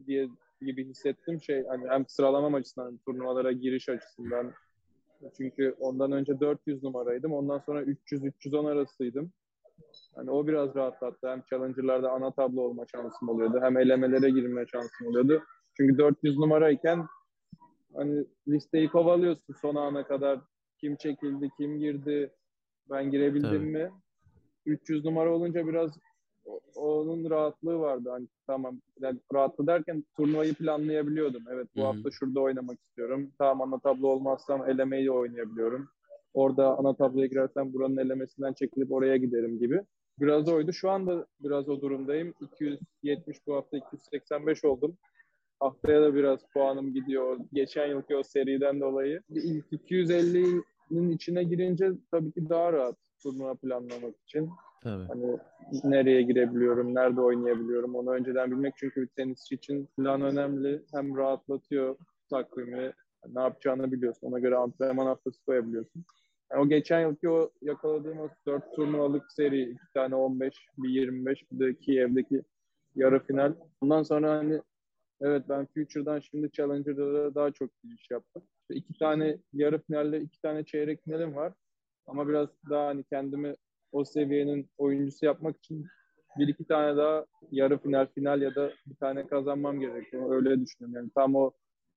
diye 0.07 0.29
gibi 0.61 0.89
hissettim 0.89 1.43
şey 1.43 1.65
hani 1.67 1.89
hem 1.89 2.09
sıralama 2.09 2.57
açısından 2.57 2.99
turnuvalara 2.99 3.53
giriş 3.53 3.89
açısından 3.89 4.53
çünkü 5.37 5.77
ondan 5.81 6.13
önce 6.13 6.41
400 6.41 6.83
numaraydım 6.83 7.33
ondan 7.33 7.59
sonra 7.59 7.83
300-310 7.83 8.71
arasıydım. 8.71 9.33
Hani 10.15 10.31
o 10.31 10.47
biraz 10.47 10.75
rahatlattı. 10.75 11.31
Hem 11.31 11.43
Challenger'larda 11.51 12.11
ana 12.11 12.31
tablo 12.31 12.61
olma 12.61 12.87
şansım 12.87 13.29
oluyordu. 13.29 13.59
Hem 13.63 13.79
elemelere 13.79 14.31
girme 14.31 14.67
şansım 14.67 15.07
oluyordu. 15.07 15.43
Çünkü 15.77 15.99
400 15.99 16.39
numarayken 16.39 17.07
hani 17.95 18.25
listeyi 18.49 18.89
kovalıyorsun 18.89 19.55
son 19.61 19.75
ana 19.75 20.07
kadar. 20.07 20.41
Kim 20.79 20.97
çekildi, 20.97 21.51
kim 21.57 21.79
girdi, 21.79 22.33
ben 22.91 23.11
girebildim 23.11 23.51
Tabii. 23.51 23.85
mi? 23.85 23.91
300 24.67 25.05
numara 25.05 25.35
olunca 25.35 25.67
biraz 25.67 25.99
o- 26.47 26.61
onun 26.75 27.31
rahatlığı 27.31 27.79
vardı. 27.79 28.09
Hani 28.11 28.27
tamam 28.47 28.81
yani 29.01 29.19
rahatlı 29.35 29.67
derken 29.67 30.05
turnuvayı 30.17 30.55
planlayabiliyordum. 30.55 31.43
Evet 31.51 31.69
bu 31.77 31.81
Hı 31.81 31.85
hı. 31.85 31.87
hafta 31.93 32.11
şurada 32.11 32.41
oynamak 32.41 32.79
istiyorum. 32.81 33.31
Tamam 33.39 33.73
ana 33.73 33.81
tablo 33.81 34.09
olmazsam 34.09 34.71
elemeyi 34.71 35.11
oynayabiliyorum. 35.11 35.89
Orada 36.35 36.79
ana 36.79 36.97
tabloya 36.97 37.27
girersem 37.27 37.73
buranın 37.73 37.97
elemesinden 37.97 38.53
çekilip 38.53 38.93
oraya 38.93 39.17
giderim 39.17 39.59
gibi. 39.59 39.81
biraz 40.21 40.49
oydu. 40.49 40.73
Şu 40.73 40.91
anda 40.91 41.27
biraz 41.41 41.69
o 41.69 41.81
durumdayım. 41.81 42.35
270 42.41 43.47
bu 43.47 43.55
hafta 43.55 43.77
285 43.77 44.65
oldum. 44.65 44.97
Haftaya 45.61 46.03
da 46.03 46.15
biraz 46.15 46.41
puanım 46.55 46.95
gidiyor. 46.95 47.39
Geçen 47.53 47.87
yılki 47.87 48.17
o 48.17 48.23
seriden 48.23 48.81
dolayı. 48.81 49.23
İlk 49.31 49.73
250'nin 49.73 51.11
içine 51.11 51.45
girince 51.45 51.91
tabii 52.11 52.33
ki 52.33 52.49
daha 52.49 52.73
rahat 52.73 52.97
turnuva 53.23 53.55
planlamak 53.55 54.15
için. 54.27 54.51
Tabii. 54.83 55.05
Hani 55.05 55.39
nereye 55.85 56.23
girebiliyorum, 56.23 56.95
nerede 56.95 57.21
oynayabiliyorum 57.21 57.95
onu 57.95 58.11
önceden 58.11 58.51
bilmek. 58.51 58.75
Çünkü 58.77 59.03
bir 59.03 59.07
tenisçi 59.07 59.55
için 59.55 59.89
plan 59.97 60.23
önemli. 60.23 60.83
Hem 60.93 61.17
rahatlatıyor 61.17 61.97
takvimi, 62.31 62.93
ne 63.29 63.41
yapacağını 63.41 63.93
biliyorsun. 63.93 64.27
Ona 64.27 64.39
göre 64.39 64.57
antrenman 64.57 65.07
haftası 65.07 65.45
koyabiliyorsun. 65.45 66.05
Yani 66.53 66.63
o 66.63 66.69
geçen 66.69 67.01
yılki 67.01 67.29
o 67.29 67.51
yakaladığım 67.63 68.19
o 68.19 68.29
4 68.47 68.77
turnuvalık 68.77 69.33
seri, 69.33 69.63
iki 69.63 69.93
tane 69.95 70.15
15, 70.15 70.55
bir 70.79 70.89
25, 70.89 71.53
bir 71.53 71.59
de 71.59 71.75
Kiev'deki 71.75 72.43
yarı 72.95 73.21
final. 73.25 73.55
Ondan 73.81 74.03
sonra 74.03 74.31
hani 74.31 74.63
evet 75.21 75.43
ben 75.49 75.67
Future'dan 75.67 76.21
şimdi 76.21 76.51
Challenger'da 76.53 77.35
daha 77.35 77.51
çok 77.51 77.71
giriş 77.83 78.11
yaptım. 78.11 78.43
İşte 78.61 78.75
iki 78.75 78.99
tane 78.99 79.39
yarı 79.53 79.79
finalle 79.79 80.21
iki 80.21 80.41
tane 80.41 80.65
çeyrek 80.65 81.05
finalim 81.05 81.37
var. 81.37 81.53
Ama 82.07 82.29
biraz 82.29 82.49
daha 82.71 82.87
hani 82.87 83.05
kendimi 83.05 83.55
o 83.93 84.05
seviyenin 84.05 84.69
oyuncusu 84.79 85.27
yapmak 85.27 85.57
için 85.57 85.87
bir 86.39 86.49
iki 86.49 86.65
tane 86.65 86.97
daha 86.97 87.27
yarı 87.51 87.79
final, 87.79 88.07
final 88.15 88.43
ya 88.43 88.55
da 88.55 88.73
bir 88.87 88.95
tane 88.95 89.27
kazanmam 89.27 89.81
gerekiyor. 89.81 90.37
Öyle 90.37 90.61
düşünüyorum. 90.61 90.95
Yani 90.95 91.11
tam 91.15 91.35
o 91.35 91.51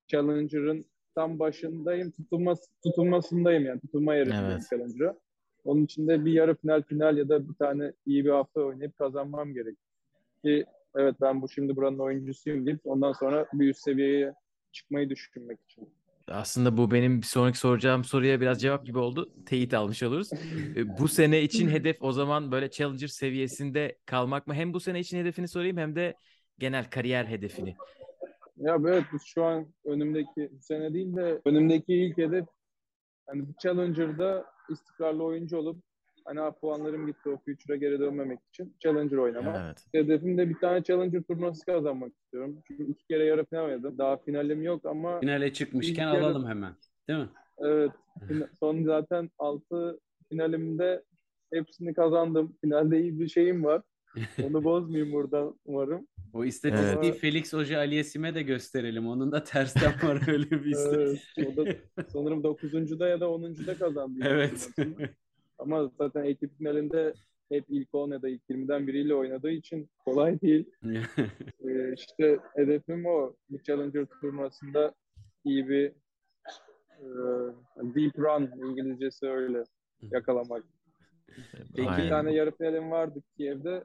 Challenger'ın 0.06 0.84
tam 1.14 1.38
başındayım, 1.38 2.10
tutulması, 2.10 2.70
tutulmasındayım 2.82 3.66
yani. 3.66 3.80
Tutulma 3.80 4.14
yerindeyim 4.14 4.44
Evet. 4.44 4.66
Challenger'a. 4.70 5.16
Onun 5.64 5.84
için 5.84 6.08
de 6.08 6.24
bir 6.24 6.32
yarı 6.32 6.54
final, 6.54 6.82
final 6.82 7.16
ya 7.16 7.28
da 7.28 7.48
bir 7.48 7.54
tane 7.54 7.92
iyi 8.06 8.24
bir 8.24 8.30
hafta 8.30 8.60
oynayıp 8.60 8.98
kazanmam 8.98 9.54
gerekiyor. 9.54 9.76
Ki 10.42 10.64
evet 10.96 11.14
ben 11.20 11.42
bu 11.42 11.48
şimdi 11.48 11.76
buranın 11.76 11.98
oyuncusuyum 11.98 12.66
deyip 12.66 12.80
ondan 12.84 13.12
sonra 13.12 13.46
bir 13.52 13.68
üst 13.68 13.80
seviyeye 13.80 14.34
çıkmayı 14.72 15.10
düşünmek 15.10 15.58
için. 15.68 15.88
Aslında 16.28 16.76
bu 16.76 16.90
benim 16.90 17.18
bir 17.22 17.26
sonraki 17.26 17.58
soracağım 17.58 18.04
soruya 18.04 18.40
biraz 18.40 18.60
cevap 18.60 18.86
gibi 18.86 18.98
oldu. 18.98 19.32
Teyit 19.46 19.74
almış 19.74 20.02
oluruz. 20.02 20.30
E, 20.76 20.98
Bu 20.98 21.08
sene 21.08 21.42
için 21.42 21.68
hedef 21.68 21.96
o 22.02 22.12
zaman 22.12 22.52
böyle 22.52 22.70
Challenger 22.70 23.06
seviyesinde 23.08 23.98
kalmak 24.06 24.46
mı? 24.46 24.54
Hem 24.54 24.74
bu 24.74 24.80
sene 24.80 25.00
için 25.00 25.18
hedefini 25.18 25.48
sorayım 25.48 25.76
hem 25.76 25.96
de 25.96 26.14
genel 26.58 26.90
kariyer 26.90 27.24
hedefini. 27.24 27.76
Ya 28.56 28.76
evet 28.80 29.04
şu 29.26 29.44
an 29.44 29.66
önümdeki 29.84 30.50
sene 30.60 30.94
değil 30.94 31.16
de 31.16 31.40
önümdeki 31.44 31.94
ilk 31.94 32.18
hedef 32.18 32.46
bir 33.34 33.54
Challenger'da 33.62 34.46
istikrarlı 34.70 35.24
oyuncu 35.24 35.58
olup 35.58 35.82
hani 36.26 36.52
puanlarım 36.60 37.06
gitti 37.06 37.28
o 37.28 37.36
Future'a 37.36 37.76
geri 37.76 37.98
dönmemek 38.00 38.38
için 38.48 38.76
Challenger 38.80 39.16
oynamak. 39.16 39.56
Evet. 39.64 39.86
Hedefim 39.92 40.38
de 40.38 40.48
bir 40.48 40.54
tane 40.58 40.82
Challenger 40.84 41.22
turnuvası 41.22 41.64
kazanmak 41.66 42.12
istiyorum. 42.16 42.62
Çünkü 42.66 42.84
iki 42.90 43.06
kere 43.06 43.24
yarı 43.24 43.44
final 43.44 43.64
oynadım. 43.64 43.98
Daha 43.98 44.16
finalim 44.16 44.62
yok 44.62 44.86
ama 44.86 45.20
Finale 45.20 45.52
çıkmışken 45.52 46.08
yarı- 46.12 46.24
alalım 46.26 46.46
hemen. 46.48 46.72
Değil 47.08 47.18
mi? 47.18 47.28
evet 47.60 47.90
son 48.60 48.82
zaten 48.84 49.30
6 49.38 50.00
finalimde 50.28 51.02
hepsini 51.52 51.94
kazandım. 51.94 52.56
Finalde 52.60 53.00
iyi 53.00 53.20
bir 53.20 53.28
şeyim 53.28 53.64
var. 53.64 53.82
Onu 54.44 54.64
bozmayayım 54.64 55.12
burada 55.12 55.52
umarım. 55.64 56.06
O 56.32 56.44
istatistiği 56.44 57.10
Evet. 57.12 57.20
Felix 57.20 57.52
Hoca 57.52 57.78
Aliyesim'e 57.78 58.34
de 58.34 58.42
gösterelim. 58.42 59.06
Onun 59.08 59.32
da 59.32 59.44
tersten 59.44 59.92
var 60.02 60.28
öyle 60.32 60.50
bir 60.50 60.56
Evet, 60.56 60.66
istatistik. 60.66 61.48
o 61.48 61.56
da 61.56 61.70
sanırım 62.08 62.40
9.da 62.44 63.08
ya 63.08 63.20
da 63.20 63.24
10.da 63.24 63.74
kazandı. 63.78 64.18
Evet. 64.24 64.68
Ama 65.58 65.90
zaten 65.98 66.24
ekip 66.24 66.58
finalinde 66.58 67.14
hep 67.48 67.64
ilk 67.68 67.94
10 67.94 68.10
ya 68.10 68.22
da 68.22 68.28
ilk 68.28 68.42
20'den 68.50 68.86
biriyle 68.86 69.14
oynadığı 69.14 69.50
için 69.50 69.90
kolay 70.04 70.40
değil. 70.40 70.70
Ee, 71.64 71.92
işte 71.94 72.38
hedefim 72.54 73.06
o. 73.06 73.34
Bir 73.50 73.62
Challenger 73.62 74.06
turnuvasında 74.06 74.94
iyi 75.44 75.68
bir 75.68 75.86
e, 77.00 77.08
deep 77.76 78.18
run 78.18 78.70
İngilizcesi 78.70 79.26
öyle 79.28 79.64
yakalamak. 80.02 80.64
Peki. 81.26 81.72
İki 81.72 81.90
Aynen. 81.90 82.08
tane 82.08 82.32
yarı 82.32 82.56
finalim 82.56 82.90
vardı 82.90 83.22
Kiev'de. 83.36 83.84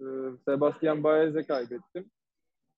Ee, 0.00 0.04
Sebastian 0.44 1.04
Baez'e 1.04 1.42
kaybettim. 1.42 2.10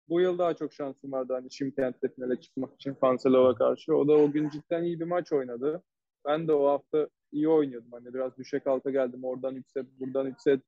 Bu 0.08 0.20
yıl 0.20 0.38
daha 0.38 0.54
çok 0.54 0.72
şansım 0.72 1.12
vardı 1.12 1.32
hani 1.32 1.52
Şimkent'te 1.52 2.08
finale 2.08 2.40
çıkmak 2.40 2.74
için 2.74 2.94
Fanselov'a 2.94 3.54
karşı. 3.54 3.96
O 3.96 4.08
da 4.08 4.12
o 4.12 4.30
gün 4.30 4.48
cidden 4.48 4.82
iyi 4.82 5.00
bir 5.00 5.04
maç 5.04 5.32
oynadı. 5.32 5.82
Ben 6.26 6.48
de 6.48 6.52
o 6.52 6.68
hafta 6.68 7.08
iyi 7.32 7.48
oynuyordum. 7.48 7.92
Hani 7.92 8.14
biraz 8.14 8.36
düşe 8.36 8.60
kalka 8.60 8.90
geldim. 8.90 9.24
Oradan 9.24 9.54
3 9.56 9.70
set, 9.70 9.86
buradan 10.00 10.26
3 10.26 10.40
set. 10.40 10.60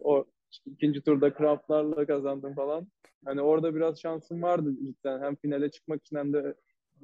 O 0.00 0.24
ikinci 0.66 1.02
turda 1.02 1.34
kramplarla 1.34 2.06
kazandım 2.06 2.54
falan. 2.54 2.86
Hani 3.24 3.40
orada 3.40 3.74
biraz 3.74 4.00
şansım 4.00 4.42
vardı 4.42 4.74
cidden. 4.80 5.22
Hem 5.22 5.36
finale 5.36 5.70
çıkmak 5.70 6.00
için 6.00 6.16
hem 6.16 6.32
de 6.32 6.54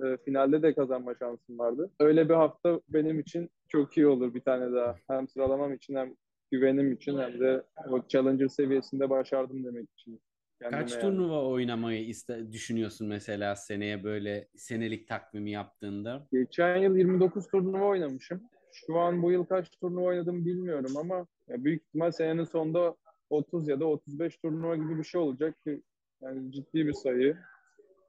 e, 0.05 0.17
finalde 0.25 0.63
de 0.63 0.75
kazanma 0.75 1.15
şansım 1.15 1.59
vardı. 1.59 1.91
Öyle 2.01 2.29
bir 2.29 2.35
hafta 2.35 2.81
benim 2.89 3.21
için 3.21 3.51
çok 3.69 3.97
iyi 3.97 4.07
olur 4.07 4.35
bir 4.35 4.41
tane 4.41 4.73
daha. 4.73 4.97
Hem 5.09 5.29
sıralamam 5.29 5.75
için 5.75 5.95
hem 5.95 6.15
güvenim 6.51 6.93
için 6.93 7.19
hem 7.19 7.41
de 7.41 7.63
o 7.91 8.07
Challenger 8.09 8.49
seviyesinde 8.49 9.11
başardım 9.11 9.65
demek 9.65 9.91
için. 9.91 10.21
Kendime 10.61 10.81
Kaç 10.81 10.93
yani. 10.93 11.03
turnuva 11.03 11.45
oynamayı 11.45 12.05
iste 12.07 12.53
düşünüyorsun 12.53 13.09
mesela 13.09 13.57
seneye 13.57 14.05
böyle 14.05 14.49
senelik 14.57 15.09
takvimi 15.09 15.51
yaptığında? 15.51 16.27
Geçen 16.33 16.77
yıl 16.77 16.97
29 16.97 17.47
turnuva 17.49 17.85
oynamışım. 17.85 18.43
Şu 18.73 18.99
an 18.99 19.23
bu 19.23 19.33
yıl 19.33 19.45
kaç 19.45 19.71
turnuva 19.71 20.05
oynadım 20.05 20.47
bilmiyorum 20.47 20.97
ama 20.97 21.27
büyük 21.49 21.83
ihtimal 21.83 22.11
senenin 22.11 22.45
sonunda 22.45 22.97
30 23.31 23.69
ya 23.69 23.81
da 23.81 23.87
35 23.87 24.37
turnuva 24.37 24.77
gibi 24.77 24.99
bir 24.99 25.05
şey 25.05 25.21
olacak 25.21 25.63
ki 25.65 25.83
yani 26.23 26.53
ciddi 26.53 26.87
bir 26.87 26.93
sayı. 26.93 27.37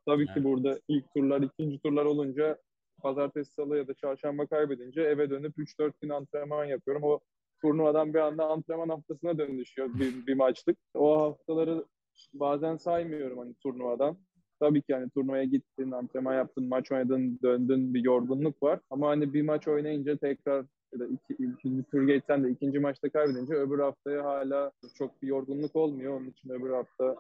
Tabii 0.06 0.26
ki 0.26 0.32
Evet. 0.36 0.44
burada 0.46 0.80
ilk 0.88 1.14
turlar, 1.16 1.42
ikinci 1.42 1.80
turlar 1.80 2.06
olunca 2.06 2.58
pazartesi, 3.02 3.54
salı 3.54 3.78
ya 3.78 3.88
da 3.88 3.94
çarşamba 3.94 4.48
kaybedince 4.48 5.02
eve 5.02 5.30
dönüp 5.30 5.58
3-4 5.58 5.92
gün 6.02 6.10
antrenman 6.10 6.66
yapıyorum. 6.66 7.04
O 7.04 7.20
turnuvadan 7.62 8.14
bir 8.14 8.20
anda 8.20 8.46
antrenman 8.46 8.90
haftasına 8.90 9.38
dönüşüyor 9.38 9.90
bir, 9.94 10.28
bir 10.28 10.34
maçlık. 10.34 10.78
O 10.94 11.22
haftaları 11.22 11.86
bazen 12.34 12.78
saymıyorum 12.78 13.38
hani 13.38 13.54
turnuvadan. 13.54 14.18
Tabii 14.60 14.82
ki 14.82 14.94
hani 14.94 15.10
turnuvaya 15.10 15.44
gittin, 15.44 15.92
antrenman 15.92 16.34
yaptın, 16.36 16.68
maç 16.70 16.92
oynadın, 16.92 17.40
döndün 17.44 17.94
bir 17.94 18.04
yorgunluk 18.04 18.64
var. 18.64 18.80
Ama 18.90 19.10
hani 19.10 19.34
bir 19.34 19.42
maç 19.42 19.68
oynayınca 19.68 20.18
tekrar 20.18 20.66
ya 20.94 21.00
da 21.00 21.08
iki, 21.08 21.44
ikinci 21.44 21.84
tur 21.84 22.08
geçsen 22.08 22.44
de 22.44 22.50
ikinci 22.50 22.80
maçta 22.80 23.10
kaybedince 23.10 23.54
öbür 23.54 23.80
haftaya 23.80 24.24
hala 24.24 24.72
çok 24.98 25.22
bir 25.22 25.28
yorgunluk 25.28 25.76
olmuyor. 25.76 26.20
Onun 26.20 26.30
için 26.30 26.50
öbür 26.50 26.70
hafta 26.70 27.16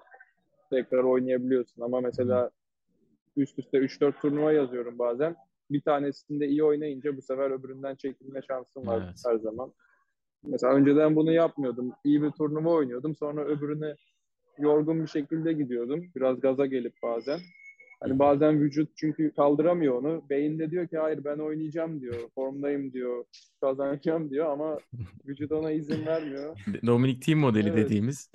tekrar 0.70 1.04
oynayabiliyorsun. 1.04 1.82
Ama 1.82 2.02
mesela 2.02 2.52
üst 3.38 3.60
üste 3.60 3.78
3-4 3.78 4.22
turnuva 4.22 4.52
yazıyorum 4.52 5.00
bazen. 5.00 5.36
Bir 5.72 5.82
tanesinde 5.82 6.48
iyi 6.48 6.64
oynayınca 6.64 7.18
bu 7.18 7.22
sefer 7.22 7.52
öbüründen 7.52 7.96
çekilme 7.96 8.42
şansım 8.42 8.88
var 8.88 9.04
Evet. 9.06 9.24
her 9.26 9.36
zaman. 9.36 9.74
Mesela 10.44 10.74
önceden 10.74 11.16
bunu 11.16 11.32
yapmıyordum. 11.32 11.92
İyi 12.04 12.22
bir 12.22 12.32
turnuva 12.32 12.70
oynuyordum. 12.70 13.16
Sonra 13.16 13.46
öbürüne 13.46 13.96
yorgun 14.60 15.02
bir 15.04 15.08
şekilde 15.08 15.54
gidiyordum. 15.54 16.06
Biraz 16.16 16.40
gaza 16.40 16.66
gelip 16.66 16.94
bazen. 17.04 17.40
Hani 18.02 18.20
bazen 18.20 18.62
vücut 18.62 18.90
çünkü 18.96 19.32
kaldıramıyor 19.32 19.96
onu. 19.96 20.24
Beyin 20.30 20.60
de 20.60 20.72
diyor 20.72 20.88
ki 20.88 20.98
hayır 20.98 21.24
ben 21.24 21.38
oynayacağım 21.38 22.02
diyor. 22.02 22.16
Formdayım 22.36 22.94
diyor. 22.94 23.26
Kazanacağım 23.62 24.30
diyor 24.30 24.46
ama 24.52 24.78
vücut 25.28 25.52
ona 25.52 25.72
izin 25.72 26.06
vermiyor. 26.06 26.58
Dominic 26.86 27.20
Thiem 27.20 27.40
modeli 27.40 27.70
Evet. 27.70 27.78
dediğimiz. 27.86 28.32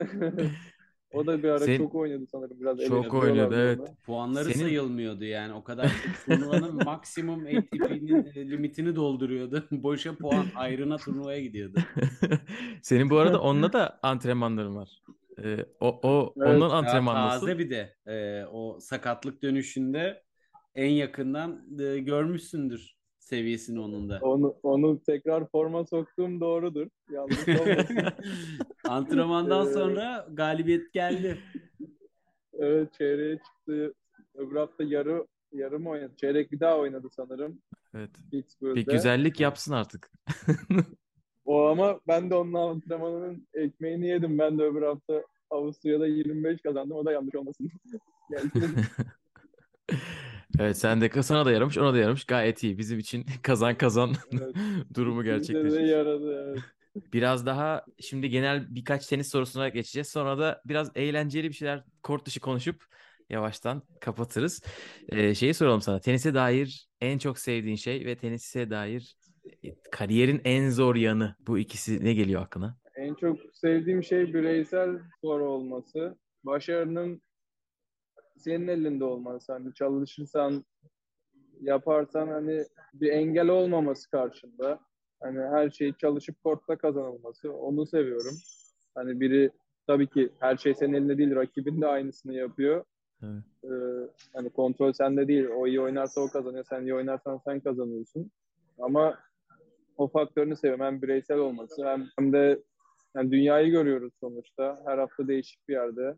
o 1.12 1.26
da 1.26 1.42
bir 1.42 1.48
ara 1.48 1.66
Sen- 1.66 1.78
çok 1.78 1.94
oynadı 1.94 2.26
sanırım. 2.32 2.60
Biraz 2.60 2.78
Çok 2.88 3.14
oynadı, 3.14 3.64
evet. 3.64 3.78
Puanları 4.06 4.44
Senin- 4.44 4.64
sayılmıyordu 4.64 5.24
yani. 5.24 5.52
O 5.54 5.64
kadar 5.64 5.90
turnuvanın 6.24 6.74
maksimum 6.74 7.40
ATP'nin 7.44 8.24
e, 8.34 8.50
limitini 8.50 8.96
dolduruyordu. 8.96 9.64
Boşa 9.70 10.14
puan 10.16 10.46
ayrına 10.54 10.96
turnuvaya 10.98 11.40
gidiyordu. 11.40 11.78
Senin 12.82 13.10
bu 13.10 13.18
arada 13.18 13.40
onunla 13.40 13.72
da 13.72 14.00
antrenmanların 14.02 14.76
var. 14.76 14.88
Ee, 15.44 15.66
o, 15.80 16.00
o 16.02 16.34
Evet. 16.36 16.48
onun 16.48 16.60
Daha 16.60 16.76
antrenman 16.76 17.16
nasıl? 17.16 17.40
taze 17.46 17.58
bir 17.58 17.70
de 17.70 17.94
e, 18.06 18.44
o 18.52 18.80
sakatlık 18.80 19.42
dönüşünde 19.42 20.22
en 20.74 20.90
yakından 20.90 21.66
e, 21.80 21.98
görmüşsündür 21.98 22.97
seviyesini 23.18 23.80
onun 23.80 24.08
da. 24.08 24.18
Onu, 24.22 24.56
onu 24.62 25.02
tekrar 25.02 25.48
forma 25.48 25.84
soktuğum 25.84 26.40
doğrudur. 26.40 26.86
Yanlış 27.10 27.38
olmasın. 27.48 27.96
Antrenmandan 28.88 29.68
Ee, 29.68 29.72
sonra 29.72 30.26
galibiyet 30.32 30.92
geldi. 30.92 31.38
evet 32.58 32.92
çeyreğe 32.92 33.36
çıktı. 33.36 33.94
Öbür 34.34 34.56
hafta 34.56 34.84
yarı 34.84 35.26
yarım 35.52 35.86
oynadı. 35.86 36.12
Çeyrek 36.16 36.52
bir 36.52 36.60
daha 36.60 36.78
oynadı 36.78 37.08
sanırım. 37.16 37.62
Evet. 37.94 38.10
Pittsburgh'de. 38.30 38.74
Bir 38.74 38.86
güzellik 38.86 39.40
yapsın 39.40 39.72
artık. 39.72 40.10
O 41.44 41.66
ama 41.66 42.00
ben 42.08 42.30
de 42.30 42.34
onun 42.34 42.54
antrenmanının 42.54 43.46
ekmeğini 43.54 44.08
yedim. 44.08 44.38
Ben 44.38 44.58
de 44.58 44.62
öbür 44.62 44.82
hafta 44.82 45.22
Avusturya'da 45.50 46.06
25 46.06 46.62
kazandım. 46.62 46.96
O 46.96 47.04
da 47.04 47.12
yanlış 47.12 47.34
olmasın. 47.34 47.70
Evet 50.60 50.78
sen 50.78 51.00
de 51.00 51.22
sana 51.22 51.44
da 51.44 51.52
yaramış 51.52 51.78
ona 51.78 51.94
da 51.94 51.98
yaramış. 51.98 52.24
Gayet 52.24 52.62
iyi. 52.62 52.78
Bizim 52.78 52.98
için 52.98 53.26
kazan 53.42 53.74
kazan 53.78 54.14
Evet. 54.32 54.56
durumu 54.94 55.24
gerçekleşmiş. 55.24 55.90
yaradı. 55.90 56.44
Evet. 56.48 56.58
Biraz 57.12 57.46
daha 57.46 57.84
şimdi 58.00 58.28
genel 58.28 58.74
birkaç 58.74 59.06
tenis 59.06 59.30
sorusuna 59.30 59.68
geçeceğiz. 59.68 60.08
Sonra 60.08 60.38
da 60.38 60.62
biraz 60.66 60.90
eğlenceli 60.94 61.48
bir 61.48 61.54
şeyler 61.54 61.84
kort 62.02 62.26
dışı 62.26 62.40
konuşup 62.40 62.84
yavaştan 63.30 63.82
kapatırız. 64.00 64.62
Ee, 65.08 65.34
şeyi 65.34 65.54
soralım 65.54 65.80
sana. 65.80 66.00
Tenise 66.00 66.34
dair 66.34 66.88
en 67.00 67.18
çok 67.18 67.38
sevdiğin 67.38 67.76
şey 67.76 68.06
ve 68.06 68.16
tenise 68.16 68.70
dair 68.70 69.16
e, 69.64 69.74
kariyerin 69.90 70.40
en 70.44 70.70
zor 70.70 70.96
yanı. 70.96 71.36
Bu 71.40 71.58
ikisi 71.58 72.04
ne 72.04 72.14
geliyor 72.14 72.42
aklına? 72.42 72.76
En 72.96 73.14
çok 73.14 73.38
sevdiğim 73.52 74.02
şey 74.04 74.34
bireysel 74.34 74.88
spor 75.18 75.40
olması. 75.40 76.18
Başarının 76.44 77.22
senin 78.38 78.68
elinde 78.68 79.04
olması. 79.04 79.52
Hani 79.52 79.74
çalışırsan, 79.74 80.64
yaparsan 81.60 82.28
hani 82.28 82.64
bir 82.94 83.12
engel 83.12 83.48
olmaması 83.48 84.10
karşında. 84.10 84.80
Hani 85.20 85.40
her 85.40 85.70
şeyi 85.70 85.94
çalışıp 86.00 86.42
kortta 86.42 86.76
kazanılması. 86.76 87.52
Onu 87.52 87.86
seviyorum. 87.86 88.34
Hani 88.94 89.20
biri 89.20 89.50
tabii 89.86 90.06
ki 90.06 90.30
her 90.40 90.56
şey 90.56 90.74
senin 90.74 90.92
elinde 90.92 91.18
değil. 91.18 91.36
Rakibin 91.36 91.80
de 91.80 91.86
aynısını 91.86 92.34
yapıyor. 92.34 92.84
Evet. 93.22 93.42
Ee, 93.64 93.68
hani 94.32 94.50
kontrol 94.50 94.92
sende 94.92 95.28
değil. 95.28 95.46
O 95.56 95.66
iyi 95.66 95.80
oynarsa 95.80 96.20
o 96.20 96.28
kazanıyor. 96.28 96.64
Sen 96.64 96.82
iyi 96.82 96.94
oynarsan 96.94 97.40
sen 97.44 97.60
kazanıyorsun. 97.60 98.30
Ama 98.78 99.18
o 99.96 100.08
faktörünü 100.08 100.56
seviyorum. 100.56 100.84
Hem 100.84 101.02
bireysel 101.02 101.38
olması 101.38 101.86
hem, 101.86 102.08
hem 102.18 102.32
de 102.32 102.62
yani 103.16 103.30
dünyayı 103.30 103.70
görüyoruz 103.70 104.12
sonuçta. 104.20 104.82
Her 104.86 104.98
hafta 104.98 105.28
değişik 105.28 105.68
bir 105.68 105.74
yerde. 105.74 106.16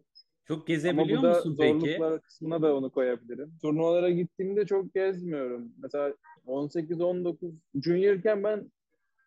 Çok 0.51 0.59
Ama 0.59 0.69
gezebiliyor 0.69 1.19
bu 1.19 1.23
da 1.23 1.29
musun 1.29 1.57
peki? 1.61 1.77
zorluklar 1.77 2.23
kısmına 2.23 2.63
da 2.63 2.77
onu 2.77 2.91
koyabilirim. 2.91 3.53
Turnuvalara 3.63 4.11
gittiğimde 4.11 4.67
çok 4.67 4.95
gezmiyorum. 4.95 5.73
Mesela 5.83 6.15
18-19 6.47 7.55
juniorken 7.85 8.45
ben 8.45 8.71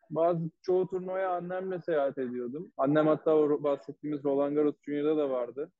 bazı 0.09 0.49
çoğu 0.61 0.87
turnuvaya 0.87 1.31
annemle 1.31 1.81
seyahat 1.81 2.17
ediyordum. 2.17 2.71
Annem 2.77 3.07
hatta 3.07 3.35
o 3.35 3.63
bahsettiğimiz 3.63 4.23
Roland 4.23 4.55
Garros 4.55 4.75
Junior'da 4.85 5.17
da 5.17 5.29
vardı. 5.29 5.71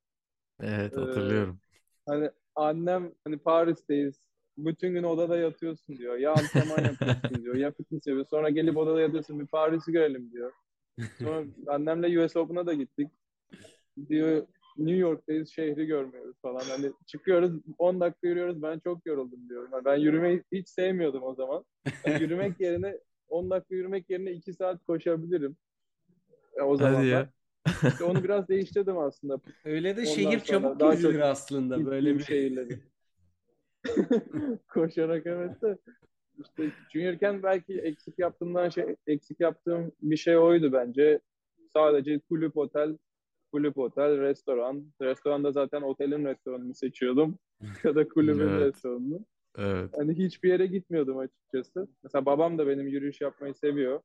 Evet 0.60 0.92
Ee, 0.92 1.00
hatırlıyorum. 1.00 1.60
Hani 2.06 2.30
annem 2.56 3.12
hani 3.24 3.38
Paris'teyiz. 3.38 4.14
Bütün 4.58 4.92
gün 4.92 5.02
odada 5.02 5.36
yatıyorsun 5.36 5.98
diyor. 5.98 6.16
Ya 6.16 6.32
antrenman 6.32 6.84
yapıyorsun 6.84 7.42
diyor. 7.42 7.54
Ya 7.54 7.70
fitness 7.72 8.06
yapıyorsun. 8.06 8.30
Sonra 8.30 8.50
gelip 8.50 8.76
odada 8.76 9.00
yatıyorsun. 9.00 9.40
Bir 9.40 9.46
Paris'i 9.46 9.92
görelim 9.92 10.32
diyor. 10.32 10.52
Sonra 11.18 11.44
annemle 11.66 12.24
US 12.24 12.36
Open'a 12.36 12.66
da 12.66 12.74
gittik. 12.74 13.08
Diyor 14.08 14.46
New 14.76 14.96
York'tayız 14.96 15.48
şehri 15.48 15.86
görmüyoruz 15.86 16.36
falan. 16.42 16.60
Hani 16.60 16.92
çıkıyoruz 17.06 17.52
10 17.78 18.00
dakika 18.00 18.28
yürüyoruz 18.28 18.62
ben 18.62 18.78
çok 18.78 19.06
yoruldum 19.06 19.48
diyorum. 19.48 19.68
Yani 19.72 19.84
ben 19.84 19.96
yürümeyi 19.96 20.42
hiç 20.52 20.68
sevmiyordum 20.68 21.22
o 21.22 21.34
zaman. 21.34 21.64
Yani 22.06 22.22
yürümek 22.22 22.60
yerine 22.60 22.98
10 23.28 23.50
dakika 23.50 23.74
yürümek 23.74 24.10
yerine 24.10 24.32
2 24.32 24.52
saat 24.52 24.84
koşabilirim. 24.84 25.56
E, 26.56 26.62
o 26.62 26.70
Hadi 26.70 26.78
zamanlar. 26.78 27.04
ya. 27.04 27.30
İşte 27.88 28.04
onu 28.04 28.24
biraz 28.24 28.48
değiştirdim 28.48 28.98
aslında. 28.98 29.40
Öyle 29.64 29.96
de 29.96 30.00
Ondan 30.00 30.12
şehir 30.12 30.40
çabuk 30.40 30.80
daha 30.80 30.94
gezilir 30.94 31.12
çok 31.12 31.22
aslında 31.22 31.86
böyle 31.86 32.14
bir. 32.14 32.24
şehirleri. 32.24 32.78
Koşarak 34.68 35.26
evet 35.26 35.62
de 35.62 35.78
işte 36.38 36.70
juniorken 36.92 37.42
belki 37.42 37.78
eksik 37.78 38.18
yaptığımdan 38.18 38.68
şey 38.68 38.96
eksik 39.06 39.40
yaptığım 39.40 39.92
bir 40.02 40.16
şey 40.16 40.36
oydu 40.36 40.72
bence. 40.72 41.20
Sadece 41.72 42.18
kulüp 42.18 42.56
otel, 42.56 42.96
kulüp 43.54 43.78
otel, 43.78 44.20
restoran. 44.20 44.84
Restoranda 45.02 45.52
zaten 45.52 45.82
otelin 45.82 46.24
restoranını 46.24 46.74
seçiyordum. 46.74 47.38
ya 47.84 47.94
da 47.94 48.08
kulübün 48.08 48.48
Evet. 48.48 48.60
restoranını. 48.66 49.24
Evet. 49.58 49.90
Hani 49.96 50.14
hiçbir 50.14 50.48
yere 50.48 50.66
gitmiyordum 50.66 51.18
açıkçası. 51.18 51.88
Mesela 52.02 52.26
babam 52.26 52.58
da 52.58 52.66
benim 52.66 52.88
yürüyüş 52.88 53.20
yapmayı 53.20 53.54
seviyor. 53.54 54.00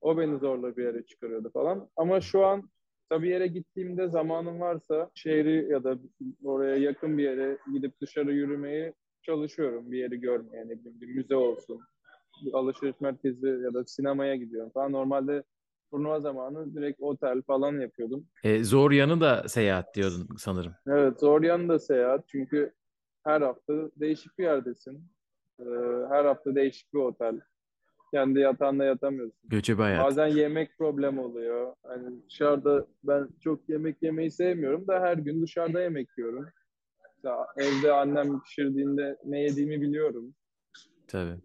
O 0.00 0.18
beni 0.18 0.38
zorla 0.38 0.76
bir 0.76 0.84
yere 0.84 1.02
çıkarıyordu 1.06 1.50
falan. 1.50 1.88
Ama 1.96 2.20
şu 2.20 2.46
an 2.46 2.70
tabii 3.08 3.28
yere 3.28 3.46
gittiğimde 3.46 4.08
zamanım 4.08 4.60
varsa 4.60 5.10
şehri 5.14 5.68
ya 5.70 5.84
da 5.84 5.98
oraya 6.44 6.76
yakın 6.76 7.18
bir 7.18 7.22
yere 7.22 7.58
gidip 7.72 8.00
dışarı 8.00 8.32
yürümeye 8.32 8.94
çalışıyorum. 9.22 9.92
Bir 9.92 9.98
yeri 9.98 10.20
görmeye, 10.20 10.64
bileyim 10.64 11.00
bir 11.00 11.14
müze 11.14 11.36
olsun, 11.36 11.80
bir 12.44 12.52
alışveriş 12.52 13.00
merkezi 13.00 13.46
ya 13.46 13.74
da 13.74 13.84
sinemaya 13.84 14.36
gidiyorum 14.36 14.70
falan. 14.70 14.92
Normalde 14.92 15.42
turnuva 15.92 16.20
zamanı 16.20 16.74
direkt 16.74 17.00
otel 17.00 17.42
falan 17.42 17.80
yapıyordum. 17.80 18.26
E, 18.44 18.64
zor 18.64 18.90
yanı 18.90 19.20
da 19.20 19.48
seyahat 19.48 19.94
diyordun 19.94 20.28
sanırım. 20.38 20.72
Evet 20.86 21.20
zor 21.20 21.42
yanı 21.42 21.68
da 21.68 21.78
seyahat 21.78 22.28
çünkü 22.28 22.72
her 23.24 23.40
hafta 23.40 23.74
değişik 23.96 24.38
bir 24.38 24.44
yerdesin. 24.44 25.04
Ee, 25.60 25.64
her 26.08 26.24
hafta 26.24 26.54
değişik 26.54 26.94
bir 26.94 26.98
otel. 26.98 27.40
Kendi 28.14 28.40
yatağında 28.40 28.84
yatamıyorsun. 28.84 29.40
Göçebe 29.44 29.82
hayat. 29.82 30.04
Bazen 30.04 30.26
yemek 30.26 30.78
problemi 30.78 31.20
oluyor. 31.20 31.74
Hani 31.82 32.22
dışarıda 32.26 32.86
ben 33.04 33.28
çok 33.40 33.68
yemek 33.68 34.02
yemeyi 34.02 34.30
sevmiyorum 34.30 34.86
da 34.86 35.00
her 35.00 35.16
gün 35.16 35.42
dışarıda 35.42 35.80
yemek 35.80 36.08
yiyorum. 36.18 36.46
Mesela 37.16 37.46
evde 37.56 37.92
annem 37.92 38.40
pişirdiğinde 38.40 39.16
ne 39.24 39.40
yediğimi 39.40 39.82
biliyorum. 39.82 40.34
Tabii. 41.08 41.36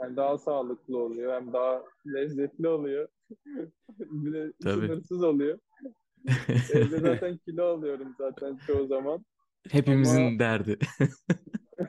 Yani 0.00 0.16
daha 0.16 0.38
sağlıklı 0.38 0.98
oluyor 0.98 1.32
hem 1.32 1.52
daha 1.52 1.82
lezzetli 2.06 2.68
oluyor. 2.68 3.08
bir 3.98 4.32
de 4.32 4.52
Tabii. 4.62 4.86
sınırsız 4.86 5.22
oluyor. 5.22 5.58
Evde 6.72 6.98
zaten 6.98 7.36
kilo 7.36 7.64
alıyorum 7.64 8.14
zaten 8.18 8.58
çoğu 8.66 8.86
zaman. 8.86 9.24
Hepimizin 9.70 10.26
Ama- 10.26 10.38
derdi. 10.38 10.78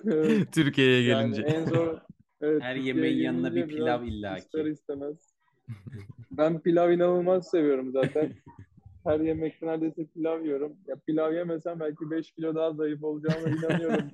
Evet. 0.06 0.52
Türkiye'ye 0.54 1.02
Yani 1.04 1.22
gelince. 1.36 1.42
en 1.42 1.66
zor 1.66 1.98
evet, 2.42 2.62
Her 2.62 2.76
yemeğin 2.76 3.18
yanına 3.24 3.56
bir 3.56 3.68
pilav 3.68 4.04
illaki. 4.04 4.40
ister 4.46 4.66
istemez. 4.66 5.16
Ben 6.32 6.62
pilav 6.62 6.92
inanılmaz 6.92 7.50
seviyorum 7.50 7.92
zaten. 7.92 8.34
Her 9.04 9.20
yemekte 9.20 9.68
neredeyse 9.68 10.06
pilav 10.06 10.42
yiyorum. 10.44 10.74
Ya 10.88 10.96
pilav 11.08 11.34
yemesem 11.34 11.80
belki 11.80 12.12
5 12.12 12.32
kilo 12.32 12.56
daha 12.56 12.74
zayıf 12.74 13.04
olacağıma 13.04 13.50
inanıyorum. 13.50 14.08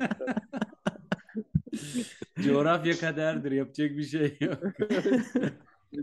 Coğrafya 2.43 2.93
kaderdir. 2.97 3.51
Yapacak 3.51 3.89
bir 3.97 4.03
şey 4.03 4.37
yok. 4.41 4.63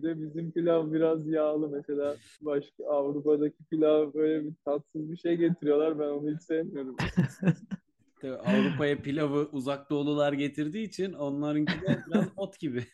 Bir 0.03 0.09
de 0.09 0.23
bizim 0.23 0.53
pilav 0.53 0.93
biraz 0.93 1.27
yağlı 1.27 1.69
mesela. 1.69 2.17
Başka 2.41 2.85
Avrupa'daki 2.89 3.65
pilav 3.71 4.15
böyle 4.15 4.45
bir 4.45 4.53
tatsız 4.65 5.13
bir 5.13 5.17
şey 5.17 5.37
getiriyorlar. 5.37 5.99
Ben 5.99 6.09
onu 6.09 6.35
hiç 6.35 6.43
sevmiyorum. 6.43 6.97
Tabii 8.21 8.35
Avrupa'ya 8.35 9.03
pilavı 9.03 9.49
uzak 9.53 9.91
doğulular 9.91 10.33
getirdiği 10.33 10.85
için 10.85 11.13
onlarınki 11.13 11.73
de 11.73 11.99
biraz 12.07 12.27
ot 12.37 12.59
gibi. 12.59 12.85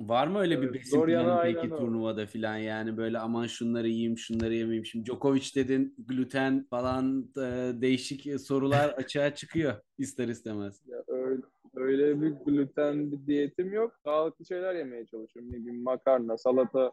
Var 0.00 0.26
mı 0.26 0.38
öyle 0.38 0.60
bir 0.62 0.66
Evet, 0.66 0.74
besin 0.74 0.90
zor 0.90 1.08
yanı 1.08 1.24
planı 1.24 1.42
peki 1.42 1.68
turnuvada 1.68 2.26
filan 2.26 2.56
yani 2.56 2.96
böyle 2.96 3.18
aman 3.18 3.46
şunları 3.46 3.88
yiyeyim 3.88 4.18
şunları 4.18 4.54
yemeyeyim. 4.54 4.86
Şimdi 4.86 5.06
Djokovic 5.06 5.54
dedin 5.54 5.94
gluten 5.98 6.66
falan 6.70 7.30
e, 7.36 7.72
değişik 7.80 8.40
sorular 8.40 8.88
açığa 8.88 9.34
çıkıyor 9.34 9.74
ister 9.98 10.28
istemez. 10.28 10.80
Ya 10.86 11.04
öyle, 11.08 11.42
öyle 11.80 12.22
bir 12.22 12.30
gluten 12.30 13.12
bir 13.12 13.26
diyetim 13.26 13.72
yok. 13.72 13.94
Sağlıklı 14.04 14.44
şeyler 14.46 14.74
yemeye 14.74 15.06
çalışıyorum. 15.06 15.52
Ne 15.52 15.56
bileyim 15.56 15.82
makarna, 15.82 16.38
salata. 16.38 16.92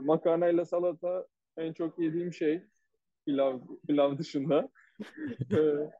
Makarnayla 0.00 0.64
salata 0.64 1.26
en 1.56 1.72
çok 1.72 1.98
yediğim 1.98 2.32
şey. 2.32 2.62
Pilav, 3.26 3.58
pilav 3.86 4.18
dışında. 4.18 4.68
Ee, 5.52 5.90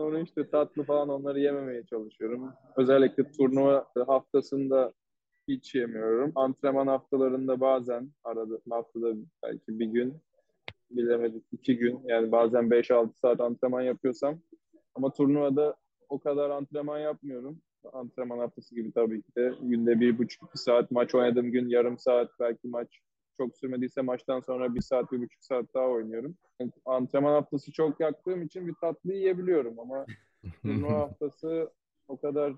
Sonra 0.00 0.20
işte 0.20 0.50
tatlı 0.50 0.82
falan 0.82 1.08
onları 1.08 1.40
yememeye 1.40 1.86
çalışıyorum. 1.86 2.52
Özellikle 2.76 3.32
turnuva 3.32 3.86
haftasında 4.06 4.92
hiç 5.48 5.74
yemiyorum. 5.74 6.32
Antrenman 6.34 6.86
haftalarında 6.86 7.60
bazen 7.60 8.10
arada 8.24 8.58
haftada 8.70 9.14
belki 9.42 9.78
bir 9.78 9.86
gün 9.86 10.14
bilemedik 10.90 11.44
iki 11.52 11.76
gün 11.76 12.00
yani 12.04 12.32
bazen 12.32 12.64
5-6 12.64 13.10
saat 13.14 13.40
antrenman 13.40 13.80
yapıyorsam 13.80 14.38
ama 14.94 15.12
turnuvada 15.12 15.76
o 16.10 16.18
kadar 16.18 16.50
antrenman 16.50 16.98
yapmıyorum. 16.98 17.62
Antrenman 17.92 18.38
haftası 18.38 18.74
gibi 18.74 18.92
tabii 18.92 19.22
ki 19.22 19.34
de 19.36 19.52
günde 19.60 20.00
bir 20.00 20.18
buçuk 20.18 20.48
iki 20.48 20.58
saat 20.58 20.90
maç 20.90 21.14
oynadığım 21.14 21.52
gün 21.52 21.68
yarım 21.68 21.98
saat 21.98 22.30
belki 22.40 22.68
maç 22.68 22.88
çok 23.36 23.56
sürmediyse 23.56 24.00
maçtan 24.02 24.40
sonra 24.40 24.74
bir 24.74 24.80
saat 24.80 25.12
bir 25.12 25.18
buçuk 25.22 25.44
saat 25.44 25.74
daha 25.74 25.86
oynuyorum. 25.88 26.36
Antrenman 26.84 27.32
haftası 27.32 27.72
çok 27.72 28.00
yaktığım 28.00 28.42
için 28.42 28.66
bir 28.66 28.74
tatlı 28.80 29.12
yiyebiliyorum 29.12 29.80
ama 29.80 30.06
turnuva 30.62 30.98
haftası 30.98 31.70
o 32.08 32.20
kadar 32.20 32.54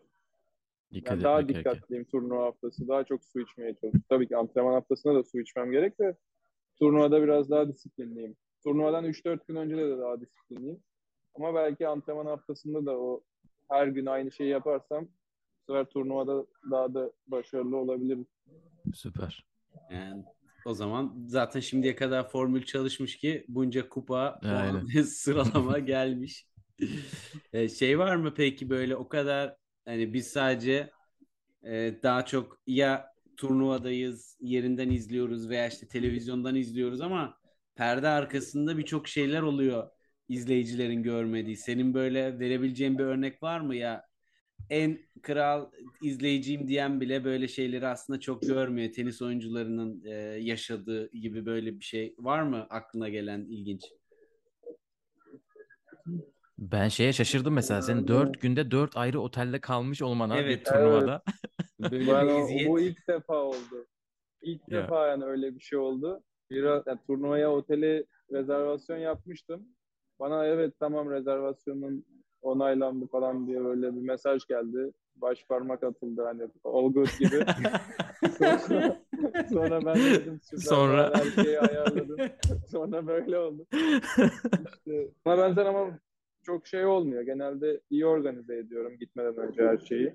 Dikkat 0.93 1.13
yani 1.13 1.25
daha 1.25 1.49
dikkatliyim 1.49 2.05
turnuva 2.05 2.45
haftası. 2.45 2.89
Daha 2.89 3.05
çok 3.05 3.25
su 3.25 3.41
içmeye 3.41 3.73
çalışıyorum. 3.75 4.03
Tabii 4.09 4.29
ki 4.29 4.37
antrenman 4.37 4.73
haftasında 4.73 5.15
da 5.15 5.23
su 5.25 5.41
içmem 5.41 5.71
gerek 5.71 5.99
de 5.99 6.17
turnuvada 6.79 7.23
biraz 7.23 7.51
daha 7.51 7.69
disiplinliyim. 7.69 8.37
Turnuvadan 8.65 9.05
3-4 9.05 9.47
gün 9.49 9.57
önce 9.57 9.77
de 9.77 9.99
daha 9.99 10.21
disiplinliyim. 10.21 10.81
Ama 11.35 11.55
belki 11.55 11.89
antrenman 11.89 12.27
haftasında 12.27 12.87
da 12.87 12.99
o 12.99 13.23
her 13.73 13.87
gün 13.87 14.07
aynı 14.07 14.33
şeyi 14.33 14.51
yaparsam 14.51 15.05
bu 15.05 15.73
sefer 15.73 15.85
turnuvada 15.85 16.47
daha 16.71 16.95
da 16.95 17.13
başarılı 17.27 17.77
olabilirim. 17.77 18.27
Süper. 18.95 19.47
Yani 19.91 20.25
o 20.65 20.75
zaman 20.75 21.15
zaten 21.27 21.61
şimdiye 21.61 21.97
kadar 21.97 22.29
formül 22.29 22.65
çalışmış 22.65 23.17
ki 23.17 23.45
bunca 23.49 23.89
kupa 23.89 24.41
puan 24.43 24.87
sıralama 25.03 25.79
gelmiş. 25.79 26.47
E, 27.53 27.69
şey 27.69 27.99
var 27.99 28.17
mı 28.17 28.35
peki 28.37 28.71
böyle 28.71 28.97
o 28.97 29.09
kadar 29.09 29.57
hani 29.85 30.13
biz 30.13 30.27
sadece 30.27 30.91
e, 31.63 31.95
daha 32.03 32.25
çok 32.25 32.61
ya 32.67 33.07
turnuvadayız, 33.37 34.37
yerinden 34.41 34.91
izliyoruz 34.91 35.49
veya 35.49 35.69
işte 35.69 35.89
televizyondan 35.89 36.55
izliyoruz 36.55 37.01
ama 37.01 37.39
perde 37.75 38.09
arkasında 38.09 38.79
birçok 38.79 39.09
şeyler 39.09 39.43
oluyor 39.43 39.91
izleyicilerin 40.33 41.03
görmediği. 41.03 41.57
Senin 41.57 41.95
böyle 41.95 42.39
verebileceğin 42.39 42.99
bir 42.99 43.05
örnek 43.05 43.43
var 43.43 43.61
mı 43.61 43.77
ya? 43.77 44.05
En 44.71 44.99
kral 45.23 45.71
izleyiciyim 46.03 46.69
diyen 46.69 47.01
bile 47.01 47.25
böyle 47.25 47.49
şeyleri 47.49 47.87
aslında 47.87 48.21
çok 48.21 48.43
görmüyor. 48.43 48.93
Tenis 48.93 49.23
oyuncularının 49.23 50.05
e, 50.05 50.11
yaşadığı 50.41 51.11
gibi 51.13 51.47
böyle 51.47 51.79
bir 51.79 51.85
şey 51.85 52.15
var 52.19 52.43
mı 52.43 52.67
aklına 52.71 53.09
gelen 53.09 53.41
ilginç? 53.41 53.83
Ben 56.59 56.89
şeye 56.89 57.13
şaşırdım 57.13 57.55
mesela 57.55 57.83
senin 57.83 58.09
dört 58.09 58.41
günde 58.41 58.71
dört 58.71 58.97
ayrı 58.97 59.21
otelde 59.21 59.61
kalmış 59.61 60.03
olmana 60.03 60.37
bir 60.37 60.41
Evet, 60.41 60.67
turnuvada. 60.67 61.23
Böyle 61.81 62.13
Ben 62.13 62.27
bir 62.27 62.33
o, 62.33 62.39
eziyet. 62.45 62.69
bu 62.69 62.81
ilk 62.81 63.09
defa 63.09 63.37
oldu. 63.43 63.87
İlk 64.43 64.69
Ya. 64.71 64.83
defa 64.83 65.07
yani 65.07 65.25
öyle 65.25 65.55
bir 65.55 65.61
şey 65.61 65.79
oldu. 65.79 66.23
Biraz 66.51 66.83
yani 66.87 66.99
turnuvaya 67.07 67.51
oteli 67.53 68.07
rezervasyon 68.33 68.99
yapmıştım. 68.99 69.69
Bana 70.21 70.47
evet 70.47 70.75
tamam 70.81 71.11
rezervasyonun 71.11 72.05
onaylandı 72.43 73.07
falan 73.07 73.47
diye 73.47 73.65
böyle 73.65 73.97
bir 73.97 74.01
mesaj 74.01 74.47
geldi. 74.47 74.93
Baş 75.17 75.47
parmak 75.49 75.85
atıldı 75.85 76.23
hani 76.25 76.43
all 76.65 76.93
good 76.93 77.09
gibi. 77.19 77.45
sonra, 78.39 78.97
sonra 79.53 79.87
ben 79.87 79.97
de 79.97 80.11
dedim 80.11 80.41
Sonra- 80.43 81.13
ben 81.15 81.21
her 81.21 81.45
şeyi 81.45 81.61
ayarladım. 81.61 82.19
sonra 82.69 83.07
böyle 83.07 83.39
oldu. 83.39 83.67
İşte 84.67 85.09
buna 85.27 85.39
benzer 85.39 85.67
ama 85.67 85.99
çok 86.43 86.67
şey 86.67 86.87
olmuyor. 86.87 87.23
Genelde 87.23 87.81
iyi 87.91 88.07
organize 88.07 88.57
ediyorum 88.57 88.97
gitmeden 88.99 89.37
önce 89.37 89.63
her 89.67 89.79
şeyi. 89.79 90.15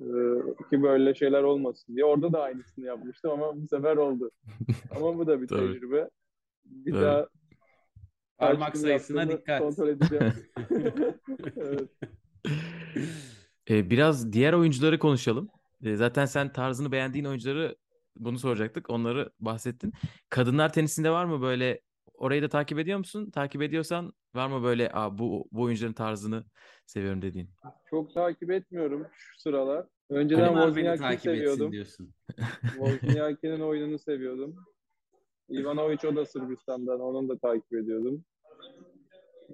Ee, 0.00 0.70
ki 0.70 0.82
böyle 0.82 1.14
şeyler 1.14 1.42
olmasın 1.42 1.96
diye. 1.96 2.04
Orada 2.04 2.32
da 2.32 2.42
aynısını 2.42 2.86
yapmıştım 2.86 3.30
ama 3.30 3.62
bu 3.62 3.68
sefer 3.68 3.96
oldu. 3.96 4.30
Ama 4.96 5.18
bu 5.18 5.26
da 5.26 5.42
bir 5.42 5.48
tecrübe. 5.48 6.08
Bir 6.64 6.92
Tabii. 6.92 7.02
daha 7.02 7.26
Parmak 8.40 8.76
sayısına 8.76 9.28
dikkat. 9.28 9.60
Kontrol 9.60 9.88
edeceğim. 9.88 10.32
evet. 11.56 11.88
Ee, 13.70 13.90
biraz 13.90 14.32
diğer 14.32 14.52
oyuncuları 14.52 14.98
konuşalım. 14.98 15.48
Ee, 15.84 15.96
zaten 15.96 16.26
sen 16.26 16.52
tarzını 16.52 16.92
beğendiğin 16.92 17.24
oyuncuları 17.24 17.76
bunu 18.16 18.38
soracaktık. 18.38 18.90
Onları 18.90 19.30
bahsettin. 19.40 19.92
Kadınlar 20.28 20.72
tenisinde 20.72 21.10
var 21.10 21.24
mı 21.24 21.42
böyle 21.42 21.80
orayı 22.14 22.42
da 22.42 22.48
takip 22.48 22.78
ediyor 22.78 22.98
musun? 22.98 23.30
Takip 23.30 23.62
ediyorsan 23.62 24.12
var 24.34 24.46
mı 24.46 24.62
böyle 24.62 24.92
Aa, 24.92 25.18
bu, 25.18 25.48
bu 25.52 25.62
oyuncuların 25.62 25.92
tarzını 25.92 26.44
seviyorum 26.86 27.22
dediğin? 27.22 27.50
Çok 27.90 28.14
takip 28.14 28.50
etmiyorum 28.50 29.06
şu 29.12 29.40
sıralar. 29.40 29.86
Önceden 30.10 30.54
Wozniacki'yi 30.54 31.18
seviyordum. 31.18 31.72
diyorsun. 31.72 32.14
Wozniacki'nin 32.62 33.60
oyununu 33.60 33.98
seviyordum. 33.98 34.56
Ivanovic 35.50 36.08
o 36.08 36.16
da 36.16 36.26
Sırbistan'dan. 36.26 37.00
Onun 37.00 37.28
da 37.28 37.38
takip 37.38 37.72
ediyordum. 37.72 38.24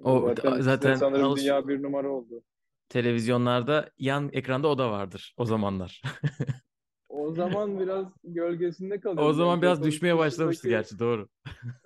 O 0.03 0.21
zaten, 0.35 0.61
zaten 0.61 0.95
sanırım 0.95 1.25
alış- 1.25 1.41
dünya 1.41 1.67
bir 1.67 1.83
numara 1.83 2.09
oldu. 2.09 2.43
televizyonlarda 2.89 3.89
yan 3.97 4.29
ekranda 4.33 4.67
o 4.67 4.77
da 4.77 4.91
vardır 4.91 5.33
o 5.37 5.45
zamanlar. 5.45 6.01
O 7.09 7.31
zaman 7.33 7.79
biraz 7.79 8.05
gölgesinde 8.23 8.99
kalıyordu. 8.99 9.29
o 9.29 9.33
zaman 9.33 9.51
Yani 9.51 9.61
biraz 9.61 9.77
Djokovic 9.77 9.91
düşmeye 9.93 10.17
başlamıştı 10.17 10.63
dışındaki- 10.63 10.69
gerçi 10.89 10.99
doğru. 10.99 11.27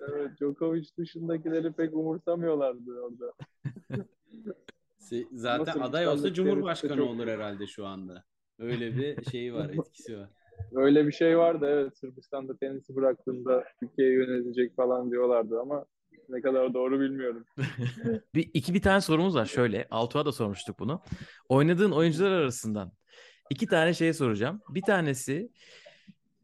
Evet, 0.00 0.30
Djokovic 0.40 0.84
dışındakileri 0.98 1.72
pek 1.72 1.94
umursamıyorlardı 1.94 3.00
orada. 3.00 3.32
Zaten 5.32 5.66
Nasıl 5.66 5.80
aday 5.80 6.08
olsa 6.08 6.32
Cumhurbaşkanı 6.32 6.96
çok- 6.96 7.10
olur 7.10 7.26
herhalde 7.26 7.66
şu 7.66 7.86
anda. 7.86 8.24
Öyle 8.58 8.96
bir 8.96 9.24
şeyi 9.30 9.54
var, 9.54 9.70
etkisi 9.86 10.18
var. 10.18 10.28
Öyle 10.72 11.06
bir 11.06 11.12
şey 11.12 11.38
vardı 11.38 11.66
evet 11.68 11.98
Sırbistan'da 11.98 12.56
tenisi 12.56 12.96
bıraktığında 12.96 13.64
Türkiye'yi 13.80 14.14
yönetecek 14.14 14.76
falan 14.76 15.10
diyorlardı 15.10 15.60
ama 15.60 15.86
ne 16.28 16.40
kadar 16.40 16.74
doğru 16.74 17.00
bilmiyorum. 17.00 17.44
Bir 18.34 18.50
iki 18.54 18.74
bir 18.74 18.82
tane 18.82 19.00
sorumuz 19.00 19.34
var 19.34 19.46
şöyle. 19.46 19.86
Altuğ'a 19.90 20.26
da 20.26 20.32
sormuştuk 20.32 20.78
bunu. 20.78 21.02
Oynadığın 21.48 21.92
oyuncular 21.92 22.30
arasından 22.30 22.92
iki 23.50 23.66
tane 23.66 23.94
şey 23.94 24.12
soracağım. 24.12 24.60
Bir 24.68 24.82
tanesi 24.82 25.50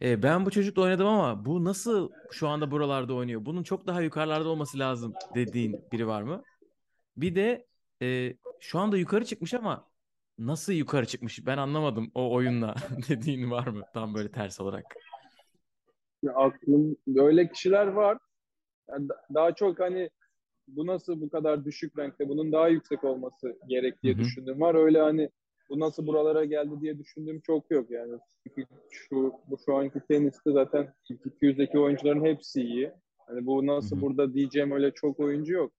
e, 0.03 0.23
ben 0.23 0.47
bu 0.47 0.51
çocukla 0.51 0.83
oynadım 0.83 1.07
ama 1.07 1.45
bu 1.45 1.65
nasıl 1.65 2.11
şu 2.31 2.49
anda 2.49 2.71
buralarda 2.71 3.15
oynuyor? 3.15 3.45
Bunun 3.45 3.63
çok 3.63 3.87
daha 3.87 4.03
yukarılarda 4.03 4.49
olması 4.49 4.79
lazım 4.79 5.15
dediğin 5.35 5.85
biri 5.93 6.07
var 6.07 6.23
mı? 6.23 6.43
Bir 7.17 7.35
de 7.35 7.67
e, 8.03 8.37
şu 8.61 8.79
anda 8.79 8.97
yukarı 8.97 9.25
çıkmış 9.25 9.55
ama 9.55 9.89
nasıl 10.39 10.73
yukarı 10.73 11.07
çıkmış? 11.07 11.47
Ben 11.47 11.59
anlamadım 11.59 12.11
o 12.15 12.35
oyunla 12.35 12.75
dediğin 13.09 13.51
var 13.51 13.67
mı? 13.67 13.83
Tam 13.95 14.15
böyle 14.15 14.31
ters 14.31 14.61
olarak. 14.61 14.85
Ya 16.23 16.33
aklım 16.33 16.97
öyle 17.17 17.49
kişiler 17.49 17.87
var. 17.87 18.19
Yani 18.91 19.09
da- 19.09 19.21
daha 19.35 19.55
çok 19.55 19.81
hani 19.81 20.11
bu 20.69 20.87
nasıl 20.87 21.21
bu 21.21 21.31
kadar 21.31 21.65
düşük 21.65 21.99
renkte 21.99 22.29
bunun 22.29 22.53
daha 22.53 22.69
yüksek 22.69 23.05
olması 23.05 23.59
gerek 23.69 24.03
diye 24.03 24.15
Hı 24.15 24.19
hı. 24.19 24.23
düşündüğüm 24.23 24.61
var. 24.61 24.75
Öyle 24.75 25.01
hani 25.01 25.31
bu 25.71 25.81
nasıl 25.81 26.07
buralara 26.07 26.45
geldi 26.45 26.81
diye 26.81 26.99
düşündüğüm 26.99 27.41
çok 27.41 27.71
yok 27.71 27.91
yani. 27.91 28.19
Çünkü 28.43 28.65
şu 28.91 29.33
bu 29.51 29.59
şu 29.67 29.77
anki 29.77 30.01
teniste 30.09 30.53
zaten 30.53 30.95
ilk 31.11 31.21
200'deki 31.27 31.79
oyuncuların 31.79 32.25
hepsi 32.25 32.63
iyi. 32.63 32.93
Hani 33.27 33.47
bu 33.47 33.67
nasıl 33.67 33.97
Hı 33.97 34.01
hı. 34.01 34.03
burada 34.03 34.35
diyeceğim 34.35 34.73
öyle 34.73 34.91
çok 34.91 35.21
oyuncu 35.21 35.53
yok. 35.53 35.73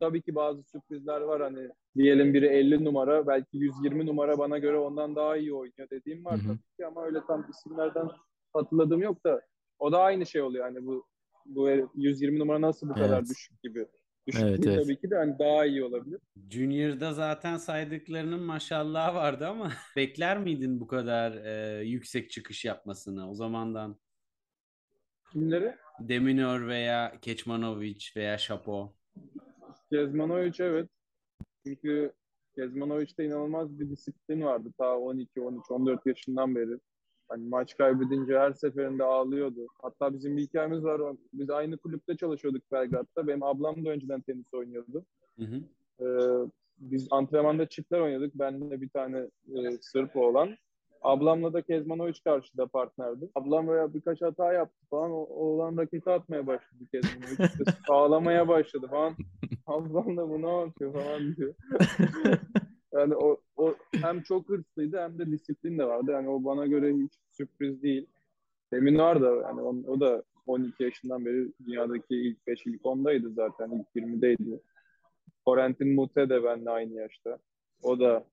Tabii 0.00 0.22
ki 0.22 0.34
bazı 0.34 0.62
sürprizler 0.62 1.20
var 1.20 1.42
hani 1.42 1.68
diyelim 1.96 2.34
biri 2.34 2.46
50 2.46 2.84
numara 2.84 3.26
belki 3.26 3.56
120 3.58 4.06
numara 4.06 4.38
bana 4.38 4.58
göre 4.58 4.78
ondan 4.78 5.16
daha 5.16 5.36
iyi 5.36 5.54
oynuyor 5.54 5.90
dediğim 5.90 6.24
var 6.24 6.38
Hı 6.38 6.42
hı. 6.42 6.46
tabii 6.46 6.76
ki 6.76 6.86
ama 6.86 7.04
öyle 7.04 7.18
tam 7.26 7.46
isimlerden 7.50 8.08
hatırladığım 8.52 9.02
yok 9.02 9.24
da 9.24 9.40
o 9.78 9.92
da 9.92 9.98
aynı 9.98 10.26
şey 10.26 10.42
oluyor 10.42 10.64
hani 10.64 10.86
bu 10.86 11.04
bu 11.48 11.68
120 11.94 12.38
numara 12.38 12.60
nasıl 12.60 12.88
bu 12.88 12.94
kadar 12.94 13.18
Evet. 13.18 13.28
düşük 13.30 13.62
gibi. 13.62 13.86
Düşük 14.26 14.42
Evet, 14.42 14.62
değil 14.62 14.76
evet. 14.76 14.84
tabii 14.84 15.00
ki 15.00 15.10
de 15.10 15.16
hani 15.16 15.38
daha 15.38 15.66
iyi 15.66 15.84
olabilir. 15.84 16.20
Junior'da 16.50 17.12
zaten 17.12 17.56
saydıklarının 17.56 18.42
maşallahı 18.42 19.14
vardı 19.14 19.46
ama 19.46 19.72
bekler 19.96 20.38
miydin 20.38 20.80
bu 20.80 20.86
kadar 20.86 21.32
e, 21.44 21.84
yüksek 21.84 22.30
çıkış 22.30 22.64
yapmasını 22.64 23.30
o 23.30 23.34
zamandan? 23.34 23.96
Kimleri? 25.32 25.74
Deminor 26.00 26.66
veya 26.68 27.18
Keçmanovic 27.22 28.04
veya 28.16 28.38
Şapo. 28.38 28.94
Kezmanovic 29.92 30.52
evet. 30.58 30.88
Çünkü 31.66 32.12
Kezmanovic'te 32.56 33.24
inanılmaz 33.24 33.80
bir 33.80 33.90
disiplin 33.90 34.42
vardı 34.42 34.72
ta 34.78 34.98
12, 34.98 35.40
13, 35.40 35.70
14 35.70 36.06
yaşından 36.06 36.54
beri. 36.54 36.78
Hani 37.28 37.48
maç 37.48 37.76
kaybedince 37.76 38.38
her 38.38 38.52
seferinde 38.52 39.04
ağlıyordu. 39.04 39.66
Hatta 39.82 40.14
bizim 40.14 40.36
bir 40.36 40.42
hikayemiz 40.42 40.84
var. 40.84 41.16
Biz 41.32 41.50
aynı 41.50 41.78
kulüpte 41.78 42.16
çalışıyorduk 42.16 42.72
Belgrad'da. 42.72 43.26
Benim 43.26 43.42
ablam 43.42 43.84
da 43.84 43.90
önceden 43.90 44.20
tenis 44.20 44.54
oynuyordu. 44.54 45.04
Hı 45.38 45.44
hı. 45.44 45.60
Ee, 46.00 46.48
biz 46.78 47.08
antrenmanda 47.10 47.68
çiftler 47.68 48.00
oynadık. 48.00 48.34
Ben 48.34 48.70
de 48.70 48.80
bir 48.80 48.88
tane 48.88 49.18
e, 49.54 49.70
Sırp 49.80 50.16
oğlan. 50.16 50.56
Ablamla 51.02 51.52
da 51.52 51.62
Kezmanovic 51.62 52.20
karşıda 52.24 52.66
partnerdi. 52.66 53.28
Ablam 53.34 53.68
böyle 53.68 53.94
birkaç 53.94 54.22
hata 54.22 54.52
yaptı 54.52 54.86
falan. 54.90 55.10
O, 55.10 55.16
oğlan 55.16 55.76
raketi 55.76 56.10
atmaya 56.10 56.46
başladı 56.46 56.84
Kezmanovic. 56.92 57.44
İşte 57.44 57.92
ağlamaya 57.92 58.48
başladı 58.48 58.86
falan. 58.90 59.14
Ablam 59.66 60.16
da 60.16 60.28
bu 60.28 60.42
ne 60.42 60.58
yapıyor 60.58 60.92
falan 60.92 61.36
diyor. 61.36 61.54
yani 62.98 63.16
o, 63.16 63.40
o 63.56 63.74
hem 63.92 64.22
çok 64.22 64.48
hırslıydı 64.48 64.98
hem 65.00 65.18
de 65.18 65.26
disiplin 65.26 65.78
de 65.78 65.84
vardı. 65.84 66.10
Yani 66.10 66.28
o 66.28 66.44
bana 66.44 66.66
göre 66.66 66.94
hiç 66.94 67.12
sürpriz 67.30 67.82
değil. 67.82 68.06
Emin 68.72 68.98
var 68.98 69.22
da 69.22 69.34
yani 69.34 69.60
o, 69.60 69.76
o 69.86 70.00
da 70.00 70.22
12 70.46 70.82
yaşından 70.82 71.24
beri 71.24 71.52
dünyadaki 71.66 72.16
ilk 72.16 72.46
5 72.46 72.66
ilk 72.66 72.82
10'daydı 72.82 73.32
zaten. 73.34 73.70
ilk 73.70 74.04
20'deydi. 74.06 74.60
Corentin 75.46 75.94
Mute 75.94 76.28
de 76.28 76.44
benimle 76.44 76.70
aynı 76.70 76.94
yaşta. 76.94 77.38
O 77.82 78.00
da 78.00 78.24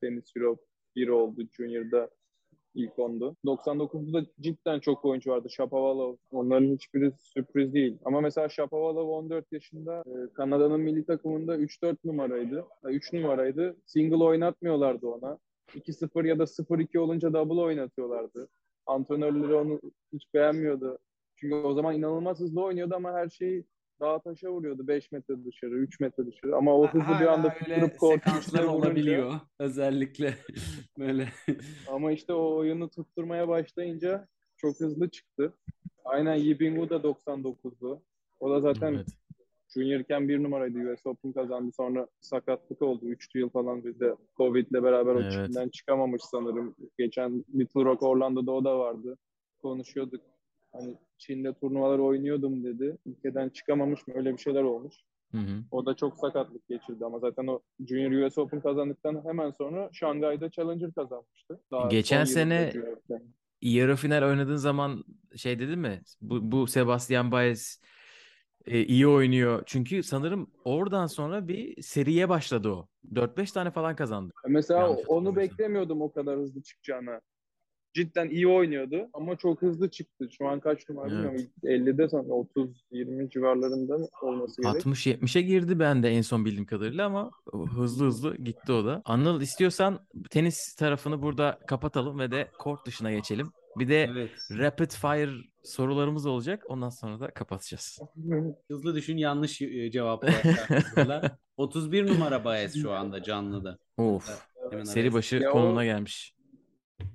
Tenis 0.00 0.36
Europe 0.36 0.62
1 0.96 1.08
oldu. 1.08 1.42
Junior'da 1.52 2.10
ilk 2.76 2.92
10'du. 2.92 3.36
99'da 3.44 4.26
cidden 4.40 4.80
çok 4.80 5.04
oyuncu 5.04 5.30
vardı. 5.30 5.50
Shapovalov. 5.50 6.16
Onların 6.30 6.74
hiçbiri 6.74 7.12
sürpriz 7.18 7.74
değil. 7.74 7.98
Ama 8.04 8.20
mesela 8.20 8.48
Shapovalov 8.48 9.08
14 9.08 9.52
yaşında 9.52 10.02
e, 10.06 10.32
Kanada'nın 10.32 10.80
milli 10.80 11.04
takımında 11.06 11.56
3-4 11.56 11.96
numaraydı. 12.04 12.64
Ha, 12.82 12.90
3 12.90 13.12
numaraydı. 13.12 13.76
Single 13.86 14.24
oynatmıyorlardı 14.24 15.06
ona. 15.06 15.38
2-0 15.74 16.26
ya 16.26 16.38
da 16.38 16.46
0-2 16.46 16.98
olunca 16.98 17.32
double 17.32 17.60
oynatıyorlardı. 17.60 18.48
Antrenörleri 18.86 19.54
onu 19.54 19.80
hiç 20.12 20.34
beğenmiyordu. 20.34 20.98
Çünkü 21.36 21.54
o 21.54 21.74
zaman 21.74 21.94
inanılmaz 21.94 22.40
hızlı 22.40 22.62
oynuyordu 22.62 22.94
ama 22.94 23.12
her 23.12 23.28
şeyi 23.28 23.64
dağa 24.00 24.18
taşa 24.18 24.50
vuruyordu. 24.50 24.86
5 24.88 25.12
metre 25.12 25.44
dışarı, 25.44 25.78
3 25.78 26.00
metre 26.00 26.26
dışarı. 26.26 26.56
Ama 26.56 26.74
o 26.76 26.86
hızlı 26.88 27.20
bir 27.20 27.26
anda 27.26 27.54
tutturup 27.54 28.22
içine 28.26 28.60
vurunca 28.60 28.70
olabiliyor. 28.70 29.32
Özellikle 29.58 30.34
böyle. 30.98 31.28
ama 31.88 32.12
işte 32.12 32.32
o 32.32 32.56
oyunu 32.56 32.88
tutturmaya 32.90 33.48
başlayınca 33.48 34.28
çok 34.56 34.80
hızlı 34.80 35.08
çıktı. 35.10 35.52
Aynen 36.04 36.34
Yibingu 36.34 36.90
da 36.90 36.96
99'du. 36.96 38.02
O 38.40 38.50
da 38.50 38.60
zaten 38.60 38.94
Evet. 38.94 39.06
Juniorken 39.74 40.28
bir 40.28 40.42
numaraydı. 40.42 40.92
US 40.92 41.06
Open 41.06 41.32
kazandı. 41.32 41.72
Sonra 41.76 42.06
sakatlık 42.20 42.82
oldu. 42.82 43.06
Üçlü 43.06 43.40
yıl 43.40 43.48
falan 43.48 43.84
bir 43.84 44.00
de 44.00 44.14
Covid'le 44.36 44.72
beraber 44.82 45.14
o 45.14 45.20
Evet. 45.20 45.72
çıkamamış 45.72 46.22
sanırım. 46.22 46.74
Geçen 46.98 47.44
Little 47.54 47.84
Rock 47.84 48.02
Orlando'da 48.02 48.52
o 48.52 48.64
da 48.64 48.78
vardı. 48.78 49.18
Konuşuyorduk. 49.62 50.20
Hani 50.80 50.96
Çin'de 51.18 51.54
turnuvalar 51.54 51.98
oynuyordum 51.98 52.64
dedi. 52.64 52.96
Ülkeden 53.06 53.48
çıkamamış 53.48 54.06
mı? 54.06 54.14
Öyle 54.16 54.32
bir 54.32 54.38
şeyler 54.38 54.62
olmuş. 54.62 54.94
Hı 55.32 55.38
hı. 55.38 55.64
O 55.70 55.86
da 55.86 55.96
çok 55.96 56.18
sakatlık 56.18 56.68
geçirdi 56.68 57.04
ama 57.04 57.18
zaten 57.18 57.46
o 57.46 57.60
Junior 57.88 58.26
US 58.26 58.38
Open 58.38 58.60
kazandıktan 58.60 59.24
hemen 59.24 59.50
sonra 59.50 59.90
Şangay'da 59.92 60.50
Challenger 60.50 60.92
kazanmıştı. 60.92 61.60
Daha 61.70 61.88
Geçen 61.88 62.24
sene-. 62.24 62.72
Yarı 63.62 63.96
final 63.96 64.22
oynadığın 64.22 64.56
zaman 64.56 65.04
şey 65.36 65.58
dedin 65.58 65.78
mi? 65.78 66.02
Bu, 66.20 66.52
bu 66.52 66.66
Sebastian 66.66 67.32
Baez 67.32 67.80
e, 68.66 68.84
iyi 68.84 69.06
oynuyor. 69.06 69.62
Çünkü 69.66 70.02
sanırım 70.02 70.50
oradan 70.64 71.06
sonra 71.06 71.48
bir 71.48 71.82
seriye 71.82 72.28
başladı 72.28 72.68
o. 72.68 72.88
4-5 73.14 73.52
tane 73.52 73.70
falan 73.70 73.96
kazandı. 73.96 74.32
Mesela 74.48 74.80
Yanlış 74.80 75.04
onu 75.08 75.36
beklemiyordum 75.36 76.02
o 76.02 76.12
kadar 76.12 76.38
hızlı 76.38 76.62
çıkacağını. 76.62 77.20
Cidden 77.96 78.28
iyi 78.28 78.48
oynuyordu 78.48 79.08
ama 79.12 79.36
çok 79.36 79.62
hızlı 79.62 79.90
çıktı. 79.90 80.28
Şu 80.38 80.48
an 80.48 80.60
kaç 80.60 80.88
numara 80.88 81.08
Evet. 81.10 81.18
bilmiyorum. 81.18 81.50
50'de 81.64 82.08
sanırım 82.08 82.30
30-20 82.30 83.30
civarlarında 83.30 83.98
olması 84.22 84.62
gerek. 84.62 84.74
60-70'e 84.86 85.42
girdi 85.42 85.78
ben 85.78 86.02
de 86.02 86.08
en 86.10 86.22
son 86.22 86.44
bildiğim 86.44 86.66
kadarıyla 86.66 87.06
ama 87.06 87.30
hızlı 87.76 88.06
hızlı 88.06 88.36
gitti 88.36 88.72
o 88.72 88.84
da. 88.84 89.02
Anıl 89.04 89.40
istiyorsan 89.40 89.98
tenis 90.30 90.74
tarafını 90.74 91.22
burada 91.22 91.58
kapatalım 91.66 92.18
ve 92.18 92.30
de 92.30 92.48
kort 92.58 92.86
dışına 92.86 93.12
geçelim. 93.12 93.50
Bir 93.78 93.88
de 93.88 94.02
Evet. 94.12 94.30
rapid 94.50 94.90
fire 94.90 95.30
sorularımız 95.64 96.26
olacak. 96.26 96.62
Ondan 96.68 96.90
sonra 96.90 97.20
da 97.20 97.30
kapatacağız. 97.30 97.98
Hızlı 98.70 98.94
düşün 98.94 99.16
yanlış 99.16 99.62
e, 99.62 99.90
cevaplar. 99.90 100.34
31 101.56 102.06
numara 102.14 102.44
Baez 102.44 102.82
şu 102.82 102.92
anda 102.92 103.22
canlıda. 103.22 103.78
Of. 103.96 104.42
Hemen 104.70 104.84
Seri 104.84 105.12
başı 105.12 105.36
Ya 105.36 105.50
o- 105.50 105.52
konumuna 105.52 105.84
gelmiş. 105.84 106.35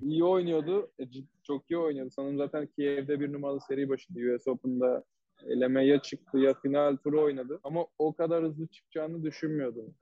İyi 0.02 0.24
oynuyordu. 0.24 0.90
E, 1.00 1.04
Çok 1.42 1.70
iyi 1.70 1.78
oynuyordu. 1.78 2.10
Sanırım 2.10 2.36
zaten 2.36 2.66
Kiev'de 2.66 3.20
bir 3.20 3.32
numaralı 3.32 3.60
seri 3.60 3.88
başıydı. 3.88 4.34
US 4.34 4.48
Open'da 4.48 5.04
elemeye 5.46 5.98
çıktı 5.98 6.38
ya 6.38 6.54
final 6.54 6.96
turu 6.96 7.22
oynadı. 7.22 7.60
Ama 7.64 7.86
o 7.98 8.12
kadar 8.12 8.44
hızlı 8.44 8.66
çıkacağını 8.66 9.22
düşünmüyordum. 9.22 9.94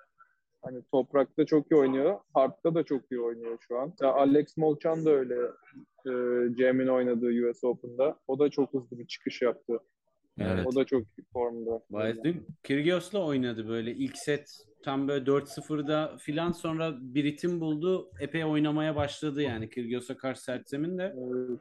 Hani 0.62 0.82
toprakta 0.92 1.46
çok 1.46 1.72
iyi 1.72 1.76
oynuyor. 1.76 2.18
Hard'da 2.34 2.74
da 2.74 2.82
çok 2.82 3.12
iyi 3.12 3.20
oynuyor 3.20 3.58
şu 3.60 3.78
an. 3.78 3.92
Ya 4.00 4.12
Alex 4.12 4.56
Molchan 4.56 5.04
da 5.04 5.10
öyle 5.10 5.34
e, 6.06 6.12
Cem'in 6.56 6.86
oynadığı 6.86 7.50
US 7.50 7.64
Open'da. 7.64 8.18
O 8.28 8.38
da 8.38 8.50
çok 8.50 8.72
hızlı 8.74 8.98
bir 8.98 9.06
çıkış 9.06 9.42
yaptı. 9.42 9.78
Evet. 10.38 10.66
O 10.66 10.74
da 10.74 10.84
çok 10.84 11.02
iyi 11.02 11.24
formda. 11.32 11.82
Dün 12.24 12.46
Kyrgios'la 12.62 13.26
oynadı 13.26 13.68
böyle 13.68 13.92
ilk 13.92 14.18
set 14.18 14.50
tam 14.82 15.08
böyle 15.08 15.24
4-0'da 15.24 16.16
filan 16.18 16.52
sonra 16.52 16.94
bir 17.00 17.24
ritim 17.24 17.60
buldu. 17.60 18.10
Epey 18.20 18.44
oynamaya 18.44 18.96
başladı 18.96 19.42
yani 19.42 19.70
Kyrgios'a 19.70 20.16
karşı 20.16 20.42
sert 20.42 20.68
zemin 20.68 20.98
de 20.98 21.14
Evet. 21.18 21.60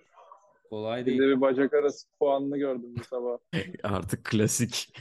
kolay 0.69 1.01
Bir 1.01 1.05
değil. 1.05 1.19
de 1.21 1.27
bir 1.27 1.41
bacak 1.41 1.73
arası 1.73 2.07
puanını 2.19 2.57
gördüm 2.57 2.95
bu 2.99 3.03
sabah. 3.03 3.37
Artık 3.83 4.25
klasik. 4.25 4.93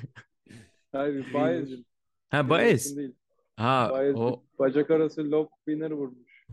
Hayır, 0.92 1.26
Baez'in. 1.34 1.86
Ha 2.30 2.50
değil. 2.50 3.12
Ha 3.56 3.88
Baez 3.92 4.16
o 4.16 4.42
bacak 4.58 4.90
arası 4.90 5.30
lob 5.30 5.48
winner 5.64 5.90
vurmuş. 5.90 6.46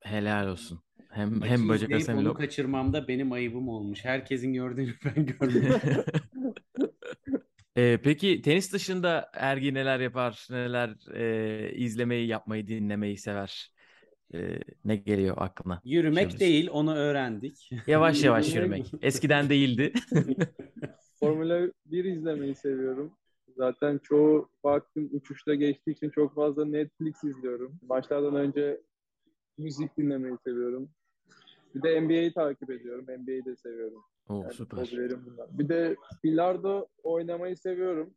helal 0.00 0.48
olsun. 0.48 0.80
Hem 1.10 1.38
Maçı 1.38 1.50
hem 1.50 1.68
bacak 1.68 1.90
arası 1.92 2.12
hem 2.12 2.18
onu 2.18 2.28
lob. 2.28 2.36
kaçırmamda 2.36 3.08
benim 3.08 3.32
ayıbım 3.32 3.68
olmuş. 3.68 4.04
Herkesin 4.04 4.52
gördüğünü 4.52 4.92
ben 5.04 5.26
görmedim. 5.26 5.72
Ee, 7.76 7.98
peki 8.04 8.42
tenis 8.42 8.72
dışında 8.72 9.30
Ergi 9.34 9.74
neler 9.74 10.00
yapar, 10.00 10.46
neler 10.50 11.14
e, 11.14 11.72
izlemeyi, 11.74 12.28
yapmayı, 12.28 12.66
dinlemeyi 12.66 13.18
sever? 13.18 13.72
Ee, 14.34 14.58
ne 14.84 14.96
geliyor 14.96 15.36
aklına? 15.38 15.80
Yürümek 15.84 16.30
Şöyle- 16.30 16.38
değil 16.38 16.68
onu 16.72 16.94
öğrendik. 16.96 17.70
Yavaş 17.86 18.22
yavaş 18.24 18.54
Yürümek-. 18.54 18.98
Eskiden 19.02 19.48
değildi. 19.48 19.92
Formula 21.20 21.70
1 21.86 22.04
izlemeyi 22.04 22.54
seviyorum. 22.54 23.12
Zaten 23.56 23.98
çoğu 24.02 24.48
vaktim 24.64 25.08
uçuşta 25.12 25.54
geçtiği 25.54 25.90
için 25.90 26.10
çok 26.10 26.34
fazla 26.34 26.64
Netflix 26.64 27.24
izliyorum. 27.24 27.78
Maçlardan 27.88 28.34
önce 28.34 28.80
müzik 29.58 29.96
dinlemeyi 29.98 30.36
seviyorum. 30.44 30.90
Bir 31.74 31.82
de 31.82 32.00
NBA'yi 32.00 32.32
takip 32.32 32.70
ediyorum. 32.70 33.04
NBA'yi 33.04 33.44
de 33.44 33.56
seviyorum. 33.56 34.04
Oo, 34.28 34.42
Yani 34.42 34.52
süper. 34.54 34.88
bunlar. 35.26 35.58
Bir 35.58 35.68
de 35.68 35.96
bilardo 36.24 36.86
oynamayı 37.02 37.56
seviyorum. 37.56 38.14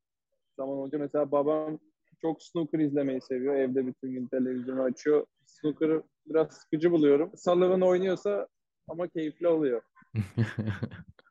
Zaman 0.58 0.86
önce 0.86 0.98
mesela 0.98 1.32
babam 1.32 1.80
çok 2.22 2.44
snooker 2.44 2.80
izlemeyi 2.80 3.22
seviyor. 3.22 3.56
Evde 3.56 3.88
bütün 3.88 4.12
gün 4.12 4.28
televizyonu 4.28 4.82
açıyor. 4.82 5.26
Snooker'ı 5.46 6.04
biraz 6.26 6.54
sıkıcı 6.54 6.92
buluyorum. 6.92 7.32
Sullivan 7.38 7.82
oynuyorsa 7.82 8.48
ama 8.88 9.08
keyifli 9.08 9.48
oluyor. 9.48 9.82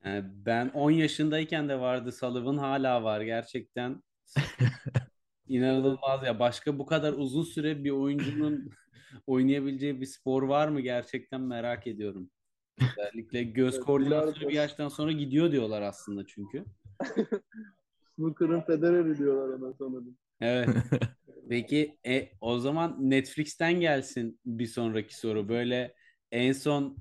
Yani 0.05 0.24
ben 0.47 0.68
10 0.68 0.91
yaşındayken 0.91 1.68
de 1.68 1.81
vardı 1.81 2.12
Sullivan 2.12 2.57
hala 2.59 3.03
var 3.05 3.20
gerçekten. 3.20 4.03
İnanılmaz 5.49 6.27
ya. 6.27 6.39
Başka 6.39 6.79
bu 6.79 6.87
kadar 6.87 7.12
uzun 7.12 7.43
süre 7.43 7.85
bir 7.85 7.91
oyuncunun 7.91 8.70
oynayabileceği 9.27 10.01
bir 10.01 10.07
spor 10.07 10.43
var 10.43 10.69
mı 10.69 10.81
gerçekten 10.81 11.41
merak 11.41 11.87
ediyorum. 11.87 12.31
Özellikle 12.81 13.43
göz 13.61 13.81
koordinasyonu 13.81 14.49
bir 14.49 14.55
yaştan 14.55 14.89
sonra 14.89 15.12
gidiyor 15.12 15.53
diyorlar 15.53 15.83
aslında 15.83 16.27
çünkü. 16.27 16.64
Snooker'ın 18.17 18.61
Federer'i 18.61 19.19
diyorlar 19.19 19.59
ona 19.59 19.73
sanırım. 19.73 20.17
Evet. 20.41 20.69
Peki 21.49 21.99
e, 22.07 22.29
o 22.41 22.59
zaman 22.59 23.11
Netflix'ten 23.11 23.81
gelsin 23.81 24.41
bir 24.47 24.67
sonraki 24.67 25.19
soru. 25.19 25.49
Böyle 25.49 25.95
en 26.33 26.53
son 26.53 26.97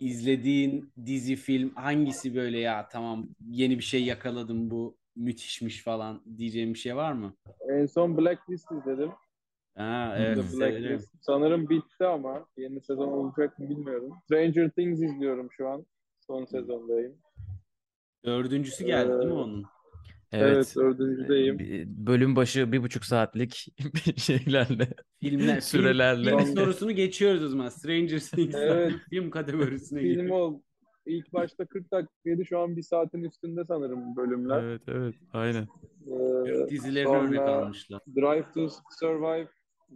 izlediğin 0.00 0.92
dizi, 1.06 1.36
film 1.36 1.74
hangisi 1.74 2.34
böyle 2.34 2.58
ya 2.58 2.88
tamam 2.88 3.28
yeni 3.50 3.78
bir 3.78 3.84
şey 3.84 4.04
yakaladım 4.04 4.70
bu 4.70 4.96
müthişmiş 5.16 5.82
falan 5.82 6.22
diyeceğim 6.38 6.74
bir 6.74 6.78
şey 6.78 6.96
var 6.96 7.12
mı? 7.12 7.36
En 7.68 7.86
son 7.86 8.18
Blacklist 8.18 8.72
izledim. 8.72 9.10
Ha 9.76 10.14
evet 10.18 10.36
The. 10.52 10.58
Blacklist. 10.60 11.14
Sanırım 11.20 11.68
bitti 11.68 12.04
ama 12.06 12.46
yeni 12.56 12.80
sezon 12.80 13.08
olacak 13.08 13.58
mı 13.58 13.68
bilmiyorum. 13.70 14.10
Stranger 14.24 14.70
Things 14.70 15.02
izliyorum 15.02 15.48
şu 15.52 15.68
an. 15.68 15.86
Son 16.26 16.44
sezondayım. 16.44 17.14
Dördüncüsü 18.24 18.84
geldi 18.84 19.08
değil 19.08 19.24
mi 19.24 19.30
Ee, 19.30 19.42
onun? 19.42 19.64
Evet, 20.32 20.56
Evet. 20.56 20.72
dördüncüdeyim. 20.76 21.58
Bir- 21.58 21.86
Bölüm 21.88 22.36
başı 22.36 22.72
bir 22.72 22.82
buçuk 22.82 23.04
saatlik 23.04 23.66
şeylerle, 24.16 24.88
Filmler, 25.20 25.46
film, 25.52 25.60
sürelerle. 25.60 26.30
film 26.30 26.56
sorusunu 26.56 26.92
geçiyoruz 26.92 27.44
o 27.44 27.48
zaman. 27.48 27.68
Stranger 27.68 28.18
Things'ten 28.20 28.60
Evet. 28.76 28.92
film 29.10 29.30
kategorisine 29.30 30.00
Film 30.00 30.12
giriyor. 30.14 30.36
ol. 30.36 30.60
İlk 31.06 31.32
başta 31.32 31.66
40 31.66 31.92
dakikaydı. 31.92 32.44
Şu 32.44 32.58
an 32.58 32.76
bir 32.76 32.82
saatin 32.82 33.24
üstünde 33.24 33.64
sanırım 33.64 34.16
bölümler. 34.16 34.62
Evet, 34.62 34.82
evet, 34.88 35.14
aynen. 35.32 35.66
Ee, 36.06 36.70
Dizilerine 36.70 37.16
örnek 37.18 37.40
almışlar. 37.40 38.00
Drive 38.16 38.44
to 38.54 38.68
Survive 39.00 39.48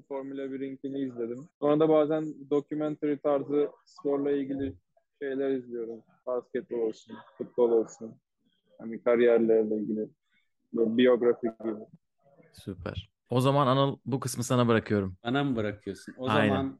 Formula 0.08 0.42
1'inkini 0.52 0.98
izledim. 0.98 1.48
Sonra 1.60 1.80
da 1.80 1.88
bazen 1.88 2.34
documentary 2.50 3.16
tarzı 3.16 3.70
sporla 3.84 4.30
ilgili 4.30 4.74
şeyler 5.22 5.50
izliyorum. 5.50 6.02
Basketbol 6.26 6.78
olsun, 6.78 7.16
futbol 7.38 7.70
olsun. 7.70 8.14
Hani 8.78 9.02
kariyerlerle 9.02 9.76
ilgili. 9.76 10.08
Böyle 10.72 10.96
biyografi 10.96 11.46
gibi. 11.46 11.74
Süper. 12.52 13.10
O 13.30 13.40
zaman 13.40 13.66
Anıl 13.66 13.96
bu 14.06 14.20
kısmı 14.20 14.44
sana 14.44 14.68
bırakıyorum. 14.68 15.16
Bana 15.24 15.44
mı 15.44 15.56
bırakıyorsun? 15.56 16.14
O 16.18 16.28
Aynen. 16.28 16.48
zaman 16.48 16.78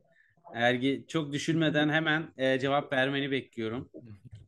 Ergi 0.54 1.04
çok 1.08 1.32
düşünmeden 1.32 1.88
hemen 1.88 2.22
e, 2.36 2.58
cevap 2.58 2.92
vermeni 2.92 3.30
bekliyorum. 3.30 3.90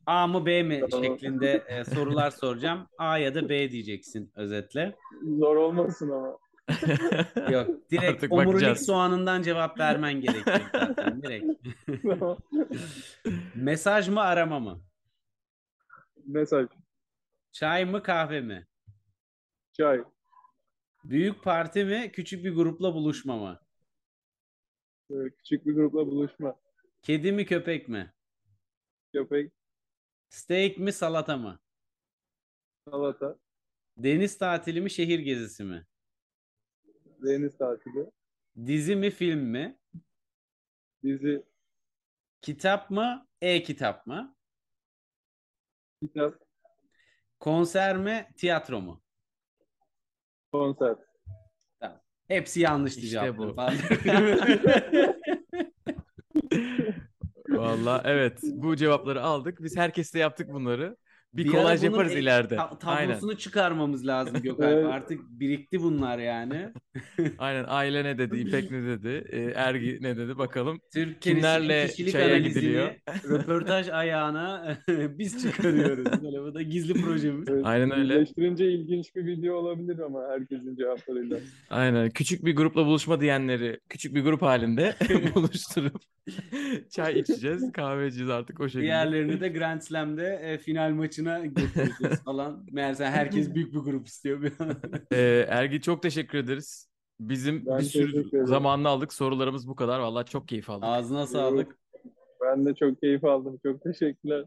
A 0.05 0.27
mı 0.27 0.45
B 0.45 0.63
mi 0.63 0.81
Tamam. 0.91 1.03
şeklinde 1.03 1.63
e, 1.67 1.85
sorular 1.85 2.31
soracağım. 2.31 2.87
A 2.97 3.17
ya 3.17 3.35
da 3.35 3.49
B 3.49 3.71
diyeceksin 3.71 4.31
özetle. 4.35 4.95
Zor 5.39 5.55
olmasın 5.55 6.09
ama. 6.09 6.37
Yok 7.51 7.91
direkt 7.91 8.03
Artık 8.03 8.31
omurilik 8.31 8.53
bakacağız. 8.53 8.85
soğanından 8.85 9.41
cevap 9.41 9.79
vermen 9.79 10.21
gerekecek 10.21 10.61
zaten 10.71 11.21
direkt. 11.23 11.45
Mesaj 13.55 14.09
mı 14.09 14.21
arama 14.21 14.59
mı? 14.59 14.83
Mesaj. 16.25 16.67
Çay 17.51 17.85
mı 17.85 18.03
kahve 18.03 18.41
mi? 18.41 18.67
Çay. 19.73 20.03
Büyük 21.03 21.43
parti 21.43 21.85
mi 21.85 22.11
küçük 22.13 22.43
bir 22.45 22.55
grupla 22.55 22.93
buluşma 22.93 23.37
mı? 23.37 23.59
Küçük 25.37 25.65
bir 25.65 25.73
grupla 25.73 26.07
buluşma. 26.07 26.55
Kedi 27.01 27.31
mi 27.31 27.45
köpek 27.45 27.89
mi? 27.89 28.13
Köpek. 29.13 29.51
Steak 30.29 30.77
mi 30.77 30.93
salata 30.93 31.37
mı? 31.37 31.59
Salata. 32.89 33.37
Deniz 33.97 34.37
tatili 34.37 34.81
mi 34.81 34.91
şehir 34.91 35.19
gezisi 35.19 35.63
mi? 35.63 35.85
Deniz 37.23 37.57
tatili. 37.57 38.11
Dizi 38.65 38.95
mi 38.95 39.11
film 39.11 39.39
mi? 39.39 39.77
Dizi. 41.03 41.43
Kitap 42.41 42.89
mı? 42.89 43.27
E-kitap 43.41 44.07
mı? 44.07 44.35
Kitap. 46.01 46.35
Konser 47.39 47.97
mi? 47.97 48.27
Tiyatro 48.37 48.81
mu? 48.81 49.03
konser. 50.53 50.95
Hepsi 52.27 52.59
yanlıştı 52.59 52.99
İşte 52.99 53.11
cevapları 53.11 53.57
bu. 53.57 53.61
Valla 57.57 58.01
evet 58.05 58.39
bu 58.43 58.75
cevapları 58.75 59.21
aldık. 59.21 59.63
Biz 59.63 59.77
herkesle 59.77 60.19
yaptık 60.19 60.53
bunları. 60.53 60.97
Bir, 61.33 61.43
Bir 61.45 61.49
kolaj 61.49 61.83
yaparız 61.83 62.11
e- 62.15 62.19
ileride. 62.19 62.55
ta- 62.55 62.77
Aynen. 62.85 63.07
tablosunu 63.09 63.37
çıkarmamız 63.37 64.07
lazım 64.07 64.41
Gökalp. 64.41 64.85
Artık 64.93 65.19
birikti 65.29 65.81
bunlar 65.81 66.17
yani. 66.19 66.69
Aynen 67.37 67.65
aile 67.67 68.03
ne 68.03 68.17
dedi, 68.17 68.37
İpek 68.37 68.71
ne 68.71 68.83
dedi, 68.83 69.23
e, 69.29 69.41
Ergi 69.43 69.97
ne 70.01 70.17
dedi 70.17 70.37
bakalım. 70.37 70.79
Türk 70.93 71.21
Kimlerle 71.21 71.87
çaya 72.11 72.37
gidiliyor? 72.39 72.91
röportaj 73.29 73.89
ayağına 73.89 74.77
biz 74.89 75.41
çıkarıyoruz. 75.43 76.23
Böyle 76.23 76.41
bu 76.41 76.53
da 76.53 76.61
gizli 76.61 76.93
projemiz. 77.01 77.47
Evet, 77.49 77.61
Aynen 77.65 77.91
öyle. 77.91 78.13
Birleştirince 78.15 78.71
ilginç 78.71 79.15
bir 79.15 79.25
video 79.25 79.55
olabilir 79.55 79.99
ama 79.99 80.19
herkesin 80.29 80.75
cevaplarıyla. 80.75 81.37
Aynen 81.69 82.09
küçük 82.09 82.45
bir 82.45 82.55
grupla 82.55 82.85
buluşma 82.85 83.21
diyenleri 83.21 83.79
küçük 83.89 84.15
bir 84.15 84.21
grup 84.23 84.41
halinde 84.41 84.95
buluşturup 85.35 85.95
çay 86.89 87.19
içeceğiz, 87.19 87.71
kahve 87.71 88.07
içeceğiz 88.07 88.29
artık 88.29 88.59
o 88.59 88.63
şekilde. 88.67 88.81
Diğerlerini 88.83 89.41
de 89.41 89.49
Grand 89.49 89.81
Slam'de 89.81 90.39
e, 90.43 90.57
final 90.57 90.91
maçına 91.23 91.45
götüreceğiz 91.45 92.21
falan. 92.25 92.65
Meğerse 92.71 93.05
herkes 93.05 93.53
büyük 93.55 93.73
bir 93.73 93.79
grup 93.79 94.07
istiyor 94.07 94.41
bir 94.41 94.53
an. 94.59 94.75
Ee, 95.11 95.45
Ergi 95.49 95.81
çok 95.81 96.01
teşekkür 96.03 96.37
ederiz. 96.37 96.89
Bizim 97.19 97.65
Ben 97.65 97.79
bir 97.79 97.83
sürü 97.83 98.47
zamanını 98.47 98.87
aldık. 98.89 99.13
Sorularımız 99.13 99.67
bu 99.67 99.75
kadar. 99.75 99.99
Vallahi 99.99 100.25
çok 100.25 100.47
keyif 100.47 100.69
aldık. 100.69 100.83
Ağzına 100.83 101.27
sağlık. 101.27 101.77
Ben 102.41 102.65
de 102.65 102.75
çok 102.75 103.01
keyif 103.01 103.23
aldım. 103.25 103.59
Çok 103.63 103.81
teşekkürler. 103.81 104.45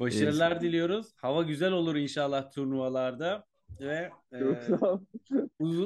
Başarılar 0.00 0.60
diliyoruz. 0.60 1.12
Hava 1.16 1.42
güzel 1.42 1.72
olur 1.72 1.96
inşallah 1.96 2.50
turnuvalarda. 2.50 3.44
Ve 3.80 4.10
e, 4.32 4.38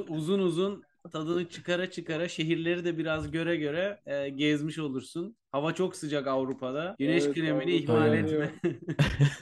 uzun 0.09 0.39
uzun 0.39 0.83
tadını 1.09 1.49
çıkara 1.49 1.91
çıkara 1.91 2.27
şehirleri 2.27 2.85
de 2.85 2.97
biraz 2.97 3.31
göre 3.31 3.55
göre 3.55 4.01
e, 4.05 4.29
gezmiş 4.29 4.79
olursun. 4.79 5.37
Hava 5.51 5.73
çok 5.73 5.95
sıcak 5.95 6.27
Avrupa'da. 6.27 6.95
Güneş 6.99 7.23
Evet, 7.25 7.35
kremini 7.35 7.53
Avrupa 7.53 7.71
ihmal 7.71 8.15
yanıyor. 8.15 8.43
etme. 8.43 8.79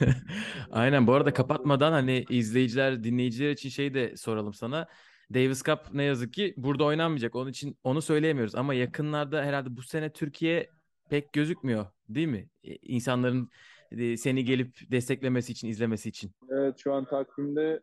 Aynen. 0.70 1.06
Bu 1.06 1.14
arada 1.14 1.32
kapatmadan 1.32 1.92
hani 1.92 2.24
izleyiciler, 2.30 3.04
dinleyiciler 3.04 3.50
için 3.50 3.68
şey 3.68 3.94
de 3.94 4.16
soralım 4.16 4.54
sana. 4.54 4.86
Davis 5.34 5.62
Cup 5.62 5.78
ne 5.92 6.02
yazık 6.04 6.32
ki 6.32 6.54
burada 6.56 6.84
oynanmayacak. 6.84 7.34
Onun 7.36 7.50
için 7.50 7.78
onu 7.84 8.02
söyleyemiyoruz. 8.02 8.54
Ama 8.54 8.74
yakınlarda 8.74 9.42
herhalde 9.44 9.76
bu 9.76 9.82
sene 9.82 10.12
Türkiye 10.12 10.68
pek 11.10 11.32
gözükmüyor, 11.32 11.86
değil 12.08 12.28
mi? 12.28 12.48
E, 12.64 12.76
İnsanların 12.76 13.48
e, 13.90 14.16
seni 14.16 14.44
gelip 14.44 14.90
desteklemesi 14.90 15.52
için, 15.52 15.68
izlemesi 15.68 16.08
için. 16.08 16.32
Evet 16.50 16.74
şu 16.78 16.92
an 16.94 17.04
takvimde 17.04 17.80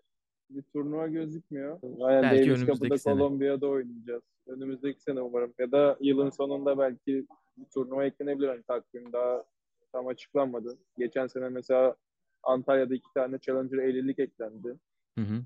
bir 0.50 0.62
turnuva 0.62 1.08
gözükmüyor. 1.08 1.80
Aynen 2.02 2.22
Belki 2.24 2.50
Davis 2.50 2.50
önümüzdeki 2.50 2.78
Cup'ı 2.80 2.90
da 2.90 2.98
sene. 2.98 3.14
Kolombiya'da 3.20 3.68
oynayacağız. 3.68 4.24
Önümüzdeki 4.48 5.02
sene 5.02 5.22
umarım. 5.22 5.54
Ya 5.60 5.72
da 5.72 5.98
yılın 6.02 6.30
sonunda 6.30 6.78
belki 6.78 7.26
bir 7.58 7.66
turnuva 7.74 8.06
eklenebilir. 8.06 8.48
Hani 8.48 8.64
takvim 8.64 9.14
daha 9.14 9.44
tam 9.92 10.08
açıklanmadı. 10.08 10.78
Geçen 10.98 11.28
sene 11.28 11.50
mesela 11.50 11.96
Antalya'da 12.44 12.96
iki 12.96 13.14
tane 13.14 13.40
Challenger 13.40 13.78
50'lik 13.78 14.20
eklendi. 14.20 14.76
Hı 15.18 15.22
hı. 15.22 15.46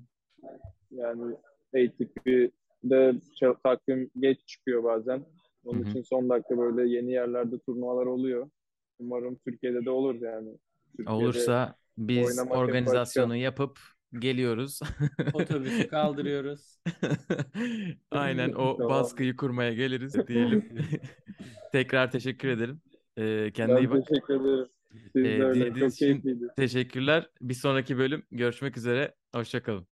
Yani 0.90 1.34
ATP 1.74 2.50
de 2.84 3.14
ça- 3.40 3.56
takvim 3.64 4.10
geç 4.18 4.46
çıkıyor 4.46 4.84
bazen. 4.84 5.24
Onun 5.64 5.80
Hı 5.80 5.84
hı. 5.84 5.90
için 5.90 6.02
son 6.02 6.28
dakika 6.28 6.58
böyle 6.58 6.88
yeni 6.96 7.12
yerlerde 7.12 7.58
turnuvalar 7.58 8.06
oluyor. 8.06 8.50
Umarım 8.98 9.36
Türkiye'de 9.36 9.84
de 9.84 9.90
olur 9.90 10.14
yani. 10.20 10.58
Türkiye'de 10.96 11.14
Olursa 11.16 11.74
biz 11.98 12.38
organizasyonu 12.50 13.32
başka. 13.32 13.36
yapıp 13.36 13.78
geliyoruz. 14.18 14.80
Otobüsü 15.32 15.88
kaldırıyoruz. 15.88 16.78
Aynen 18.10 18.52
o 18.52 18.88
baskıyı 18.88 19.36
kurmaya 19.36 19.72
geliriz 19.74 20.14
diyelim. 20.28 20.68
Tekrar 21.72 22.10
teşekkür 22.10 22.48
ederim. 22.48 22.80
Ee, 23.16 23.52
kendine 23.54 23.76
Ben 23.76 23.82
iyi 23.82 23.90
bak. 23.90 24.06
teşekkür 24.08 24.34
ederim. 24.40 24.68
Ee, 25.24 25.54
dinlediğiniz 25.54 25.94
için 25.94 26.06
keyifliydi. 26.06 26.48
Teşekkürler. 26.56 27.30
Bir 27.40 27.54
sonraki 27.54 27.98
bölüm 27.98 28.22
görüşmek 28.30 28.76
üzere. 28.76 29.14
Hoşçakalın. 29.34 29.86